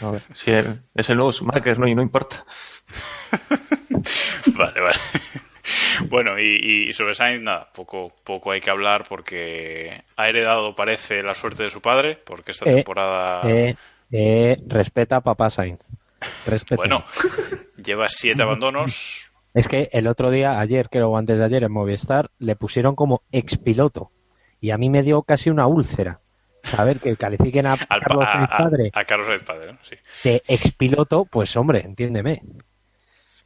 A 0.02 0.10
ver, 0.10 0.24
si 0.34 0.52
él 0.52 0.82
es 0.94 1.10
el 1.10 1.18
nuevo 1.18 1.32
Schumacher, 1.32 1.78
no, 1.80 1.88
y 1.88 1.96
no 1.96 2.02
importa. 2.02 2.46
Vale, 4.56 4.82
vale. 4.82 4.98
Bueno, 6.10 6.38
y, 6.39 6.88
y 6.89 6.93
sobre 6.93 7.13
Sainz, 7.15 7.41
nada, 7.43 7.69
poco, 7.74 8.13
poco 8.24 8.52
hay 8.52 8.62
que 8.62 8.69
hablar 8.69 9.06
porque 9.10 10.04
ha 10.15 10.28
heredado, 10.28 10.76
parece, 10.76 11.24
la 11.24 11.34
suerte 11.34 11.63
de 11.63 11.69
su 11.71 11.82
padre, 11.82 12.17
porque 12.24 12.52
esta 12.52 12.69
Eh, 12.69 12.76
temporada, 12.76 13.41
eh, 13.50 13.76
eh, 14.12 14.58
respeta 14.67 15.17
a 15.17 15.21
papá 15.21 15.50
Sainz. 15.50 15.80
Respeta. 16.45 16.76
bueno, 16.76 17.04
lleva 17.84 18.08
siete 18.10 18.43
abandonos. 18.43 19.21
Es 19.54 19.67
que 19.67 19.89
el 19.91 20.08
otro 20.08 20.30
día, 20.32 20.60
ayer, 20.60 20.89
creo, 20.89 21.10
o 21.10 21.17
antes 21.17 21.38
de 21.38 21.45
ayer, 21.45 21.63
en 21.63 21.71
Movistar, 21.71 22.30
le 22.39 22.56
pusieron 22.56 22.95
como 22.95 23.24
expiloto. 23.32 24.12
Y 24.62 24.71
a 24.71 24.78
mí 24.78 24.89
me 24.89 25.02
dio 25.02 25.24
casi 25.24 25.50
una 25.50 25.65
úlcera. 25.67 26.19
Saber 26.63 27.00
que 27.00 27.15
califiquen 27.15 27.65
a 27.67 27.74
Al 27.89 28.02
Carlos 28.02 28.26
a, 28.26 28.32
Sainz 28.34 28.50
a- 28.52 28.58
padre 28.58 28.91
a 28.93 29.06
Carlos 29.06 29.28
Sainz 29.28 29.43
padre, 29.43 29.74
¿no? 29.74 29.80
Sí. 29.84 29.95
de 30.30 30.43
expiloto, 30.48 31.26
pues 31.26 31.56
hombre, 31.56 31.80
entiéndeme. 31.82 32.41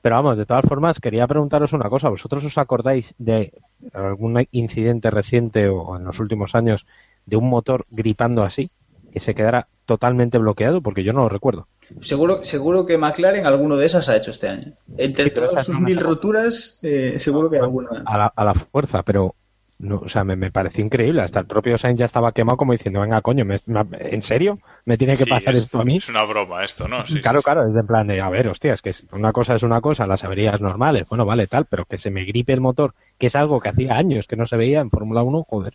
Pero 0.02 0.16
vamos, 0.16 0.38
de 0.38 0.46
todas 0.46 0.66
formas, 0.66 1.00
quería 1.00 1.28
preguntaros 1.28 1.74
una 1.74 1.90
cosa. 1.90 2.10
¿Vosotros 2.10 2.44
os 2.46 2.58
acordáis 2.58 3.14
de 3.18 3.54
algún 3.94 4.48
incidente 4.52 5.10
reciente 5.10 5.68
o 5.68 5.98
en 5.98 6.06
los 6.06 6.20
últimos 6.20 6.56
años 6.56 6.88
de 7.26 7.36
un 7.36 7.50
motor 7.50 7.86
gripando 7.92 8.44
así? 8.44 8.70
Que 9.12 9.20
se 9.20 9.36
quedara 9.36 9.68
totalmente 9.86 10.38
bloqueado, 10.38 10.82
porque 10.82 11.04
yo 11.04 11.14
no 11.14 11.24
lo 11.24 11.30
recuerdo. 11.30 11.68
Seguro, 12.02 12.44
seguro 12.44 12.86
que 12.86 12.98
McLaren 12.98 13.46
alguno 13.46 13.76
de 13.76 13.88
esas 13.88 14.08
ha 14.08 14.16
hecho 14.16 14.32
este 14.32 14.48
año. 14.48 14.74
Entre 14.98 15.32
todas 15.32 15.66
sus 15.66 15.80
mil 15.80 16.00
roturas, 16.00 16.80
eh, 16.84 17.18
seguro 17.18 17.50
que 17.50 17.58
alguna. 17.58 18.04
a 18.06 18.18
la, 18.18 18.34
a 18.34 18.46
la 18.46 18.54
fuerza, 18.54 19.04
pero 19.04 19.36
no, 19.80 20.00
o 20.00 20.10
sea, 20.10 20.24
me, 20.24 20.36
me 20.36 20.52
pareció 20.52 20.84
increíble. 20.84 21.22
Hasta 21.22 21.40
el 21.40 21.46
propio 21.48 21.78
Sainz 21.78 22.00
ya 22.00 22.06
estaba 22.06 22.32
quemado 22.34 22.58
como 22.58 22.74
diciendo, 22.74 23.02
venga, 23.02 23.22
coño, 23.22 23.46
¿me- 23.46 23.58
¿en 24.00 24.22
serio? 24.22 24.60
¿Me 24.86 24.98
tiene 24.98 25.18
que 25.18 25.26
Sí, 25.26 25.30
pasar 25.30 25.56
es, 25.56 25.64
esto 25.64 25.80
a 25.80 25.86
mí? 25.86 25.98
es 25.98 26.10
una 26.10 26.24
broma 26.24 26.64
esto, 26.64 26.88
¿no? 26.88 27.06
Sí, 27.06 27.20
claro, 27.20 27.40
sí, 27.40 27.44
claro, 27.44 27.68
es 27.68 27.74
de 27.74 27.80
en 27.82 27.88
plan 27.88 28.08
de, 28.08 28.22
a 28.22 28.30
ver, 28.30 28.48
hostia, 28.50 28.74
es 28.74 28.82
que 28.82 28.92
una 29.12 29.32
cosa 29.32 29.56
es 29.56 29.64
una 29.64 29.82
cosa, 29.82 30.06
las 30.08 30.24
averías 30.24 30.60
normales, 30.62 31.08
bueno, 31.10 31.26
vale, 31.26 31.48
tal, 31.48 31.66
pero 31.66 31.86
que 31.86 31.98
se 31.98 32.12
me 32.12 32.26
gripe 32.26 32.54
el 32.54 32.62
motor, 32.62 32.94
que 33.18 33.28
es 33.28 33.36
algo 33.36 33.60
que 33.60 33.70
hacía 33.70 33.96
años 33.98 34.28
que 34.28 34.36
no 34.36 34.46
se 34.46 34.58
veía 34.58 34.80
en 34.82 34.90
Fórmula 34.90 35.24
1, 35.24 35.44
joder. 35.44 35.74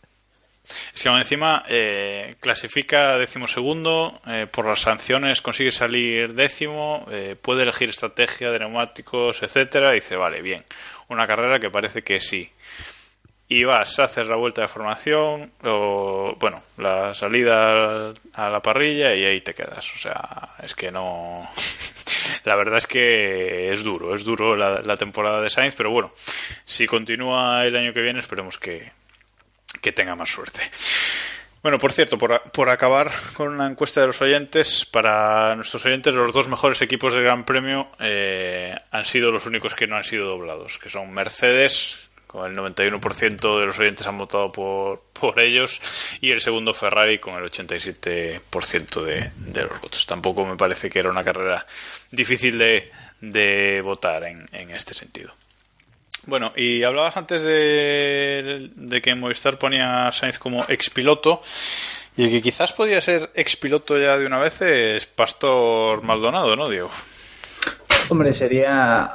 Es 0.95 1.03
que 1.03 1.09
encima 1.11 1.63
eh, 1.69 2.35
clasifica 2.41 3.19
decimosegundo, 3.19 4.19
eh, 4.27 4.47
por 4.51 4.67
las 4.67 4.81
sanciones 4.81 5.43
consigue 5.43 5.71
salir 5.71 6.35
décimo, 6.35 7.05
eh, 7.11 7.37
puede 7.41 7.65
elegir 7.65 7.91
estrategia 7.91 8.51
de 8.51 8.61
neumáticos, 8.61 9.43
etcétera, 9.43 9.93
y 9.93 9.97
dice, 9.97 10.17
vale, 10.17 10.41
bien, 10.41 10.65
una 11.09 11.27
carrera 11.27 11.59
que 11.59 11.71
parece 11.71 12.03
que 12.03 12.19
sí. 12.21 12.49
Y 13.55 13.63
vas, 13.63 14.01
haces 14.01 14.27
la 14.27 14.35
vuelta 14.35 14.63
de 14.63 14.69
formación, 14.69 15.53
o 15.63 16.35
bueno, 16.41 16.61
la 16.77 17.15
salida 17.15 18.13
a 18.33 18.51
la 18.51 18.61
parrilla 18.61 19.15
y 19.15 19.25
ahí 19.25 19.43
te 19.43 19.55
quedas. 19.55 19.95
O 19.95 19.99
sea, 19.99 20.57
es 20.61 20.75
que 20.75 20.91
no. 20.91 21.49
La 22.45 22.57
verdad 22.57 22.79
es 22.79 22.89
que 22.89 23.73
es 23.73 23.85
duro, 23.85 24.13
es 24.15 24.25
duro 24.25 24.57
la, 24.57 24.97
temporada 24.97 25.41
de 25.41 25.51
Sainz, 25.51 25.77
pero 25.77 25.91
bueno, 25.91 26.13
si 26.65 26.87
continúa 26.87 27.65
el 27.65 27.77
año 27.77 27.93
que 27.93 28.03
viene, 28.03 28.19
esperemos 28.19 28.59
que, 28.59 28.91
que 29.81 29.93
tenga 29.93 30.17
más 30.17 30.31
suerte. 30.31 30.61
Bueno, 31.63 31.79
por 31.79 31.93
cierto, 31.93 32.19
por, 32.19 32.43
por 32.51 32.71
acabar 32.71 33.13
con 33.35 33.55
una 33.55 33.67
encuesta 33.67 34.01
de 34.01 34.09
los 34.09 34.21
oyentes, 34.21 34.85
para 34.85 35.55
nuestros 35.55 35.87
oyentes 35.87 36.13
los 36.13 36.33
dos 36.33 36.49
mejores 36.49 36.83
equipos 36.83 37.15
del 37.15 37.23
Gran 37.23 37.45
Premio 37.45 37.89
eh, 38.01 38.75
han 38.91 39.05
sido 39.05 39.31
los 39.31 39.47
únicos 39.47 39.75
que 39.75 39.87
no 39.87 39.97
han 39.97 40.05
sido 40.05 40.27
doblados, 40.27 40.79
que 40.79 40.91
son 40.91 41.13
Mercedes 41.13 42.11
con 42.35 42.51
el 42.51 42.59
91% 42.59 43.61
de 43.61 43.67
los 43.67 43.79
oyentes 43.79 44.05
han 44.09 44.19
votado 44.19 44.51
por, 44.51 45.03
por 45.13 45.39
ellos 45.39 45.81
y 46.21 46.33
el 46.33 46.41
segundo 46.41 46.75
Ferrari 46.75 47.21
con 47.21 47.37
el 47.37 47.49
87% 47.49 49.03
de, 49.05 49.31
de 49.37 49.63
los 49.63 49.81
votos. 49.81 50.05
Tampoco 50.05 50.45
me 50.45 50.57
parece 50.57 50.91
que 50.91 50.99
era 50.99 51.11
una 51.11 51.23
carrera 51.23 51.65
difícil 52.11 52.59
de, 52.59 52.91
de 53.21 53.81
votar 53.83 54.25
en, 54.25 54.49
en 54.51 54.73
este 54.73 54.95
sentido. 54.95 55.33
Bueno, 56.27 56.53
y 56.57 56.83
hablabas 56.83 57.17
antes 57.17 57.45
de, 57.45 58.71
de 58.75 59.01
que 59.01 59.15
Movistar 59.15 59.57
ponía 59.57 60.09
a 60.09 60.13
Sainz 60.13 60.41
como 60.41 60.65
expiloto 60.69 61.41
y 62.17 62.25
el 62.25 62.31
que 62.31 62.43
quizás 62.43 62.73
podía 62.73 63.01
ser 63.01 63.31
expiloto 63.37 63.97
ya 63.97 64.19
de 64.19 64.27
una 64.27 64.41
vez 64.41 64.61
es 64.61 65.07
Pastor 65.07 66.03
Maldonado, 66.03 66.57
¿no, 66.57 66.69
Diego? 66.69 66.91
Hombre, 68.09 68.33
sería. 68.33 69.11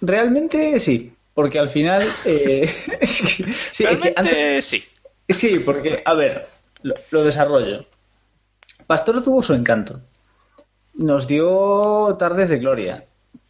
Realmente 0.00 0.78
sí, 0.80 1.13
porque 1.34 1.58
al 1.58 1.70
final. 1.70 2.06
eh, 2.24 2.68
sí, 3.02 3.44
sí, 3.70 3.84
es 3.84 3.98
que 3.98 4.12
antes- 4.16 4.64
sí. 4.64 4.84
Sí, 5.28 5.58
porque, 5.58 6.02
a 6.04 6.14
ver, 6.14 6.46
lo, 6.82 6.94
lo 7.10 7.24
desarrollo. 7.24 7.80
Pastor 8.86 9.22
tuvo 9.22 9.42
su 9.42 9.54
encanto. 9.54 10.00
Nos 10.94 11.26
dio 11.26 12.14
tardes 12.18 12.48
de 12.50 12.58
gloria. 12.58 13.04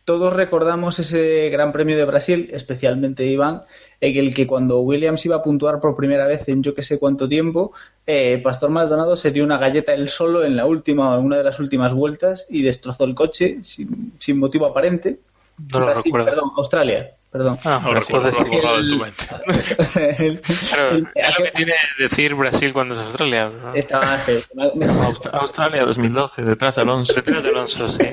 Todos 0.04 0.34
recordamos 0.34 0.98
ese 0.98 1.48
Gran 1.48 1.72
Premio 1.72 1.96
de 1.96 2.04
Brasil, 2.04 2.50
especialmente 2.52 3.24
Iván, 3.24 3.62
en 4.00 4.16
el 4.18 4.34
que 4.34 4.46
cuando 4.46 4.80
Williams 4.80 5.24
iba 5.24 5.36
a 5.36 5.42
puntuar 5.42 5.80
por 5.80 5.96
primera 5.96 6.26
vez 6.26 6.46
en 6.48 6.62
yo 6.62 6.74
que 6.74 6.82
sé 6.82 6.98
cuánto 6.98 7.26
tiempo, 7.28 7.72
eh, 8.06 8.38
Pastor 8.44 8.68
Maldonado 8.68 9.16
se 9.16 9.30
dio 9.30 9.44
una 9.44 9.56
galleta 9.56 9.94
él 9.94 10.10
solo 10.10 10.44
en 10.44 10.56
la 10.56 10.66
última, 10.66 11.14
en 11.18 11.24
una 11.24 11.38
de 11.38 11.44
las 11.44 11.58
últimas 11.58 11.94
vueltas 11.94 12.46
y 12.50 12.62
destrozó 12.62 13.04
el 13.04 13.14
coche 13.14 13.58
sin, 13.62 14.12
sin 14.18 14.38
motivo 14.38 14.66
aparente. 14.66 15.20
No 15.72 15.80
lo 15.80 15.86
Brasil, 15.86 16.02
recuerdo. 16.04 16.26
Perdón, 16.26 16.50
Australia, 16.58 17.10
perdón. 17.34 17.58
Ah, 17.64 17.80
No 17.82 17.92
recuerdo, 17.94 18.30
sí 18.30 18.44
tu 18.44 18.96
mente. 18.96 19.24
El- 20.24 20.40
Claro, 20.40 20.90
el- 20.90 21.08
es 21.16 21.38
lo 21.38 21.44
que 21.44 21.50
tiene 21.50 21.72
decir 21.98 22.32
Brasil 22.36 22.72
cuando 22.72 22.94
es 22.94 23.00
Australia. 23.00 23.48
¿no? 23.50 23.74
Estaba- 23.74 24.16
se- 24.20 24.44
me- 24.54 24.86
Aust- 24.86 25.28
Australia 25.32 25.84
2012, 25.86 26.42
detrás 26.42 26.78
Alonso. 26.78 27.12
Detrás 27.12 27.42
de 27.42 27.48
Alonso, 27.48 27.88
sí. 27.88 28.04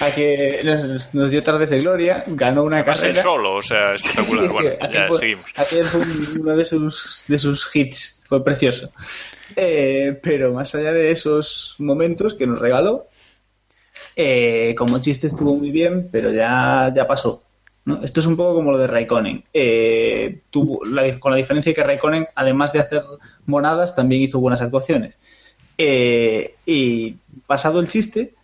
a 0.00 0.10
que 0.10 0.60
nos, 0.64 1.14
nos 1.14 1.30
dio 1.30 1.42
tardes 1.42 1.70
de 1.70 1.80
gloria, 1.80 2.24
ganó 2.26 2.64
una 2.64 2.78
Además, 2.80 2.98
él 3.04 3.08
carrera. 3.14 3.22
solo, 3.22 3.54
o 3.54 3.62
sea, 3.62 3.96
Sí, 3.96 4.06
espectacular. 4.18 4.44
es 4.44 4.50
que 4.52 4.54
bueno, 4.58 4.76
aquel 4.82 5.00
ya 5.00 5.06
fue- 5.08 5.18
seguimos. 5.18 5.44
aquel 5.56 5.84
fue 5.86 6.00
un- 6.02 6.40
uno 6.42 6.56
de 6.56 6.64
sus, 6.66 7.24
de 7.28 7.38
sus 7.38 7.74
hits, 7.76 8.22
fue 8.28 8.44
precioso. 8.44 8.92
Eh, 9.56 10.18
pero 10.22 10.52
más 10.52 10.74
allá 10.74 10.92
de 10.92 11.10
esos 11.10 11.76
momentos 11.78 12.34
que 12.34 12.46
nos 12.46 12.58
regaló, 12.58 13.06
eh, 14.16 14.74
como 14.76 14.98
chiste 15.00 15.28
estuvo 15.28 15.56
muy 15.56 15.70
bien, 15.70 16.08
pero 16.12 16.30
ya, 16.32 16.92
ya 16.94 17.06
pasó. 17.06 17.42
¿No? 17.84 18.02
Esto 18.02 18.20
es 18.20 18.26
un 18.26 18.36
poco 18.36 18.54
como 18.54 18.70
lo 18.72 18.78
de 18.78 18.86
Raikkonen. 18.86 19.44
Eh, 19.52 20.40
la- 20.90 21.18
con 21.18 21.32
la 21.32 21.38
diferencia 21.38 21.72
que 21.74 21.82
Raikkonen, 21.82 22.26
además 22.34 22.72
de 22.72 22.80
hacer 22.80 23.02
monadas, 23.46 23.94
también 23.96 24.22
hizo 24.22 24.40
buenas 24.40 24.62
actuaciones. 24.62 25.18
Eh, 25.78 26.54
y 26.66 27.16
pasado 27.46 27.80
el 27.80 27.88
chiste, 27.88 28.34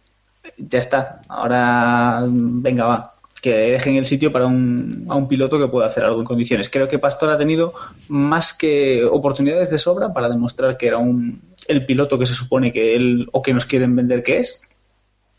ya 0.56 0.78
está. 0.78 1.22
Ahora, 1.28 2.24
venga, 2.26 2.86
va. 2.86 3.14
Que 3.40 3.52
dejen 3.54 3.94
el 3.94 4.06
sitio 4.06 4.32
para 4.32 4.46
un, 4.46 5.06
a 5.08 5.14
un 5.14 5.28
piloto 5.28 5.58
que 5.60 5.68
pueda 5.68 5.86
hacer 5.86 6.04
algo 6.04 6.18
en 6.20 6.26
condiciones. 6.26 6.68
Creo 6.68 6.88
que 6.88 6.98
Pastor 6.98 7.30
ha 7.30 7.38
tenido 7.38 7.72
más 8.08 8.52
que 8.56 9.04
oportunidades 9.04 9.70
de 9.70 9.78
sobra 9.78 10.12
para 10.12 10.28
demostrar 10.28 10.76
que 10.76 10.88
era 10.88 10.98
un, 10.98 11.40
el 11.68 11.86
piloto 11.86 12.18
que 12.18 12.26
se 12.26 12.34
supone 12.34 12.72
que 12.72 12.96
él 12.96 13.28
o 13.30 13.40
que 13.40 13.54
nos 13.54 13.64
quieren 13.66 13.94
vender 13.94 14.24
que 14.24 14.38
es. 14.38 14.67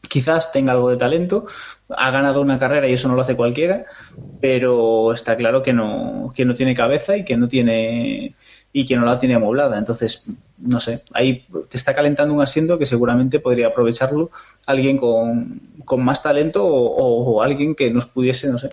Quizás 0.08 0.52
tenga 0.52 0.72
algo 0.72 0.90
de 0.90 0.98
talento, 0.98 1.46
ha 1.90 2.10
ganado 2.10 2.42
una 2.42 2.58
carrera 2.58 2.88
y 2.88 2.94
eso 2.94 3.08
no 3.08 3.16
lo 3.16 3.22
hace 3.22 3.36
cualquiera, 3.36 3.86
pero 4.42 5.14
está 5.14 5.36
claro 5.38 5.62
que 5.62 5.74
no, 5.74 6.32
que 6.36 6.46
no 6.46 6.56
tiene 6.56 6.74
cabeza 6.74 7.16
y 7.18 7.26
que 7.26 7.38
no 7.38 7.48
tiene 7.48 8.34
y 8.72 8.86
que 8.86 8.96
no 8.96 9.06
la 9.06 9.20
tiene 9.20 9.36
amoblada. 9.36 9.78
Entonces, 9.78 10.26
no 10.60 10.80
sé, 10.80 11.04
ahí 11.14 11.46
te 11.70 11.78
está 11.78 11.94
calentando 11.94 12.34
un 12.34 12.42
asiento 12.42 12.78
que 12.78 12.86
seguramente 12.86 13.40
podría 13.40 13.68
aprovecharlo 13.68 14.30
alguien 14.68 14.98
con, 14.98 15.60
con 15.86 16.04
más 16.04 16.22
talento 16.24 16.64
o, 16.66 16.72
o- 16.74 17.32
o 17.38 17.42
alguien 17.44 17.76
que 17.76 17.90
nos 17.92 18.06
pudiese, 18.06 18.48
no 18.52 18.58
sé, 18.60 18.72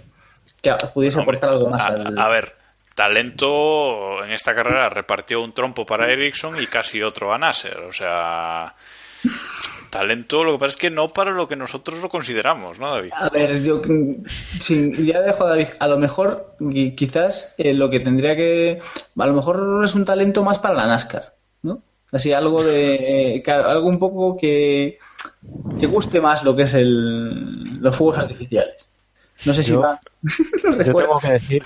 que 0.62 0.72
pudiese 0.94 1.18
Hombre, 1.18 1.36
aportar 1.38 1.50
algo 1.50 1.70
más. 1.70 1.82
a, 1.84 1.88
al- 1.88 2.18
a 2.18 2.28
ver, 2.28 2.54
talento 2.94 4.24
en 4.24 4.32
esta 4.32 4.54
carrera 4.54 4.88
repartió 4.88 5.42
un 5.42 5.52
trompo 5.52 5.84
para 5.86 6.10
Ericsson 6.10 6.60
y 6.62 6.66
casi 6.66 7.02
otro 7.02 7.32
a 7.32 7.38
Nasser. 7.38 7.78
O 7.80 7.92
sea, 7.92 8.74
talento, 9.98 10.44
lo 10.44 10.52
que 10.52 10.58
pasa 10.58 10.70
es 10.70 10.76
que 10.76 10.90
no 10.90 11.08
para 11.08 11.30
lo 11.32 11.48
que 11.48 11.56
nosotros 11.56 12.00
lo 12.02 12.08
consideramos, 12.08 12.78
¿no, 12.78 12.90
David? 12.90 13.12
A 13.14 13.28
ver, 13.30 13.62
yo 13.62 13.80
mm, 13.84 14.24
sí, 14.60 14.92
ya 15.06 15.20
dejo 15.20 15.44
a 15.44 15.50
David. 15.50 15.68
A 15.78 15.88
lo 15.88 15.98
mejor, 15.98 16.54
y 16.60 16.92
quizás 16.92 17.54
eh, 17.58 17.72
lo 17.74 17.88
que 17.90 18.00
tendría 18.00 18.34
que. 18.34 18.80
A 19.18 19.26
lo 19.26 19.32
mejor 19.34 19.82
es 19.84 19.94
un 19.94 20.04
talento 20.04 20.42
más 20.44 20.58
para 20.58 20.74
la 20.74 20.86
NASCAR, 20.86 21.34
¿no? 21.62 21.80
Así 22.12 22.32
algo 22.32 22.62
de. 22.62 23.42
que- 23.44 23.50
algo 23.50 23.88
un 23.88 23.98
poco 23.98 24.36
que. 24.36 24.98
que 25.80 25.86
guste 25.86 26.20
más 26.20 26.44
lo 26.44 26.54
que 26.54 26.62
es 26.64 26.74
el, 26.74 27.80
los 27.80 27.96
fuegos 27.96 28.18
artificiales. 28.18 28.90
No 29.44 29.52
sé 29.54 29.62
si 29.62 29.72
Yo- 29.72 29.80
va. 29.80 30.00
Yo 30.22 30.76
tengo 30.94 31.18
que 31.20 31.32
decir, 31.32 31.62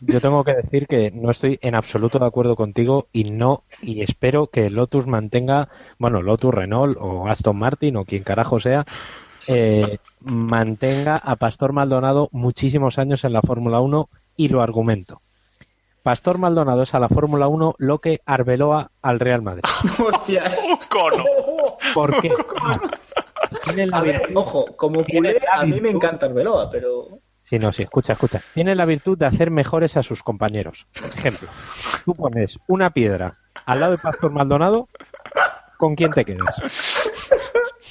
yo 0.00 0.20
tengo 0.20 0.44
que 0.44 0.54
decir 0.54 0.86
que 0.86 1.10
no 1.10 1.30
estoy 1.30 1.58
en 1.62 1.74
absoluto 1.74 2.18
de 2.18 2.26
acuerdo 2.26 2.56
contigo 2.56 3.08
y 3.12 3.24
no 3.24 3.64
y 3.80 4.02
espero 4.02 4.48
que 4.48 4.70
Lotus 4.70 5.06
mantenga, 5.06 5.68
bueno, 5.98 6.22
Lotus, 6.22 6.54
Renault 6.54 6.96
o 7.00 7.28
Aston 7.28 7.58
Martin 7.58 7.96
o 7.96 8.04
quien 8.04 8.22
carajo 8.22 8.60
sea, 8.60 8.84
eh, 9.48 9.98
mantenga 10.20 11.16
a 11.16 11.36
Pastor 11.36 11.72
Maldonado 11.72 12.28
muchísimos 12.32 12.98
años 12.98 13.24
en 13.24 13.32
la 13.32 13.42
Fórmula 13.42 13.80
1 13.80 14.08
y 14.36 14.48
lo 14.48 14.62
argumento. 14.62 15.20
Pastor 16.02 16.38
Maldonado 16.38 16.82
es 16.82 16.94
a 16.94 17.00
la 17.00 17.08
Fórmula 17.08 17.48
1 17.48 17.76
lo 17.78 17.98
que 17.98 18.20
Arbeloa 18.26 18.90
al 19.02 19.18
Real 19.18 19.42
Madrid. 19.42 19.64
Hostias. 19.98 20.64
¡Un 20.64 20.78
cono! 20.88 21.24
¿Por 21.94 22.20
qué? 22.20 22.30
Tiene 23.64 23.86
la 23.86 23.98
A 23.98 24.02
ver, 24.02 24.30
ojo, 24.34 24.66
como 24.76 25.04
culé, 25.04 25.40
a 25.52 25.64
mí 25.64 25.80
me 25.80 25.90
encanta 25.90 26.26
Arbeloa, 26.26 26.70
pero. 26.70 27.18
Sí, 27.48 27.60
no, 27.60 27.72
sí, 27.72 27.84
escucha, 27.84 28.14
escucha. 28.14 28.42
Tiene 28.54 28.74
la 28.74 28.84
virtud 28.84 29.16
de 29.16 29.26
hacer 29.26 29.52
mejores 29.52 29.96
a 29.96 30.02
sus 30.02 30.22
compañeros. 30.22 30.86
Ejemplo, 31.16 31.48
tú 32.04 32.12
pones 32.14 32.58
una 32.66 32.90
piedra 32.90 33.38
al 33.64 33.80
lado 33.80 33.92
de 33.92 33.98
Pastor 33.98 34.32
Maldonado, 34.32 34.88
¿con 35.78 35.94
quién 35.94 36.10
te 36.12 36.24
quedas? 36.24 37.08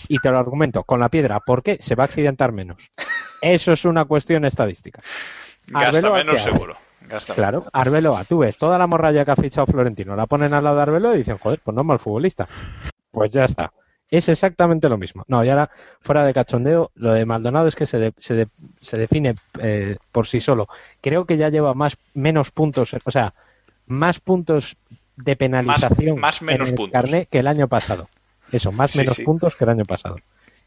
Y 0.09 0.19
te 0.19 0.29
lo 0.29 0.37
argumento, 0.37 0.83
con 0.83 0.99
la 0.99 1.07
piedra, 1.07 1.39
¿por 1.39 1.63
qué? 1.63 1.77
Se 1.79 1.95
va 1.95 2.03
a 2.03 2.07
accidentar 2.07 2.51
menos. 2.51 2.91
Eso 3.41 3.71
es 3.71 3.85
una 3.85 4.05
cuestión 4.05 4.43
estadística. 4.43 5.01
Gasta 5.67 5.87
Arbeloa, 5.87 6.17
menos 6.17 6.41
seguro. 6.43 6.73
Gasta 7.01 7.33
menos. 7.33 7.35
Claro, 7.35 7.65
Arbeloa, 7.71 8.25
tú 8.25 8.39
ves 8.39 8.57
toda 8.57 8.77
la 8.77 8.87
morralla 8.87 9.23
que 9.23 9.31
ha 9.31 9.35
fichado 9.37 9.67
Florentino, 9.67 10.17
la 10.17 10.27
ponen 10.27 10.53
al 10.53 10.65
lado 10.65 10.75
de 10.75 10.81
Arbeloa 10.81 11.15
y 11.15 11.19
dicen, 11.19 11.37
joder, 11.37 11.61
pues 11.63 11.73
no 11.73 11.81
es 11.81 11.87
mal 11.87 11.99
futbolista. 11.99 12.45
Pues 13.09 13.31
ya 13.31 13.45
está. 13.45 13.71
Es 14.11 14.29
exactamente 14.29 14.87
lo 14.87 14.97
mismo. 14.97 15.23
No, 15.27 15.43
y 15.43 15.49
ahora, 15.49 15.69
fuera 16.01 16.25
de 16.25 16.33
cachondeo, 16.33 16.91
lo 16.95 17.13
de 17.13 17.25
Maldonado 17.25 17.67
es 17.67 17.75
que 17.75 17.85
se, 17.85 17.97
de- 17.97 18.13
se, 18.19 18.33
de- 18.35 18.47
se 18.79 18.97
define 18.97 19.35
eh, 19.59 19.97
por 20.11 20.27
sí 20.27 20.39
solo. 20.41 20.67
Creo 21.01 21.25
que 21.25 21.37
ya 21.37 21.49
lleva 21.49 21.73
más 21.73 21.97
menos 22.13 22.51
puntos, 22.51 22.95
o 23.03 23.11
sea, 23.11 23.33
más 23.87 24.19
puntos 24.19 24.77
de 25.17 25.35
penalización 25.35 26.19
más 26.19 26.41
menos 26.41 26.67
en 26.69 26.73
el 26.73 26.77
puntos. 26.77 26.93
carné 27.01 27.25
que 27.27 27.39
el 27.39 27.47
año 27.47 27.67
pasado. 27.67 28.07
Eso, 28.51 28.71
más 28.71 28.91
Sí, 28.91 28.99
menos 28.99 29.15
sí. 29.15 29.23
puntos 29.23 29.55
que 29.55 29.63
el 29.63 29.69
año 29.71 29.85
pasado. 29.85 30.17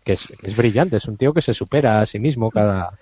Que 0.04 0.14
es, 0.14 0.26
es 0.42 0.56
brillante, 0.56 0.96
es 0.96 1.04
un 1.06 1.16
tío 1.16 1.32
que 1.32 1.42
se 1.42 1.54
supera 1.54 2.00
a 2.00 2.06
sí 2.06 2.18
mismo 2.18 2.50
cada, 2.50 2.92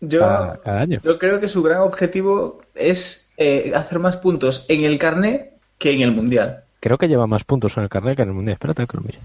Yo, 0.00 0.20
cada, 0.20 0.56
cada 0.62 0.80
año. 0.80 1.00
yo 1.02 1.18
creo 1.18 1.38
que 1.38 1.48
su 1.48 1.62
gran 1.62 1.80
objetivo 1.82 2.60
es 2.74 3.30
eh, 3.36 3.72
hacer 3.74 3.98
más 4.00 4.16
puntos 4.16 4.64
en 4.68 4.84
el 4.84 4.98
carné 4.98 5.50
que 5.78 5.92
en 5.92 6.00
el 6.02 6.12
mundial. 6.12 6.64
Creo 6.80 6.98
que 6.98 7.08
lleva 7.08 7.26
más 7.26 7.44
puntos 7.44 7.76
en 7.76 7.84
el 7.84 7.88
carnet 7.88 8.16
que 8.16 8.22
en 8.22 8.28
el 8.28 8.34
mundial. 8.34 8.54
Espérate 8.54 8.86
que 8.86 8.96
lo 8.96 9.02
mire. 9.02 9.18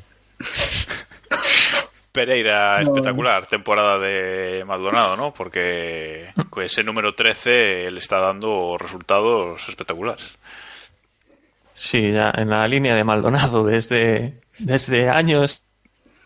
Pereira, 2.11 2.81
espectacular 2.81 3.45
temporada 3.45 3.97
de 3.97 4.65
Maldonado, 4.65 5.15
¿no? 5.15 5.33
Porque 5.33 6.33
con 6.49 6.63
ese 6.63 6.83
número 6.83 7.15
13 7.15 7.89
le 7.89 7.99
está 7.99 8.19
dando 8.19 8.77
resultados 8.77 9.67
espectaculares. 9.69 10.37
Sí, 11.73 12.11
ya 12.11 12.33
en 12.35 12.49
la 12.49 12.67
línea 12.67 12.95
de 12.95 13.03
Maldonado, 13.05 13.63
desde, 13.63 14.41
desde 14.59 15.07
años 15.09 15.63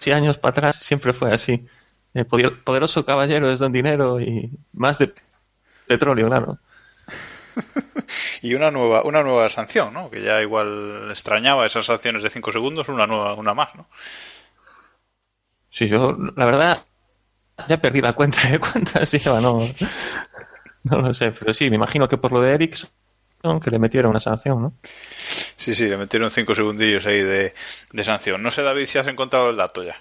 y 0.03 0.11
años 0.11 0.39
para 0.39 0.51
atrás, 0.51 0.77
siempre 0.77 1.13
fue 1.13 1.31
así. 1.31 1.67
El 2.15 2.25
poder- 2.25 2.63
poderoso 2.63 3.05
caballero 3.05 3.51
es 3.51 3.59
don 3.59 3.71
dinero 3.71 4.19
y 4.19 4.49
más 4.73 4.97
de 4.97 5.13
petróleo, 5.85 6.27
claro. 6.27 6.57
Y 8.41 8.53
una 8.53 8.69
nueva, 8.69 9.03
una 9.03 9.23
nueva 9.23 9.49
sanción, 9.49 9.93
¿no? 9.93 10.09
Que 10.09 10.21
ya 10.21 10.41
igual 10.41 11.07
extrañaba 11.09 11.65
esas 11.65 11.85
sanciones 11.87 12.21
de 12.21 12.29
5 12.29 12.51
segundos, 12.51 12.89
una 12.89 13.07
nueva, 13.07 13.33
una 13.33 13.53
más, 13.53 13.73
¿no? 13.75 13.87
Sí, 15.69 15.87
yo, 15.87 16.15
la 16.35 16.45
verdad, 16.45 16.85
ya 17.67 17.77
perdí 17.77 18.01
la 18.01 18.13
cuenta 18.13 18.47
de 18.47 18.59
cuántas 18.59 19.11
lleva, 19.11 19.41
no, 19.41 19.59
no 20.83 21.01
lo 21.01 21.13
sé, 21.13 21.31
pero 21.31 21.53
sí, 21.53 21.69
me 21.69 21.75
imagino 21.77 22.07
que 22.07 22.17
por 22.17 22.31
lo 22.31 22.41
de 22.41 22.53
Ericsson, 22.53 22.89
que 23.61 23.71
le 23.71 23.79
metieron 23.79 24.11
una 24.11 24.19
sanción, 24.19 24.61
¿no? 24.61 24.73
Sí, 25.55 25.75
sí, 25.75 25.87
le 25.87 25.97
metieron 25.97 26.29
5 26.29 26.55
segundillos 26.55 27.05
ahí 27.05 27.21
de, 27.21 27.53
de 27.91 28.03
sanción. 28.03 28.41
No 28.41 28.51
sé, 28.51 28.61
David, 28.61 28.85
si 28.85 28.97
has 28.97 29.07
encontrado 29.07 29.49
el 29.49 29.55
dato 29.55 29.83
ya. 29.83 29.95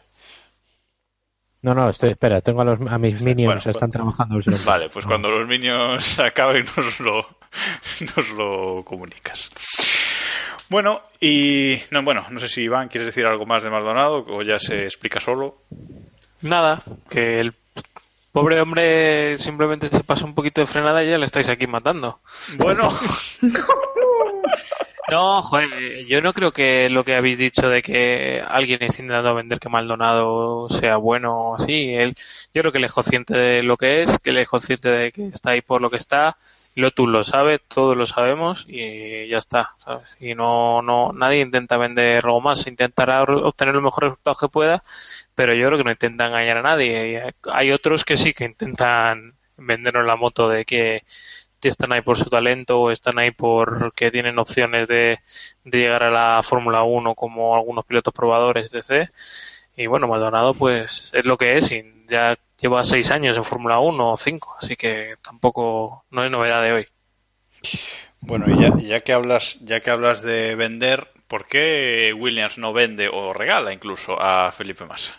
No, 1.64 1.74
no, 1.74 1.88
estoy, 1.88 2.11
espera, 2.11 2.42
tengo 2.42 2.61
a, 2.61 2.64
los, 2.66 2.78
a 2.90 2.98
mis 2.98 3.22
minions, 3.22 3.64
bueno, 3.64 3.70
están 3.70 3.90
trabajando. 3.90 4.38
Vale, 4.66 4.90
pues 4.90 5.07
cuando 5.07 5.30
los 5.30 5.48
niños 5.48 6.18
acaben 6.18 6.66
nos 6.76 7.00
lo, 7.00 7.26
nos 8.16 8.30
lo 8.30 8.84
comunicas. 8.84 9.50
Bueno, 10.68 11.02
y 11.20 11.78
no, 11.90 12.02
bueno, 12.02 12.26
no 12.30 12.40
sé 12.40 12.48
si 12.48 12.62
Iván 12.62 12.88
quieres 12.88 13.07
decir 13.07 13.26
algo 13.26 13.46
más 13.46 13.62
de 13.62 13.70
Maldonado 13.70 14.24
o 14.28 14.42
ya 14.42 14.59
se 14.59 14.84
explica 14.84 15.20
solo. 15.20 15.59
Nada, 16.42 16.82
que 17.09 17.38
el 17.38 17.55
pobre 18.32 18.61
hombre 18.61 19.38
simplemente 19.38 19.88
se 19.88 20.02
pasa 20.05 20.24
un 20.24 20.34
poquito 20.34 20.61
de 20.61 20.66
frenada 20.66 21.05
y 21.05 21.11
ya 21.11 21.18
le 21.18 21.26
estáis 21.26 21.48
aquí 21.48 21.66
matando. 21.66 22.20
Bueno, 22.57 22.92
No, 25.07 25.42
joder, 25.42 26.07
yo 26.07 26.22
no 26.22 26.32
creo 26.32 26.50
que 26.52 26.88
lo 26.88 27.05
que 27.05 27.14
habéis 27.14 27.36
dicho 27.36 27.68
de 27.68 27.82
que 27.82 28.42
alguien 28.46 28.82
esté 28.82 29.02
intentando 29.02 29.34
vender 29.34 29.59
que 29.61 29.68
Maldonado 29.68 30.66
sea 30.70 30.96
bueno 30.96 31.50
o 31.50 31.57
así, 31.57 31.94
él, 31.94 32.14
yo 32.55 32.62
creo 32.62 32.72
que 32.72 32.78
él 32.78 32.84
es 32.84 32.92
consciente 32.92 33.36
de 33.36 33.62
lo 33.62 33.76
que 33.76 34.00
es, 34.02 34.18
que 34.20 34.30
él 34.30 34.38
es 34.38 34.48
consciente 34.48 34.88
de 34.88 35.12
que 35.12 35.26
está 35.28 35.50
ahí 35.50 35.61
por 35.61 35.82
lo 35.82 35.90
que 35.90 35.98
está, 35.98 36.38
Lotus 36.74 37.07
lo 37.07 37.22
sabe, 37.22 37.59
todos 37.59 37.98
lo 37.98 38.07
sabemos 38.07 38.64
y 38.66 39.28
ya 39.28 39.36
está, 39.36 39.74
¿sabes? 39.84 40.16
Y 40.20 40.34
no, 40.34 40.80
no, 40.80 41.12
nadie 41.12 41.42
intenta 41.42 41.76
vender 41.76 42.24
algo 42.24 42.40
más, 42.40 42.66
intentará 42.66 43.22
obtener 43.24 43.74
los 43.74 43.82
mejores 43.84 44.11
resultados 44.12 44.38
que 44.40 44.48
pueda, 44.48 44.82
pero 45.34 45.55
yo 45.55 45.66
creo 45.66 45.78
que 45.78 45.84
no 45.84 45.90
intenta 45.90 46.26
engañar 46.26 46.59
a 46.59 46.62
nadie. 46.62 47.12
Y 47.12 47.50
hay 47.52 47.72
otros 47.72 48.05
que 48.05 48.16
sí 48.16 48.32
que 48.32 48.44
intentan 48.44 49.34
vendernos 49.57 50.07
la 50.07 50.16
moto 50.16 50.48
de 50.48 50.64
que 50.64 51.05
están 51.69 51.93
ahí 51.93 52.01
por 52.01 52.17
su 52.17 52.27
talento 52.27 52.81
o 52.81 52.91
están 52.91 53.19
ahí 53.19 53.31
porque 53.31 54.11
tienen 54.11 54.39
opciones 54.39 54.89
de, 54.89 55.19
de 55.65 55.79
llegar 55.79 56.03
a 56.03 56.11
la 56.11 56.43
Fórmula 56.43 56.83
1 56.83 57.15
como 57.15 57.55
algunos 57.55 57.85
pilotos 57.85 58.12
probadores, 58.15 58.73
etc. 58.75 59.11
Y 59.77 59.87
bueno, 59.87 60.09
Maldonado 60.09 60.55
pues 60.55 61.11
es 61.15 61.25
lo 61.25 61.37
que 61.37 61.57
es 61.57 61.73
y 61.73 61.83
ya 62.09 62.39
lleva 62.61 62.85
seis 62.85 63.11
años 63.11 63.37
en 63.37 63.45
Fórmula 63.45 63.79
1 63.79 64.11
o 64.11 64.17
cinco, 64.17 64.57
así 64.61 64.77
que 64.77 65.17
tampoco 65.23 66.05
no 66.11 66.25
es 66.25 66.31
novedad 66.31 66.62
de 66.62 66.73
hoy. 66.73 66.87
bueno, 68.21 68.47
y 68.49 68.61
ya, 68.61 68.77
ya 68.77 69.01
que 69.01 69.12
hablas, 69.12 69.59
ya 69.61 69.81
que 69.81 69.91
hablas 69.91 70.23
de 70.23 70.55
vender, 70.55 71.09
¿por 71.29 71.47
qué 71.47 72.15
Williams 72.17 72.59
no 72.59 72.73
vende 72.73 73.09
o 73.09 73.33
regala 73.33 73.73
incluso 73.73 74.21
a 74.21 74.53
Felipe 74.53 74.85
Massa? 74.85 75.15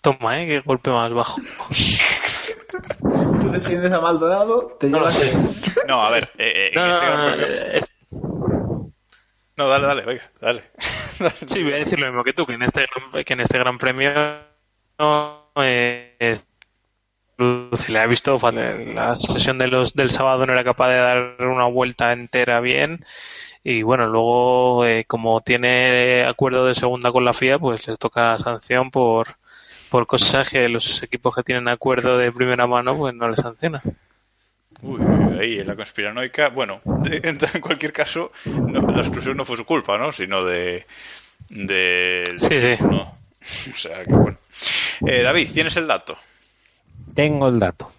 Toma, 0.00 0.40
¿eh? 0.40 0.46
Qué 0.46 0.60
golpe 0.60 0.90
más 0.90 1.12
bajo. 1.12 1.40
Tú 3.50 3.60
defiendes 3.60 3.92
a 3.92 4.00
Maldonado, 4.00 4.76
te 4.78 4.88
No 4.88 6.02
a 6.02 6.10
ver, 6.10 6.30
eh, 6.38 6.52
eh, 6.54 6.70
en 6.72 6.74
No, 6.74 6.86
no, 6.86 6.92
este 6.92 7.06
no, 7.06 7.12
Gran 7.12 7.20
no, 7.26 7.36
Premio- 7.36 7.72
es- 7.72 7.92
No, 9.56 9.68
dale, 9.68 9.86
dale, 9.86 10.04
venga, 10.04 10.22
dale. 10.40 10.64
Sí, 11.46 11.62
voy 11.62 11.72
a 11.72 11.76
decir 11.76 11.98
lo 11.98 12.06
mismo 12.06 12.24
que 12.24 12.32
tú, 12.32 12.46
que 12.46 12.54
en 12.54 12.62
este 12.62 12.86
gran, 12.86 13.24
que 13.24 13.32
en 13.34 13.40
este 13.40 13.58
gran 13.58 13.78
premio 13.78 14.12
no, 14.98 15.50
eh, 15.56 16.16
es- 16.18 16.46
se 17.74 17.90
le 17.92 17.98
ha 17.98 18.06
visto 18.06 18.38
la 18.52 19.14
sesión 19.14 19.56
de 19.58 19.66
los 19.68 19.94
del 19.94 20.10
sábado 20.10 20.44
no 20.46 20.52
era 20.52 20.62
capaz 20.64 20.88
de 20.90 20.96
dar 20.96 21.36
una 21.40 21.64
vuelta 21.68 22.12
entera 22.12 22.60
bien. 22.60 23.04
Y 23.64 23.82
bueno 23.82 24.06
luego 24.06 24.84
eh, 24.86 25.04
como 25.06 25.40
tiene 25.40 26.24
acuerdo 26.26 26.66
de 26.66 26.74
segunda 26.74 27.12
con 27.12 27.24
la 27.24 27.32
FIA 27.32 27.58
pues 27.58 27.86
les 27.86 27.98
toca 27.98 28.36
sanción 28.38 28.90
por 28.90 29.36
por 29.90 30.06
cosas 30.06 30.48
que 30.48 30.68
los 30.68 31.02
equipos 31.02 31.34
que 31.34 31.42
tienen 31.42 31.68
acuerdo 31.68 32.16
de 32.16 32.32
primera 32.32 32.66
mano 32.66 32.96
pues 32.96 33.14
no 33.14 33.28
les 33.28 33.40
sancionan 33.40 33.82
Uy, 34.82 35.00
ahí 35.38 35.58
en 35.58 35.66
la 35.66 35.76
conspiranoica. 35.76 36.48
Bueno, 36.48 36.80
de- 36.84 37.20
en 37.54 37.60
cualquier 37.60 37.92
caso, 37.92 38.32
no, 38.46 38.80
la 38.90 39.00
exclusión 39.00 39.36
no 39.36 39.44
fue 39.44 39.56
su 39.58 39.66
culpa, 39.66 39.98
¿no? 39.98 40.10
Sino 40.10 40.42
de. 40.44 40.86
de 41.50 42.32
Sí, 42.36 42.60
sí. 42.60 42.82
¿no? 42.88 43.02
O 43.02 43.76
sea 43.76 44.02
que 44.04 44.12
bueno. 44.14 44.38
Eh, 45.06 45.22
David, 45.22 45.50
¿tienes 45.52 45.76
el 45.76 45.86
dato? 45.86 46.16
Tengo 47.14 47.48
el 47.48 47.58
dato. 47.58 47.92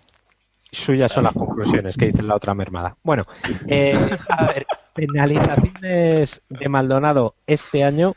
Suyas 0.71 1.11
son 1.11 1.25
las 1.25 1.33
conclusiones 1.33 1.97
que 1.97 2.05
dice 2.07 2.23
la 2.23 2.35
otra 2.35 2.53
mermada. 2.53 2.95
Bueno, 3.03 3.25
eh, 3.67 3.93
a 4.29 4.45
ver, 4.45 4.65
penalizaciones 4.93 6.41
de 6.49 6.69
Maldonado 6.69 7.35
este 7.45 7.83
año 7.83 8.15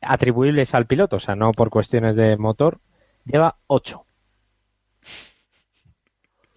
atribuibles 0.00 0.74
al 0.74 0.86
piloto, 0.86 1.16
o 1.16 1.20
sea, 1.20 1.34
no 1.34 1.52
por 1.52 1.70
cuestiones 1.70 2.16
de 2.16 2.36
motor, 2.36 2.78
lleva 3.24 3.56
8. 3.66 4.04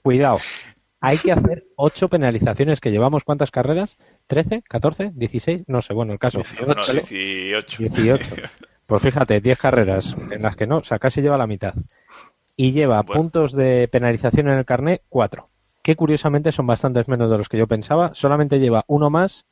Cuidado, 0.02 0.40
hay 1.00 1.18
que 1.18 1.32
hacer 1.32 1.66
8 1.76 2.10
penalizaciones 2.10 2.80
que 2.80 2.92
llevamos 2.92 3.24
cuántas 3.24 3.52
carreras? 3.52 3.98
¿13? 4.30 4.64
¿14? 4.64 5.14
¿16? 5.14 5.66
No 5.68 5.82
sé, 5.82 5.94
bueno, 5.94 6.14
el 6.14 6.20
caso. 6.20 6.44
No, 6.66 6.74
no, 6.74 6.86
18. 6.86 7.84
18. 7.84 8.36
Pues 8.86 9.02
fíjate, 9.02 9.40
10 9.40 9.58
carreras 9.58 10.16
en 10.32 10.42
las 10.42 10.56
que 10.56 10.68
no, 10.68 10.78
o 10.78 10.84
sea, 10.84 11.00
casi 11.00 11.22
lleva 11.22 11.38
la 11.38 11.48
mitad. 11.48 11.74
Y 12.56 12.72
lleva 12.74 13.02
Bueno. 13.02 13.22
puntos 13.22 13.54
de 13.54 13.88
penalización 13.92 14.50
en 14.50 14.58
el 14.60 14.66
carnet 14.66 15.02
4, 15.10 15.50
que 15.82 15.96
curiosamente 15.96 16.52
son 16.52 16.68
bastantes 16.68 17.08
menos 17.08 17.32
de 17.32 17.38
los 17.38 17.50
que 17.50 17.58
yo 17.58 17.66
pensaba. 17.66 18.14
Solamente 18.14 18.60
lleva 18.60 18.84
uno 18.88 19.10
más 19.10 19.46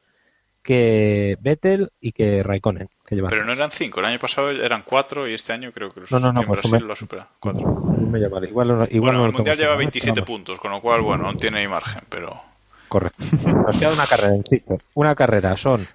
que 0.64 1.38
Vettel 1.42 1.92
y 2.00 2.12
que 2.12 2.44
Raikkonen. 2.44 2.90
Que 3.06 3.16
llevan. 3.16 3.30
Pero 3.30 3.44
no 3.46 3.54
eran 3.54 3.72
5. 3.72 4.00
El 4.00 4.06
año 4.06 4.20
pasado 4.20 4.52
eran 4.52 4.84
4 4.86 5.28
y 5.28 5.34
este 5.34 5.54
año 5.54 5.72
creo 5.72 5.92
que, 5.92 6.02
los, 6.02 6.12
No, 6.12 6.20
no, 6.20 6.32
no, 6.32 6.42
en 6.42 6.48
pues 6.48 6.62
Brasil 6.62 6.80
me- 6.82 6.88
lo 6.88 6.94
ha 6.94 6.96
superado. 6.96 7.28
4. 7.40 7.62
No 7.62 8.08
me 8.10 8.20
llama, 8.20 8.38
igual, 8.46 8.68
igual 8.70 8.88
Bueno, 9.00 9.20
no 9.20 9.26
el 9.26 9.34
Mundial 9.34 9.58
lleva 9.58 9.70
seguro, 9.72 9.78
27 9.80 10.14
pero 10.14 10.26
vamos. 10.26 10.38
puntos, 10.38 10.60
con 10.60 10.72
lo 10.72 10.82
cual, 10.82 11.02
bueno, 11.02 11.24
no 11.32 11.38
tiene 11.38 11.60
ahí 11.60 11.68
margen, 11.68 12.02
pero... 12.10 12.40
Correcto. 12.88 13.24
Nos 13.48 13.78
queda 13.80 13.94
una 13.94 14.06
carrera, 14.06 14.36
insisto. 14.36 14.78
Una 14.96 15.16
carrera. 15.16 15.56
Son 15.56 15.88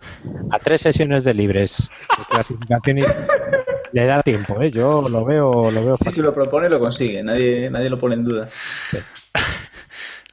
a 0.51 0.59
tres 0.59 0.81
sesiones 0.81 1.25
de 1.25 1.35
libres 1.35 1.77
de 2.19 2.25
clasificación 2.25 2.99
y 3.01 3.03
le 3.93 4.07
da 4.07 4.23
tiempo, 4.23 4.62
¿eh? 4.62 4.71
Yo 4.71 5.07
lo 5.07 5.23
veo, 5.27 5.71
lo 5.71 5.85
veo 5.85 5.97
Si 5.97 6.05
fácil. 6.05 6.23
se 6.23 6.27
lo 6.27 6.35
propone, 6.35 6.71
lo 6.71 6.79
consigue. 6.81 7.23
Nadie, 7.23 7.69
nadie 7.69 7.91
lo 7.91 7.99
pone 8.01 8.14
en 8.14 8.25
duda. 8.25 8.49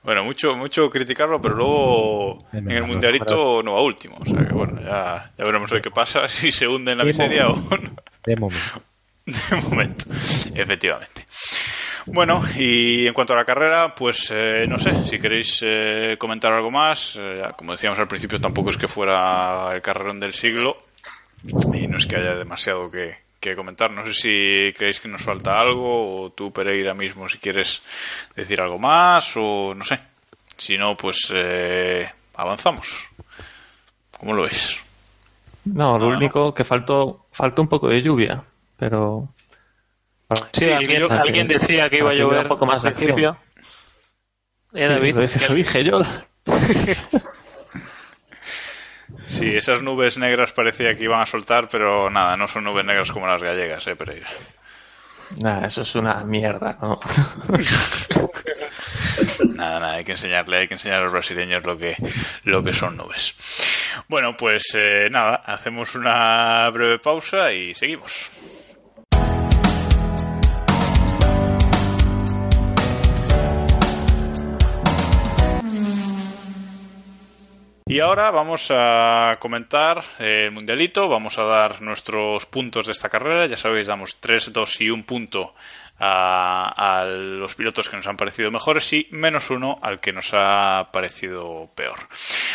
Bueno, 0.04 0.26
mucho 0.26 0.56
mucho 0.56 0.90
criticarlo, 0.90 1.42
pero 1.42 1.56
luego 1.56 2.38
en 2.52 2.70
el 2.70 2.84
Mundialito 2.84 3.64
no 3.64 3.74
va 3.74 3.82
último. 3.82 4.18
O 4.20 4.26
sea 4.26 4.46
que, 4.46 4.54
bueno, 4.54 4.82
ya, 4.82 5.32
ya 5.38 5.46
veremos 5.46 5.72
hoy 5.72 5.82
qué 5.82 5.92
pasa, 5.92 6.28
si 6.28 6.52
se 6.52 6.68
hunde 6.68 6.92
en 6.92 6.98
la 6.98 7.04
De 7.06 7.12
miseria 7.12 7.48
o 7.48 7.56
no. 7.56 7.92
De 8.26 8.36
momento. 8.36 8.82
De 9.26 9.56
momento, 9.62 10.06
efectivamente. 10.54 11.26
Bueno, 12.08 12.42
y 12.58 13.08
en 13.08 13.14
cuanto 13.14 13.32
a 13.32 13.38
la 13.38 13.46
carrera, 13.46 13.96
pues 13.96 14.30
eh, 14.32 14.66
no 14.68 14.78
sé, 14.78 15.06
si 15.06 15.18
queréis 15.20 15.60
eh, 15.62 16.18
comentar 16.20 16.52
algo 16.52 16.70
más, 16.70 17.16
eh, 17.18 17.40
ya, 17.40 17.54
como 17.54 17.72
decíamos 17.72 17.98
al 17.98 18.10
principio, 18.10 18.42
tampoco 18.42 18.72
es 18.72 18.78
que 18.78 18.90
fuera 18.90 19.72
el 19.74 19.82
carrerón 19.82 20.20
del 20.20 20.34
siglo 20.34 20.84
y 21.74 21.88
no 21.88 21.98
es 21.98 22.06
que 22.06 22.18
haya 22.18 22.36
demasiado 22.36 22.92
que, 22.92 23.23
que 23.44 23.56
comentar. 23.56 23.92
No 23.92 24.04
sé 24.06 24.14
si 24.14 24.74
creéis 24.74 25.00
que 25.00 25.08
nos 25.08 25.22
falta 25.22 25.60
algo 25.60 26.24
o 26.24 26.32
tú, 26.32 26.52
Pereira, 26.52 26.94
mismo, 26.94 27.28
si 27.30 27.38
quieres 27.38 27.82
decir 28.36 28.60
algo 28.62 28.80
más 28.80 29.34
o 29.36 29.74
no 29.76 29.84
sé. 29.84 30.00
Si 30.58 30.78
no, 30.78 30.96
pues 30.96 31.32
eh, 31.34 32.10
avanzamos. 32.36 33.08
¿Cómo 34.20 34.34
lo 34.34 34.44
veis? 34.44 34.78
No, 35.66 35.98
lo 35.98 36.12
Ah, 36.12 36.18
único 36.18 36.54
que 36.54 36.64
faltó, 36.64 37.28
faltó 37.32 37.62
un 37.62 37.68
poco 37.68 37.88
de 37.90 38.02
lluvia, 38.02 38.44
pero 38.78 39.30
sí, 40.54 40.66
Sí, 40.66 40.72
alguien, 40.72 41.00
yo- 41.02 41.12
alguien 41.12 41.48
decía 41.48 41.90
que 41.90 41.98
iba 41.98 42.12
a 42.12 42.14
llover 42.14 42.42
un 42.44 42.48
poco 42.48 42.66
más 42.66 42.84
al 42.86 42.94
principio 42.94 43.38
Eh, 44.74 44.88
Sí, 44.88 44.94
David, 44.94 45.16
lo 45.16 45.22
dije, 45.22 45.48
lo 45.50 45.56
dije 45.56 45.84
yo. 45.84 46.00
Sí, 49.26 49.56
esas 49.56 49.82
nubes 49.82 50.18
negras 50.18 50.52
parecía 50.54 50.96
que 50.96 51.04
iban 51.04 51.22
a 51.22 51.26
soltar, 51.26 51.68
pero 51.70 52.10
nada, 52.10 52.36
no 52.38 52.48
son 52.48 52.64
nubes 52.66 52.86
negras 52.86 53.12
como 53.12 53.28
las 53.28 53.42
gallegas, 53.42 53.86
eh, 53.88 53.96
Pereira. 53.96 54.30
Nah, 55.38 55.66
eso 55.66 55.82
es 55.82 55.96
una 55.96 56.24
mierda, 56.24 56.78
¿no? 56.82 57.00
Nada, 59.56 59.80
nada, 59.80 59.94
hay 59.94 60.04
que 60.04 60.14
enseñarle, 60.14 60.58
hay 60.58 60.68
que 60.68 60.74
enseñar 60.74 61.00
a 61.00 61.04
los 61.04 61.14
brasileños 61.14 61.64
lo 61.64 61.78
que, 61.78 61.96
lo 62.44 62.64
que 62.64 62.74
son 62.74 62.98
nubes. 62.98 63.34
Bueno, 64.08 64.34
pues 64.34 64.64
eh, 64.76 65.08
nada, 65.12 65.36
hacemos 65.36 65.96
una 65.96 66.70
breve 66.72 67.00
pausa 67.00 67.52
y 67.52 67.74
seguimos. 67.74 68.32
Y 77.94 78.00
ahora 78.00 78.32
vamos 78.32 78.72
a 78.72 79.38
comentar 79.40 80.04
eh, 80.18 80.46
el 80.46 80.52
mundialito, 80.52 81.08
vamos 81.08 81.38
a 81.38 81.44
dar 81.44 81.80
nuestros 81.84 82.48
puntos 82.48 82.88
de 82.88 82.92
esta 82.92 83.08
carrera, 83.08 83.46
ya 83.46 83.56
sabéis, 83.56 83.86
damos 83.86 84.16
3, 84.20 84.52
2 84.52 84.82
y 84.82 84.90
1 84.90 85.06
punto 85.06 85.54
a, 86.00 87.02
a 87.02 87.06
los 87.06 87.54
pilotos 87.54 87.90
que 87.90 87.96
nos 87.96 88.08
han 88.08 88.18
parecido 88.18 88.50
mejores 88.50 88.92
y 88.94 89.08
menos 89.12 89.52
uno 89.52 89.78
al 89.80 90.00
que 90.00 90.12
nos 90.12 90.32
ha 90.34 90.90
parecido 90.92 91.70
peor. 91.76 92.00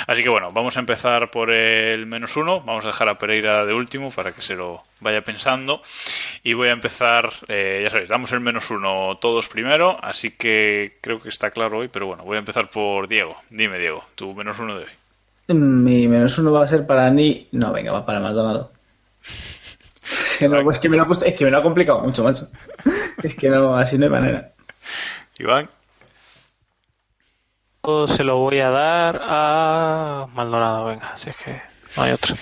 Así 0.09 0.24
que 0.24 0.28
bueno, 0.28 0.51
vamos 0.51 0.76
a 0.76 0.80
empezar 0.80 1.30
por 1.30 1.53
el 1.53 2.05
menos 2.07 2.36
uno, 2.36 2.61
vamos 2.62 2.84
a 2.84 2.89
dejar 2.89 3.09
a 3.09 3.16
Pereira 3.16 3.64
de 3.64 3.74
último 3.74 4.11
para 4.11 4.32
que 4.32 4.43
se 4.43 4.57
lo 4.57 4.82
vaya 4.99 5.22
pensando 5.22 5.82
y 6.43 6.55
voy 6.55 6.66
a 6.66 6.72
empezar, 6.72 7.30
eh, 7.47 7.82
ya 7.84 7.91
sabéis, 7.91 8.09
damos 8.09 8.32
el 8.32 8.41
menos 8.41 8.72
uno 8.72 9.16
todos 9.20 9.49
primero, 9.49 9.99
así 10.03 10.32
que 10.32 10.99
creo 11.01 11.20
que 11.20 11.28
está 11.28 11.53
claro 11.53 11.78
hoy, 11.78 11.86
pero 11.86 12.09
bueno, 12.09 12.24
voy 12.24 12.34
a 12.34 12.41
empezar 12.41 12.68
por 12.70 13.07
Diego. 13.07 13.36
Dime 13.51 13.78
Diego, 13.78 14.03
tu 14.16 14.34
menos 14.34 14.59
uno 14.59 14.76
de 14.76 14.86
hoy. 14.86 15.07
Mi 15.49 16.07
menos 16.09 16.36
uno 16.38 16.53
va 16.53 16.64
a 16.64 16.68
ser 16.68 16.86
para 16.86 17.11
Ni. 17.11 17.49
No, 17.53 17.72
venga, 17.72 17.92
va 17.92 18.05
para 18.05 18.20
Maldonado. 18.20 18.70
que 20.38 20.49
no, 20.49 20.62
pues 20.62 20.78
que 20.78 20.88
me 20.88 20.96
lo 20.96 21.03
ha 21.05 21.07
puesto- 21.07 21.24
es 21.24 21.34
que 21.34 21.44
me 21.44 21.51
lo 21.51 21.59
ha 21.59 21.62
complicado 21.62 22.01
mucho, 22.01 22.22
macho. 22.24 22.49
Es 23.22 23.34
que 23.34 23.49
no, 23.49 23.74
así 23.74 23.99
no 23.99 24.05
hay 24.05 24.11
manera. 24.11 24.53
Iván, 25.40 25.68
Yo 27.84 28.07
se 28.07 28.22
lo 28.22 28.36
voy 28.38 28.61
a 28.61 28.70
dar 28.70 29.20
a 29.24 30.26
Maldonado, 30.34 30.84
venga, 30.86 31.16
si 31.16 31.30
es 31.30 31.36
que 31.36 31.61
no 31.96 32.03
hay 32.05 32.12
otro. 32.12 32.36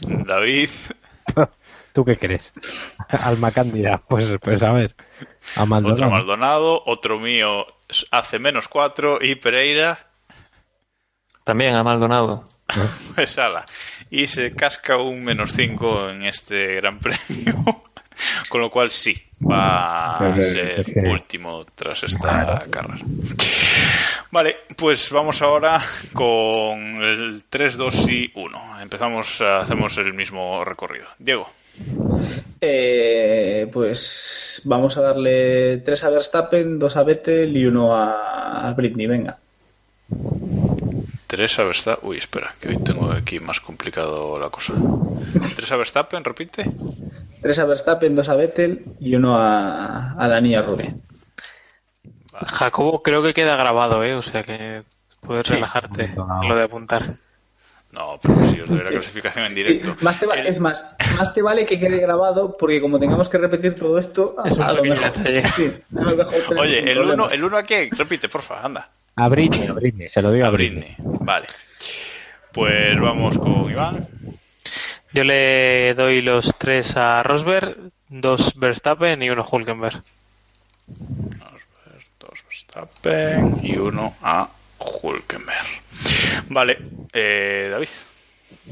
David, 0.00 0.70
¿Tú 1.92 2.04
qué 2.04 2.16
crees? 2.16 2.52
Alma 3.08 3.50
Cándida. 3.50 4.00
Pues, 4.08 4.26
pues 4.40 4.62
a 4.62 4.72
ver. 4.72 4.94
A 5.56 5.66
Maldonado. 5.66 5.94
otro 5.94 6.10
Maldonado, 6.10 6.82
otro 6.86 7.18
mío 7.18 7.66
hace 8.10 8.38
menos 8.38 8.68
4 8.68 9.18
y 9.20 9.34
Pereira, 9.34 10.07
También 11.48 11.74
a 11.76 11.82
Maldonado. 11.82 12.44
pues 13.14 13.38
ala. 13.38 13.64
Y 14.10 14.26
se 14.26 14.50
casca 14.54 14.98
un 14.98 15.22
menos 15.22 15.52
5 15.54 16.10
en 16.10 16.26
este 16.26 16.74
gran 16.74 16.98
premio. 17.00 17.80
Con 18.50 18.60
lo 18.60 18.70
cual 18.70 18.90
sí, 18.90 19.16
va 19.50 20.16
a 20.16 20.18
Pues, 20.34 20.52
ser 20.52 20.80
es 20.80 20.86
que- 20.92 21.08
último 21.08 21.64
tras 21.74 22.02
esta 22.04 22.62
carrera. 22.70 23.02
Vale, 24.30 24.56
pues 24.76 25.10
vamos 25.10 25.40
ahora 25.40 25.80
con 26.12 27.02
el 27.02 27.44
3, 27.48 27.78
2 27.78 28.08
y 28.10 28.30
1. 28.34 28.80
Empezamos, 28.82 29.40
hacemos 29.40 29.96
el 29.96 30.12
mismo 30.12 30.62
recorrido. 30.66 31.06
Diego. 31.18 31.48
Eh, 32.60 33.70
pues 33.72 34.60
vamos 34.66 34.98
a 34.98 35.00
darle 35.00 35.78
tres 35.78 36.04
a 36.04 36.10
Verstappen, 36.10 36.78
dos 36.78 36.94
a 36.98 37.04
Vettel 37.04 37.56
y 37.56 37.64
uno 37.64 37.94
a, 37.96 38.68
a 38.68 38.72
Britney, 38.74 39.06
venga. 39.06 39.38
3 41.28 41.58
a 41.58 41.62
Verstappen. 41.62 42.08
Uy, 42.10 42.18
espera, 42.18 42.52
que 42.60 42.68
hoy 42.70 42.78
tengo 42.78 43.12
aquí 43.12 43.38
más 43.38 43.60
complicado 43.60 44.38
la 44.40 44.50
cosa. 44.50 44.74
3 45.56 45.72
a 45.72 45.76
Verstappen, 45.76 46.24
repite. 46.24 46.64
Tres 47.40 47.58
a 47.60 47.66
Verstappen, 47.66 48.16
dos 48.16 48.28
a 48.28 48.34
Vettel 48.34 48.84
y 48.98 49.14
uno 49.14 49.36
a, 49.36 50.14
a 50.14 50.26
la 50.28 50.40
niña 50.40 50.62
rubia. 50.62 50.92
Jacobo 52.46 53.02
creo 53.02 53.22
que 53.22 53.34
queda 53.34 53.56
grabado, 53.56 54.02
¿eh? 54.04 54.14
O 54.14 54.22
sea 54.22 54.42
que 54.42 54.82
puedes 55.20 55.46
relajarte 55.48 56.14
con 56.14 56.48
lo 56.48 56.56
de 56.56 56.64
apuntar. 56.64 57.14
No, 57.90 58.18
pero 58.20 58.34
si 58.50 58.60
os 58.60 58.68
doy 58.68 58.78
la 58.82 58.90
clasificación 58.90 59.46
en 59.46 59.54
directo. 59.54 59.94
Sí, 59.98 60.04
más 60.04 60.20
te 60.20 60.26
va- 60.26 60.34
El- 60.34 60.46
Es 60.46 60.60
más, 60.60 60.94
más 61.16 61.32
te 61.32 61.40
vale 61.42 61.64
que 61.64 61.78
quede 61.80 61.98
grabado 62.00 62.56
porque 62.56 62.80
como 62.80 62.98
tengamos 62.98 63.28
que 63.28 63.38
repetir 63.38 63.74
todo 63.76 63.98
esto, 63.98 64.34
a, 64.38 64.46
Es 64.48 64.54
un 64.54 64.62
a 64.62 64.72
lo 64.72 64.82
pequeño 64.82 65.00
mejor, 65.00 65.12
detalle. 65.22 65.48
sí, 65.48 65.74
a 65.96 66.00
lo 66.02 66.16
mejor 66.16 66.34
tenemos 66.34 66.58
Oye, 66.60 66.78
el 66.80 66.96
problema. 66.98 67.24
1 67.24 67.30
el 67.32 67.44
uno 67.44 67.56
a 67.56 67.62
quién? 67.62 67.90
Repite, 67.90 68.28
porfa, 68.28 68.60
anda. 68.62 68.90
A 69.20 69.28
Britney, 69.28 69.66
a 69.66 69.72
Britney. 69.72 70.08
Se 70.08 70.22
lo 70.22 70.30
digo 70.30 70.46
a, 70.46 70.50
Britney. 70.50 70.94
Britney. 70.96 71.18
Vale. 71.20 71.48
Pues 72.52 73.00
vamos 73.00 73.36
con 73.36 73.68
Iván. 73.68 74.06
Yo 75.12 75.24
le 75.24 75.92
doy 75.94 76.22
los 76.22 76.54
tres 76.56 76.96
a 76.96 77.24
Rosberg, 77.24 77.90
dos 78.08 78.54
Verstappen 78.54 79.20
y 79.20 79.28
uno 79.30 79.44
Hulkenberg. 79.50 80.04
Dos 82.20 82.44
Verstappen 82.46 83.58
y 83.60 83.76
uno 83.76 84.14
a 84.22 84.48
Hulkenberg. 84.78 85.66
Vale, 86.50 86.78
eh, 87.12 87.68
David. 87.72 87.88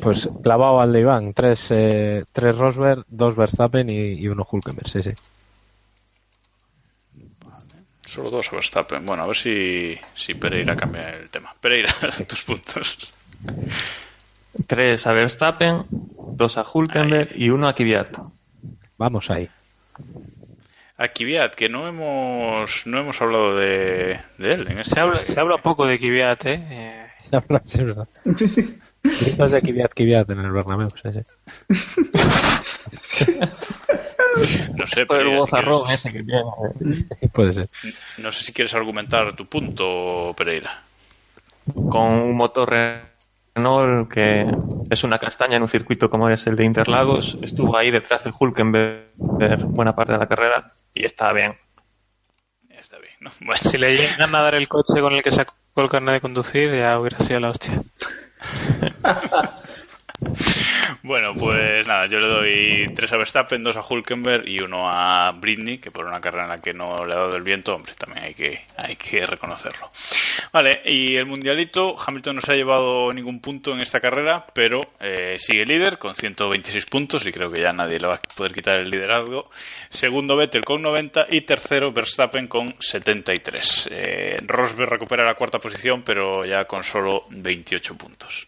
Pues 0.00 0.28
clavado 0.44 0.80
al 0.80 0.92
de 0.92 1.00
Iván. 1.00 1.34
Tres, 1.34 1.66
eh, 1.70 2.22
tres 2.32 2.56
Rosberg, 2.56 3.04
dos 3.08 3.34
Verstappen 3.34 3.90
y, 3.90 4.12
y 4.12 4.28
uno 4.28 4.46
Hulkenberg. 4.48 4.88
Sí, 4.88 5.02
sí. 5.02 5.10
Solo 8.06 8.30
dos 8.30 8.48
a 8.52 8.56
Verstappen. 8.56 9.04
Bueno, 9.04 9.24
a 9.24 9.26
ver 9.26 9.36
si, 9.36 9.98
si 10.14 10.34
Pereira 10.34 10.76
cambia 10.76 11.10
el 11.10 11.28
tema. 11.30 11.52
Pereira, 11.60 11.92
tus 12.28 12.42
puntos. 12.44 13.12
Tres 14.66 15.06
a 15.06 15.12
Verstappen, 15.12 15.84
dos 15.90 16.56
a 16.56 16.64
Hulkenberg 16.72 17.30
y 17.36 17.50
uno 17.50 17.68
a 17.68 17.74
Kvyat. 17.74 18.16
Vamos 18.96 19.28
ahí. 19.30 19.50
A 20.96 21.08
Kvyat, 21.08 21.54
que 21.54 21.68
no 21.68 21.86
hemos 21.86 22.86
no 22.86 22.98
hemos 22.98 23.20
hablado 23.20 23.54
de, 23.56 24.18
de 24.38 24.52
él 24.54 24.66
en 24.70 24.78
este. 24.78 24.94
Se 24.94 25.00
habla, 25.00 25.26
se 25.26 25.38
habla 25.38 25.58
poco 25.58 25.84
de 25.86 25.98
Kvyat, 25.98 26.46
¿eh? 26.46 26.66
Eh, 26.70 27.06
Se 27.22 27.36
habla, 27.36 27.60
de 29.50 29.60
Kvyat, 29.60 29.92
Kvyat 29.94 30.30
en 30.30 30.40
el 30.40 30.52
Bernabéu. 30.52 30.88
Sí, 30.90 31.10
sí. 33.02 33.38
No 34.76 34.86
sé, 34.86 35.06
Por 35.06 35.18
el 35.18 35.28
si 35.30 35.34
bozarrón 35.36 35.82
quieres- 35.84 36.04
ese 36.04 36.12
que 36.12 36.22
tiene. 36.22 36.42
Puede 37.32 37.52
ser. 37.52 37.66
no 38.18 38.30
sé 38.32 38.44
si 38.44 38.52
quieres 38.52 38.74
argumentar 38.74 39.34
tu 39.34 39.46
punto, 39.46 40.34
Pereira. 40.36 40.82
Con 41.90 42.02
un 42.12 42.36
motor 42.36 42.70
Renault 43.54 44.10
que 44.12 44.46
es 44.90 45.02
una 45.04 45.18
castaña 45.18 45.56
en 45.56 45.62
un 45.62 45.68
circuito 45.68 46.08
como 46.10 46.28
es 46.30 46.46
el 46.46 46.56
de 46.56 46.64
Interlagos. 46.64 47.36
Estuvo 47.42 47.76
ahí 47.76 47.90
detrás 47.90 48.22
de 48.24 48.32
Hulkenberg 48.38 49.06
buena 49.16 49.94
parte 49.94 50.12
de 50.12 50.18
la 50.18 50.26
carrera 50.28 50.72
y 50.94 51.04
está 51.04 51.32
bien. 51.32 51.56
Está 52.70 52.98
bien, 52.98 53.14
¿no? 53.20 53.30
Bueno. 53.40 53.60
Si 53.62 53.78
le 53.78 53.94
llegan 53.96 54.34
a 54.34 54.40
dar 54.42 54.54
el 54.54 54.68
coche 54.68 55.00
con 55.00 55.14
el 55.14 55.22
que 55.22 55.30
sacó 55.32 55.54
el 55.76 55.88
carnet 55.88 56.14
de 56.14 56.20
conducir, 56.20 56.74
ya 56.74 56.98
hubiera 57.00 57.18
sido 57.18 57.40
la 57.40 57.50
hostia. 57.50 57.82
Bueno, 61.02 61.34
pues 61.34 61.86
nada, 61.86 62.06
yo 62.06 62.18
le 62.18 62.26
doy 62.26 62.92
tres 62.94 63.12
a 63.12 63.16
Verstappen, 63.16 63.62
dos 63.62 63.76
a 63.76 63.84
Hulkenberg 63.88 64.48
y 64.48 64.60
uno 64.60 64.88
a 64.88 65.30
Britney, 65.32 65.78
que 65.78 65.90
por 65.90 66.06
una 66.06 66.20
carrera 66.20 66.44
en 66.44 66.50
la 66.50 66.58
que 66.58 66.74
no 66.74 67.04
le 67.04 67.12
ha 67.12 67.18
dado 67.18 67.36
el 67.36 67.42
viento, 67.42 67.74
hombre, 67.74 67.92
también 67.96 68.24
hay 68.24 68.34
que, 68.34 68.62
hay 68.76 68.96
que 68.96 69.26
reconocerlo. 69.26 69.90
Vale, 70.52 70.82
y 70.84 71.16
el 71.16 71.26
mundialito, 71.26 71.94
Hamilton 71.98 72.36
no 72.36 72.42
se 72.42 72.52
ha 72.52 72.56
llevado 72.56 73.12
ningún 73.12 73.40
punto 73.40 73.72
en 73.72 73.80
esta 73.80 74.00
carrera, 74.00 74.46
pero 74.52 74.94
eh, 75.00 75.36
sigue 75.38 75.64
líder 75.64 75.98
con 75.98 76.14
126 76.14 76.86
puntos 76.86 77.26
y 77.26 77.32
creo 77.32 77.50
que 77.50 77.60
ya 77.60 77.72
nadie 77.72 77.98
le 77.98 78.08
va 78.08 78.14
a 78.14 78.20
poder 78.34 78.52
quitar 78.52 78.78
el 78.78 78.90
liderazgo. 78.90 79.50
Segundo 79.88 80.36
Vettel 80.36 80.64
con 80.64 80.82
90 80.82 81.26
y 81.30 81.42
tercero 81.42 81.92
Verstappen 81.92 82.48
con 82.48 82.74
73. 82.78 83.88
Eh, 83.92 84.38
Rosberg 84.46 84.90
recupera 84.90 85.24
la 85.24 85.34
cuarta 85.34 85.58
posición, 85.58 86.02
pero 86.02 86.44
ya 86.44 86.64
con 86.64 86.82
solo 86.82 87.26
28 87.30 87.96
puntos. 87.96 88.44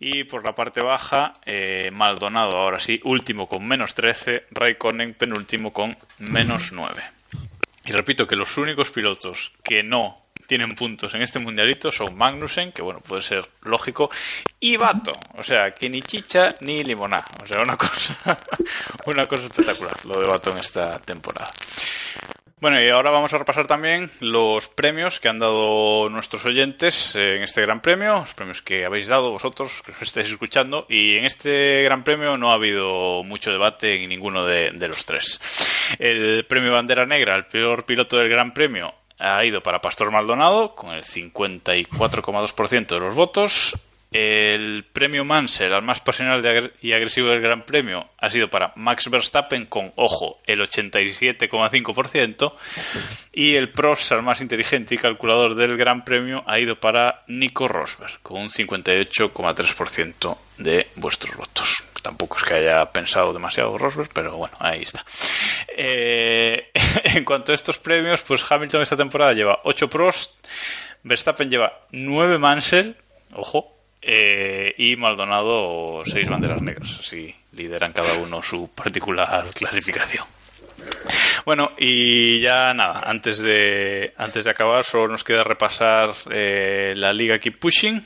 Y 0.00 0.24
por 0.24 0.44
la 0.44 0.54
parte 0.54 0.80
baja, 0.80 1.01
eh, 1.44 1.90
Maldonado 1.92 2.56
ahora 2.56 2.80
sí, 2.80 3.00
último 3.04 3.48
con 3.48 3.66
menos 3.66 3.94
13, 3.94 4.46
Raikkonen 4.50 5.14
penúltimo 5.14 5.72
con 5.72 5.96
menos 6.18 6.72
9. 6.72 7.02
Y 7.84 7.92
repito 7.92 8.26
que 8.26 8.36
los 8.36 8.56
únicos 8.58 8.90
pilotos 8.90 9.52
que 9.62 9.82
no 9.82 10.22
tienen 10.46 10.74
puntos 10.74 11.14
en 11.14 11.22
este 11.22 11.38
mundialito 11.38 11.90
son 11.90 12.16
Magnussen, 12.16 12.72
que 12.72 12.82
bueno, 12.82 13.00
puede 13.00 13.22
ser 13.22 13.48
lógico, 13.62 14.10
y 14.60 14.76
Bato, 14.76 15.12
o 15.36 15.42
sea, 15.42 15.70
que 15.70 15.88
ni 15.88 16.02
chicha 16.02 16.54
ni 16.60 16.82
limoná, 16.82 17.24
o 17.42 17.46
sea, 17.46 17.62
una 17.62 17.76
cosa, 17.76 18.16
una 19.06 19.26
cosa 19.26 19.44
espectacular 19.44 20.04
lo 20.04 20.20
de 20.20 20.26
Bato 20.26 20.50
en 20.50 20.58
esta 20.58 20.98
temporada. 21.00 21.50
Bueno, 22.62 22.80
y 22.80 22.88
ahora 22.90 23.10
vamos 23.10 23.34
a 23.34 23.38
repasar 23.38 23.66
también 23.66 24.08
los 24.20 24.68
premios 24.68 25.18
que 25.18 25.28
han 25.28 25.40
dado 25.40 26.08
nuestros 26.08 26.46
oyentes 26.46 27.16
en 27.16 27.42
este 27.42 27.60
Gran 27.62 27.82
Premio, 27.82 28.20
los 28.20 28.34
premios 28.34 28.62
que 28.62 28.84
habéis 28.84 29.08
dado 29.08 29.32
vosotros, 29.32 29.82
que 29.84 29.90
os 29.90 30.02
estáis 30.02 30.28
escuchando, 30.28 30.86
y 30.88 31.16
en 31.16 31.24
este 31.24 31.82
Gran 31.82 32.04
Premio 32.04 32.36
no 32.36 32.52
ha 32.52 32.54
habido 32.54 33.24
mucho 33.24 33.50
debate 33.50 34.00
en 34.00 34.08
ninguno 34.08 34.46
de, 34.46 34.70
de 34.70 34.86
los 34.86 35.04
tres. 35.04 35.40
El 35.98 36.44
premio 36.44 36.72
Bandera 36.72 37.04
Negra, 37.04 37.34
el 37.34 37.46
peor 37.46 37.84
piloto 37.84 38.16
del 38.16 38.28
Gran 38.28 38.54
Premio, 38.54 38.94
ha 39.18 39.44
ido 39.44 39.60
para 39.60 39.80
Pastor 39.80 40.12
Maldonado, 40.12 40.76
con 40.76 40.92
el 40.92 41.02
54,2% 41.02 42.86
de 42.86 43.00
los 43.00 43.16
votos. 43.16 43.74
El 44.12 44.84
premio 44.92 45.24
Mansell 45.24 45.72
al 45.72 45.82
más 45.82 46.00
pasional 46.00 46.72
y 46.80 46.92
agresivo 46.92 47.28
del 47.28 47.40
Gran 47.40 47.62
Premio 47.64 48.10
ha 48.18 48.28
sido 48.28 48.50
para 48.50 48.72
Max 48.76 49.08
Verstappen 49.08 49.66
con, 49.66 49.92
ojo, 49.96 50.38
el 50.46 50.60
87,5%. 50.60 52.52
Y 53.32 53.56
el 53.56 53.70
Prost 53.70 54.12
al 54.12 54.22
más 54.22 54.40
inteligente 54.40 54.94
y 54.94 54.98
calculador 54.98 55.54
del 55.54 55.76
Gran 55.76 56.04
Premio 56.04 56.44
ha 56.46 56.58
ido 56.58 56.78
para 56.78 57.22
Nico 57.26 57.68
Rosberg 57.68 58.20
con 58.22 58.40
un 58.42 58.50
58,3% 58.50 60.36
de 60.58 60.88
vuestros 60.96 61.34
votos. 61.36 61.82
Tampoco 62.02 62.36
es 62.36 62.42
que 62.42 62.54
haya 62.54 62.84
pensado 62.92 63.32
demasiado 63.32 63.78
Rosberg, 63.78 64.10
pero 64.12 64.36
bueno, 64.36 64.54
ahí 64.58 64.82
está. 64.82 65.04
Eh, 65.76 66.70
en 67.04 67.24
cuanto 67.24 67.52
a 67.52 67.54
estos 67.54 67.78
premios, 67.78 68.22
pues 68.22 68.44
Hamilton 68.50 68.82
esta 68.82 68.96
temporada 68.96 69.32
lleva 69.32 69.60
8 69.64 69.88
Prost, 69.88 70.32
Verstappen 71.04 71.48
lleva 71.48 71.86
9 71.92 72.38
Mansell, 72.38 72.96
ojo, 73.32 73.81
eh, 74.04 74.74
y 74.78 74.96
Maldonado 74.96 76.02
6 76.04 76.28
banderas 76.28 76.60
negras. 76.60 76.98
Así 76.98 77.32
lideran 77.52 77.92
cada 77.92 78.14
uno 78.14 78.42
su 78.42 78.68
particular 78.68 79.48
clasificación. 79.54 80.24
Bueno, 81.44 81.72
y 81.78 82.40
ya 82.40 82.74
nada, 82.74 83.02
antes 83.06 83.38
de, 83.38 84.12
antes 84.16 84.44
de 84.44 84.50
acabar, 84.50 84.84
solo 84.84 85.08
nos 85.08 85.22
queda 85.22 85.44
repasar 85.44 86.10
eh, 86.30 86.94
la 86.96 87.12
liga 87.12 87.38
Keep 87.38 87.60
Pushing, 87.60 88.04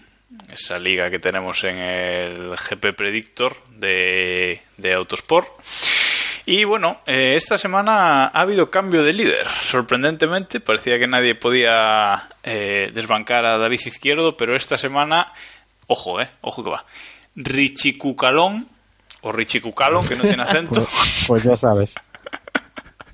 esa 0.50 0.78
liga 0.78 1.10
que 1.10 1.18
tenemos 1.18 1.64
en 1.64 1.78
el 1.78 2.56
GP 2.56 2.94
Predictor 2.94 3.56
de, 3.70 4.62
de 4.76 4.92
Autosport. 4.92 5.48
Y 6.44 6.64
bueno, 6.64 7.00
eh, 7.06 7.32
esta 7.34 7.56
semana 7.58 8.26
ha 8.26 8.40
habido 8.40 8.70
cambio 8.70 9.02
de 9.02 9.12
líder. 9.12 9.46
Sorprendentemente, 9.64 10.60
parecía 10.60 10.98
que 10.98 11.06
nadie 11.06 11.34
podía 11.34 12.28
desbancar 12.44 13.44
a 13.44 13.58
David 13.58 13.80
Izquierdo, 13.86 14.36
pero 14.36 14.54
esta 14.54 14.78
semana, 14.78 15.32
ojo, 15.86 16.20
eh, 16.20 16.28
ojo 16.42 16.64
que 16.64 16.70
va. 16.70 16.84
Richie 17.34 17.98
Cucalón, 17.98 18.68
o 19.22 19.32
Richie 19.32 19.60
Cucalon, 19.60 20.06
que 20.06 20.16
no 20.16 20.22
tiene 20.22 20.42
acento. 20.42 20.86
Pues, 20.96 21.24
pues 21.26 21.42
ya 21.42 21.56
sabes. 21.56 21.92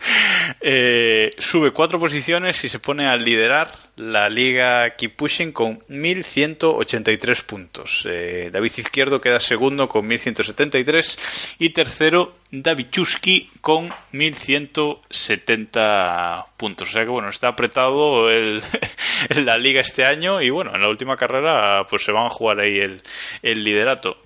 Eh, 0.65 1.35
sube 1.39 1.73
cuatro 1.73 1.99
posiciones 1.99 2.63
y 2.63 2.69
se 2.69 2.79
pone 2.79 3.09
a 3.09 3.17
liderar 3.17 3.73
la 3.97 4.29
liga 4.29 4.95
Keep 4.97 5.17
Pushing 5.17 5.51
con 5.53 5.83
1183 5.89 7.43
puntos. 7.43 8.07
Eh, 8.09 8.51
David 8.53 8.71
Izquierdo 8.77 9.21
queda 9.21 9.41
segundo 9.41 9.89
con 9.89 10.07
1173 10.07 11.57
y 11.59 11.71
tercero 11.71 12.35
David 12.51 12.87
Chusky 12.91 13.51
con 13.61 13.93
1170 14.13 16.47
puntos. 16.57 16.91
O 16.91 16.93
sea 16.93 17.03
que 17.05 17.11
bueno, 17.11 17.29
está 17.29 17.49
apretado 17.49 18.29
la 19.31 19.57
liga 19.57 19.81
este 19.81 20.05
año 20.05 20.41
y 20.41 20.51
bueno, 20.51 20.73
en 20.75 20.83
la 20.83 20.89
última 20.89 21.17
carrera 21.17 21.85
pues 21.89 22.05
se 22.05 22.13
van 22.13 22.27
a 22.27 22.31
jugar 22.31 22.61
ahí 22.61 22.79
el, 22.79 23.03
el 23.43 23.65
liderato. 23.65 24.19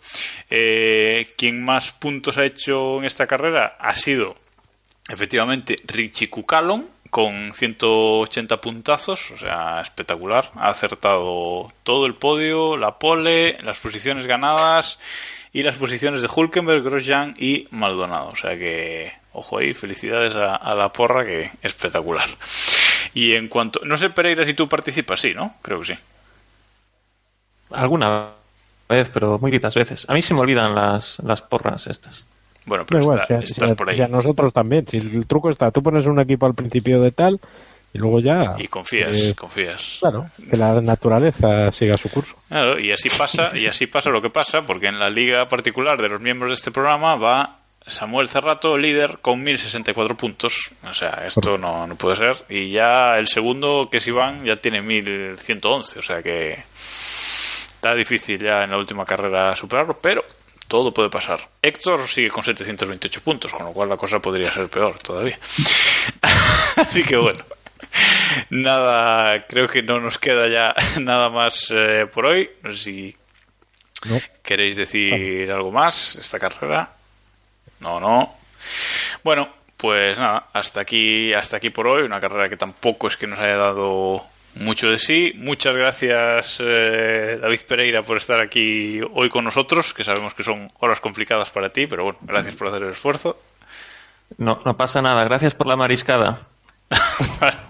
Eh, 0.51 1.29
quien 1.37 1.65
más 1.65 1.93
puntos 1.93 2.37
ha 2.39 2.45
hecho 2.45 2.99
en 2.99 3.07
esta 3.07 3.27
carrera 3.27 3.77
ha 3.79 3.95
sido 3.95 4.37
efectivamente 5.09 5.77
Richie 5.87 6.31
Cucalon 6.31 6.97
con 7.11 7.53
180 7.55 8.61
puntazos, 8.61 9.31
o 9.31 9.39
sea, 9.39 9.81
espectacular. 9.81 10.51
Ha 10.57 10.69
acertado 10.69 11.73
todo 11.83 12.07
el 12.07 12.15
podio, 12.15 12.77
la 12.77 12.99
pole, 12.99 13.59
las 13.63 13.81
posiciones 13.81 14.27
ganadas 14.27 14.99
y 15.53 15.63
las 15.63 15.77
posiciones 15.77 16.23
de 16.23 16.29
Hulkenberg, 16.35 16.83
Grosjean 16.83 17.35
y 17.39 17.69
Maldonado. 17.71 18.29
O 18.29 18.37
sea 18.37 18.59
que, 18.59 19.13
ojo 19.33 19.59
ahí, 19.59 19.73
felicidades 19.73 20.35
a, 20.37 20.75
la 20.75 20.93
porra, 20.93 21.25
que 21.25 21.51
espectacular. 21.63 22.29
Y 23.15 23.35
en 23.35 23.49
cuanto. 23.49 23.81
No 23.85 23.97
sé, 23.97 24.11
Pereira, 24.11 24.45
si 24.45 24.55
tú 24.55 24.69
participas, 24.69 25.21
sí, 25.21 25.33
¿no? 25.33 25.55
Creo 25.63 25.81
que 25.81 25.95
sí. 25.95 26.01
Alguna 27.71 28.33
vez, 28.89 29.09
pero 29.09 29.39
muy 29.39 29.51
poquitas 29.51 29.75
veces. 29.75 30.05
A 30.11 30.13
mí 30.13 30.21
se 30.21 30.35
me 30.35 30.41
olvidan 30.41 30.75
las, 30.75 31.19
las 31.21 31.41
porras 31.41 31.87
estas. 31.87 32.27
Bueno, 32.67 32.85
pero 32.87 33.01
Pero 33.01 33.05
bueno, 33.07 33.23
está- 33.23 33.41
si- 33.43 33.53
estás 33.53 33.71
si- 33.71 33.75
por 33.77 33.89
ahí. 33.89 33.97
si 33.97 34.03
a 34.03 34.09
nosotros 34.09 34.53
también. 34.53 34.87
Si 34.89 34.97
el 34.99 35.27
truco 35.27 35.51
está, 35.51 35.71
tú 35.71 35.83
pones 35.83 36.05
un 36.07 36.21
equipo 36.21 36.47
al 36.47 36.55
principio 36.55 37.01
de 37.01 37.13
tal 37.13 37.41
y 37.95 37.99
luego 37.99 38.21
ya. 38.21 38.57
Y 38.59 38.67
confías, 38.69 39.17
eh, 39.17 39.35
confías. 39.35 39.99
Claro, 40.01 40.27
que 40.51 40.57
la 40.57 40.81
naturaleza 40.81 41.71
siga 41.73 41.97
su 41.97 42.11
curso. 42.11 42.35
Claro, 42.49 42.79
y 42.79 42.93
así 42.93 43.09
pasa, 43.17 43.57
y 43.57 43.67
así 43.67 43.87
pasa 43.87 44.11
lo 44.11 44.21
que 44.21 44.31
pasa, 44.31 44.63
porque 44.67 44.89
en 44.89 44.99
la 44.99 45.09
liga 45.09 45.47
particular 45.49 45.97
de 46.01 46.09
los 46.09 46.21
miembros 46.21 46.51
de 46.51 46.55
este 46.55 46.71
programa 46.73 47.17
va 47.17 47.59
Samuel 47.87 48.27
Cerrato, 48.27 48.77
líder, 48.77 49.19
con 49.23 49.41
1064 49.45 50.17
puntos. 50.17 50.73
O 50.89 50.93
sea, 50.93 51.23
esto 51.25 51.57
no, 51.57 51.87
no 51.87 51.95
puede 51.95 52.17
ser. 52.17 52.35
Y 52.49 52.73
ya 52.73 53.17
el 53.17 53.29
segundo, 53.29 53.89
que 53.89 53.99
es 53.99 54.09
Iván, 54.09 54.45
ya 54.45 54.57
tiene 54.57 54.83
1111. 54.83 56.01
O 56.01 56.03
sea 56.03 56.21
que 56.21 56.59
está 57.69 57.95
difícil 57.95 58.41
ya 58.43 58.65
en 58.65 58.71
la 58.73 58.77
última 58.79 59.05
carrera 59.05 59.55
superarlo, 59.55 59.97
pero 60.03 60.25
todo 60.69 60.93
puede 60.93 61.11
pasar. 61.11 61.49
Héctor 61.63 62.07
sigue 62.09 62.31
con 62.31 62.43
728 62.43 63.21
puntos, 63.23 63.53
con 63.53 63.67
lo 63.67 63.73
cual 63.73 63.89
la 63.89 63.97
cosa 63.97 64.19
podría 64.19 64.51
ser 64.53 64.69
peor 64.69 64.99
todavía. 64.99 65.39
Así 66.77 67.03
que 67.05 67.17
bueno. 67.17 67.45
Nada, 68.51 69.47
creo 69.47 69.69
que 69.69 69.83
no 69.83 70.01
nos 70.01 70.19
queda 70.19 70.49
ya 70.49 70.75
nada 71.01 71.31
más 71.31 71.69
eh, 71.71 72.07
por 72.13 72.27
hoy. 72.27 72.51
No 72.63 72.73
sé 72.73 72.79
si 72.79 73.17
No. 74.05 74.21
queréis 74.43 74.77
decir 74.77 75.51
algo 75.51 75.71
más 75.71 76.15
de 76.17 76.21
esta 76.23 76.39
carrera. 76.39 76.91
No, 77.81 78.01
no. 78.01 78.35
Bueno, 79.23 79.49
pues 79.77 80.19
nada, 80.19 80.47
hasta 80.53 80.81
aquí, 80.81 81.33
hasta 81.33 81.57
aquí 81.59 81.71
por 81.71 81.87
hoy. 81.89 82.03
Una 82.05 82.21
carrera 82.21 82.49
que 82.49 82.57
tampoco 82.57 83.09
es 83.09 83.17
que 83.17 83.27
nos 83.27 83.39
haya 83.39 83.57
dado 83.57 84.25
mucho 84.57 84.89
de 84.89 84.99
sí. 84.99 85.33
Muchas 85.37 85.77
gracias, 85.77 86.61
eh, 86.65 87.39
David 87.41 87.61
Pereira, 87.69 88.03
por 88.03 88.17
estar 88.17 88.41
aquí 88.41 89.01
hoy 89.15 89.29
con 89.29 89.45
nosotros, 89.45 89.93
que 89.93 90.05
sabemos 90.05 90.35
que 90.35 90.43
son 90.43 90.69
horas 90.81 91.01
complicadas 91.01 91.51
para 91.51 91.71
ti, 91.71 91.87
pero 91.87 92.05
bueno, 92.05 92.19
gracias 92.23 92.57
por 92.57 92.69
hacer 92.69 92.83
el 92.83 92.91
esfuerzo. 92.91 93.39
No, 94.39 94.61
no 94.65 94.77
pasa 94.77 95.01
nada. 95.01 95.25
Gracias 95.25 95.55
por 95.55 95.67
la 95.67 95.77
mariscada. 95.77 96.41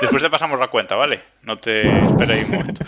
Después 0.00 0.22
te 0.22 0.30
pasamos 0.30 0.58
la 0.60 0.68
cuenta, 0.68 0.94
¿vale? 0.94 1.22
No 1.42 1.56
te 1.56 1.82
esperéis 2.06 2.44
un 2.44 2.56
momento. 2.56 2.84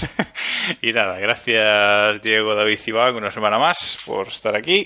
y 0.82 0.92
nada, 0.92 1.18
gracias 1.18 2.22
Diego, 2.22 2.54
David 2.54 2.78
y 2.86 2.90
Iván 2.90 3.16
una 3.16 3.30
semana 3.30 3.58
más 3.58 3.98
por 4.06 4.28
estar 4.28 4.56
aquí. 4.56 4.84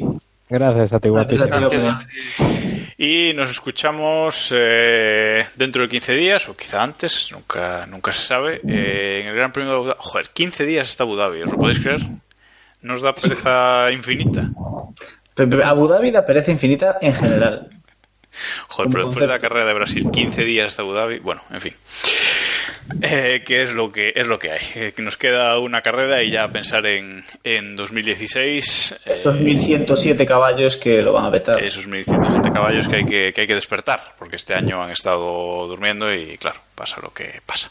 Gracias 0.48 0.92
a 0.92 1.00
ti, 1.00 1.08
Gracias 1.08 1.40
a 1.40 1.44
ti, 1.46 1.50
guapísimo. 1.50 1.90
López. 1.90 2.94
Y 2.98 3.32
nos 3.34 3.50
escuchamos 3.50 4.52
eh, 4.54 5.46
dentro 5.56 5.82
de 5.82 5.88
15 5.88 6.14
días, 6.14 6.48
o 6.48 6.56
quizá 6.56 6.82
antes, 6.82 7.30
nunca, 7.32 7.86
nunca 7.86 8.12
se 8.12 8.26
sabe, 8.26 8.60
eh, 8.68 9.20
en 9.22 9.28
el 9.28 9.34
Gran 9.36 9.52
Premio 9.52 9.72
de 9.72 9.76
Abu 9.78 9.86
Dhabi. 9.88 9.98
Joder, 10.00 10.26
15 10.32 10.64
días 10.66 10.90
hasta 10.90 11.04
Abu 11.04 11.16
Dhabi, 11.16 11.42
¿os 11.42 11.50
lo 11.50 11.58
podéis 11.58 11.80
creer? 11.80 12.00
Nos 12.82 13.00
da 13.02 13.14
pereza 13.14 13.90
infinita. 13.90 14.50
Pero- 15.34 15.48
pero 15.50 15.66
Abu 15.66 15.88
Dhabi 15.88 16.10
da 16.10 16.24
pereza 16.24 16.50
infinita 16.52 16.98
en 17.00 17.14
general. 17.14 17.66
Joder, 18.68 18.90
pero 18.92 19.06
después 19.06 19.26
de 19.26 19.32
la 19.32 19.38
carrera 19.38 19.64
de 19.64 19.74
Brasil, 19.74 20.10
15 20.12 20.44
días 20.44 20.68
hasta 20.68 20.82
Abu 20.82 20.92
Dhabi, 20.92 21.18
bueno, 21.20 21.42
en 21.50 21.60
fin. 21.60 21.72
Eh, 23.02 23.42
que 23.46 23.62
es 23.62 23.72
lo 23.72 23.90
que 23.90 24.12
es 24.14 24.26
lo 24.26 24.38
que 24.38 24.50
hay. 24.50 24.60
Eh, 24.74 24.92
que 24.94 25.02
nos 25.02 25.16
queda 25.16 25.58
una 25.58 25.80
carrera 25.80 26.22
y 26.22 26.30
ya 26.30 26.48
pensar 26.48 26.84
en, 26.86 27.24
en 27.42 27.76
2016. 27.76 29.00
eh, 29.06 29.16
Esos 29.18 29.40
1107 29.40 30.26
caballos 30.26 30.76
que 30.76 31.00
lo 31.02 31.12
van 31.12 31.24
a 31.24 31.30
vetar. 31.30 31.62
esos 31.62 31.86
1107 31.86 32.50
caballos 32.52 32.88
que 32.88 32.96
hay 32.96 33.04
que, 33.04 33.32
que 33.32 33.40
hay 33.42 33.46
que 33.46 33.54
despertar, 33.54 34.14
porque 34.18 34.36
este 34.36 34.54
año 34.54 34.82
han 34.82 34.90
estado 34.90 35.66
durmiendo 35.66 36.12
y 36.12 36.36
claro, 36.38 36.60
pasa 36.74 37.00
lo 37.00 37.12
que 37.12 37.40
pasa. 37.46 37.70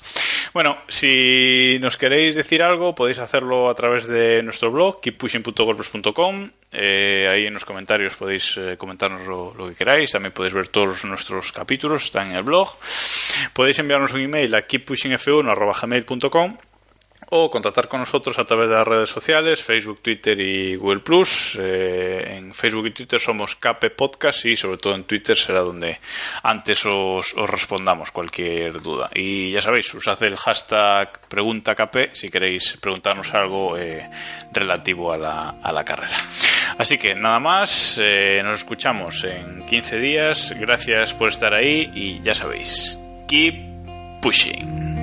Bueno, 0.54 0.78
si 0.88 1.78
nos 1.82 1.98
queréis 1.98 2.36
decir 2.36 2.62
algo, 2.62 2.96
podéis 2.96 3.20
hacerlo 3.20 3.70
a 3.70 3.76
través 3.76 4.08
de 4.08 4.42
nuestro 4.44 4.72
blog, 4.72 5.02
keeppushing.wordpress.com. 5.02 6.50
Eh, 6.72 7.28
ahí 7.30 7.46
en 7.46 7.54
los 7.54 7.66
comentarios 7.66 8.16
podéis 8.16 8.58
eh, 8.58 8.78
comentarnos 8.78 9.28
lo, 9.28 9.54
lo 9.56 9.68
que 9.70 9.76
queráis. 9.76 10.12
También 10.12 10.32
podéis 10.34 10.54
ver 10.54 10.68
todos 10.70 11.06
nuestros 11.06 11.52
capítulos, 11.52 12.06
están 12.06 12.32
en 12.32 12.38
el 12.38 12.44
blog. 12.44 12.70
Podéis 13.54 13.80
enviarnos 13.80 14.14
un 14.14 14.22
email 14.22 14.56
a 14.56 14.68
keeppushingf1.gmail.com 14.68 16.58
o 17.36 17.50
contactar 17.50 17.88
con 17.88 18.00
nosotros 18.00 18.38
a 18.38 18.46
través 18.46 18.70
de 18.70 18.76
las 18.76 18.88
redes 18.88 19.10
sociales, 19.10 19.64
Facebook, 19.64 20.02
Twitter 20.04 20.40
y 20.40 20.76
Google 20.76 21.00
Plus. 21.00 21.58
Eh, 21.60 22.36
en 22.38 22.54
Facebook 22.54 22.86
y 22.86 22.92
Twitter 22.92 23.20
somos 23.20 23.56
KP 23.56 23.90
Podcast 23.98 24.46
y 24.46 24.56
sobre 24.56 24.78
todo 24.78 24.94
en 24.94 25.06
Twitter 25.06 25.36
será 25.36 25.62
donde 25.62 26.00
antes 26.44 26.86
os, 26.86 27.34
os 27.34 27.50
respondamos 27.50 28.12
cualquier 28.12 28.80
duda. 28.82 29.10
Y 29.16 29.50
ya 29.50 29.64
sabéis, 29.64 29.92
usad 29.96 30.22
el 30.22 30.38
hashtag 30.38 31.28
PreguntaKP 31.28 32.14
si 32.14 32.30
queréis 32.30 32.78
preguntarnos 32.80 33.34
algo 33.34 33.80
eh, 33.80 34.08
relativo 34.52 35.12
a 35.12 35.18
la, 35.18 35.56
a 35.60 35.72
la 35.72 35.84
carrera. 35.84 36.18
Así 36.78 37.00
que 37.00 37.16
nada 37.16 37.40
más, 37.40 38.00
eh, 38.00 38.42
nos 38.44 38.60
escuchamos 38.60 39.24
en 39.24 39.66
15 39.66 39.98
días. 39.98 40.54
Gracias 40.60 41.16
por 41.16 41.30
estar 41.30 41.56
ahí 41.56 41.92
y 41.96 42.22
ya 42.22 42.36
sabéis, 42.36 43.00
keep 43.28 43.56
pushing. 44.22 45.03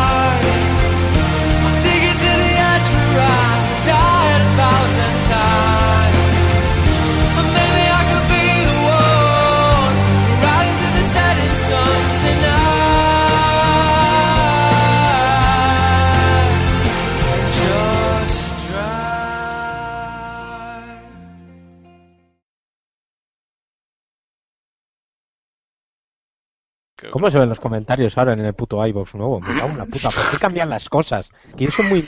¿Cómo 27.11 27.29
se 27.29 27.37
ven 27.37 27.49
los 27.49 27.59
comentarios 27.59 28.17
ahora 28.17 28.33
en 28.33 28.39
el 28.39 28.53
puto 28.53 28.85
iVox 28.85 29.15
nuevo? 29.15 29.39
Me 29.41 29.53
cago 29.53 29.69
en 29.69 29.77
la 29.77 29.85
puta. 29.85 30.09
¿Por 30.09 30.31
qué 30.31 30.37
cambian 30.37 30.69
las 30.69 30.87
cosas? 30.89 31.29
Que 31.57 31.65
yo 31.65 31.71
soy 31.71 31.85
muy... 31.85 32.07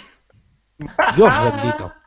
Dios 1.16 1.34
bendito. 1.43 1.91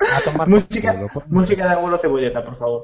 A 0.00 0.20
tomar 0.24 0.48
Música, 0.48 0.98
música 1.28 1.66
de 1.66 1.74
abuelo 1.74 1.98
cebolleta, 1.98 2.42
por 2.42 2.56
favor. 2.56 2.82